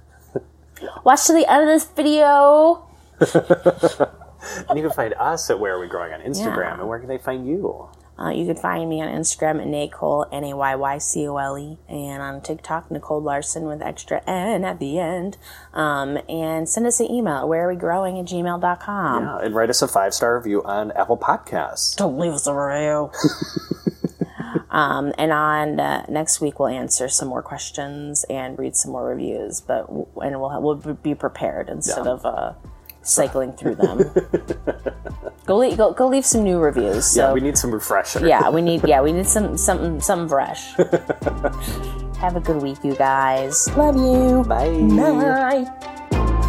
Watch 1.04 1.26
to 1.26 1.34
the 1.34 1.52
end 1.52 1.64
of 1.64 1.68
this 1.68 1.86
video. 1.86 2.87
and 4.70 4.78
you 4.78 4.84
can 4.84 4.92
find 4.92 5.14
us 5.16 5.50
at 5.50 5.60
Where 5.60 5.76
Are 5.76 5.80
We 5.80 5.88
Growing 5.88 6.14
on 6.14 6.22
Instagram. 6.22 6.58
Yeah. 6.58 6.80
And 6.80 6.88
where 6.88 7.00
can 7.00 7.08
they 7.10 7.18
find 7.18 7.48
you? 7.48 7.90
Uh, 8.20 8.30
you 8.32 8.48
can 8.48 8.56
find 8.56 8.90
me 8.90 9.00
on 9.00 9.08
Instagram 9.08 9.62
at 9.62 9.68
Nicole, 9.68 10.26
N 10.32 10.44
A 10.44 10.56
Y 10.56 10.76
Y 10.76 10.98
C 10.98 11.28
O 11.28 11.38
L 11.38 11.56
E, 11.58 11.78
and 11.88 12.22
on 12.22 12.42
TikTok, 12.42 12.90
Nicole 12.90 13.22
Larson 13.22 13.66
with 13.66 13.80
extra 13.82 14.24
N 14.28 14.64
at 14.66 14.80
the 14.80 14.98
end. 14.98 15.38
Um, 15.74 16.18
and 16.28 16.68
send 16.68 16.88
us 16.88 17.00
an 17.00 17.12
email 17.12 17.36
at 17.36 17.48
where 17.48 17.66
are 17.68 17.74
we 17.74 17.76
growing 17.80 18.18
at 18.18 18.26
gmail.com. 18.26 19.24
Yeah, 19.24 19.38
and 19.46 19.54
write 19.54 19.70
us 19.70 19.84
a 19.84 19.88
five 19.88 20.16
star 20.16 20.36
review 20.36 20.64
on 20.64 20.92
Apple 20.94 21.18
Podcasts. 21.18 21.96
Don't 21.96 22.18
leave 22.18 22.34
us 22.34 22.48
a 22.48 22.56
review. 22.56 23.12
um, 24.72 25.14
and 25.20 25.32
on 25.32 25.80
uh, 25.80 26.06
next 26.10 26.42
week, 26.42 26.60
we'll 26.60 26.70
answer 26.70 27.08
some 27.10 27.28
more 27.28 27.44
questions 27.44 28.26
and 28.32 28.58
read 28.58 28.76
some 28.76 28.94
more 28.94 29.06
reviews, 29.06 29.62
but 29.62 29.88
and 29.90 30.42
we'll 30.42 30.60
we'll 30.60 30.96
be 30.96 31.14
prepared 31.14 31.70
instead 31.70 32.06
Yeah. 32.06 32.12
of 32.14 32.26
uh, 32.26 32.54
cycling 33.08 33.54
through 33.54 33.76
them. 33.76 33.98
go, 35.46 35.58
leave, 35.58 35.78
go 35.78 35.94
go 35.94 36.08
leave 36.08 36.26
some 36.26 36.44
new 36.44 36.60
reviews. 36.60 37.06
So 37.06 37.28
yeah, 37.28 37.34
we 37.34 37.42
need 37.42 37.58
some 37.58 37.72
refresher. 37.72 38.26
yeah, 38.28 38.50
we 38.50 38.62
need 38.62 38.88
yeah, 38.88 39.02
we 39.02 39.12
need 39.12 39.28
some 39.28 39.58
something 39.58 40.00
something 40.00 40.30
fresh. 40.30 40.74
Have 42.18 42.36
a 42.36 42.40
good 42.40 42.62
week, 42.62 42.84
you 42.84 42.96
guys. 42.96 43.70
Love 43.78 43.96
you. 43.96 44.44
Bye. 44.44 44.82
Bye. 44.90 46.44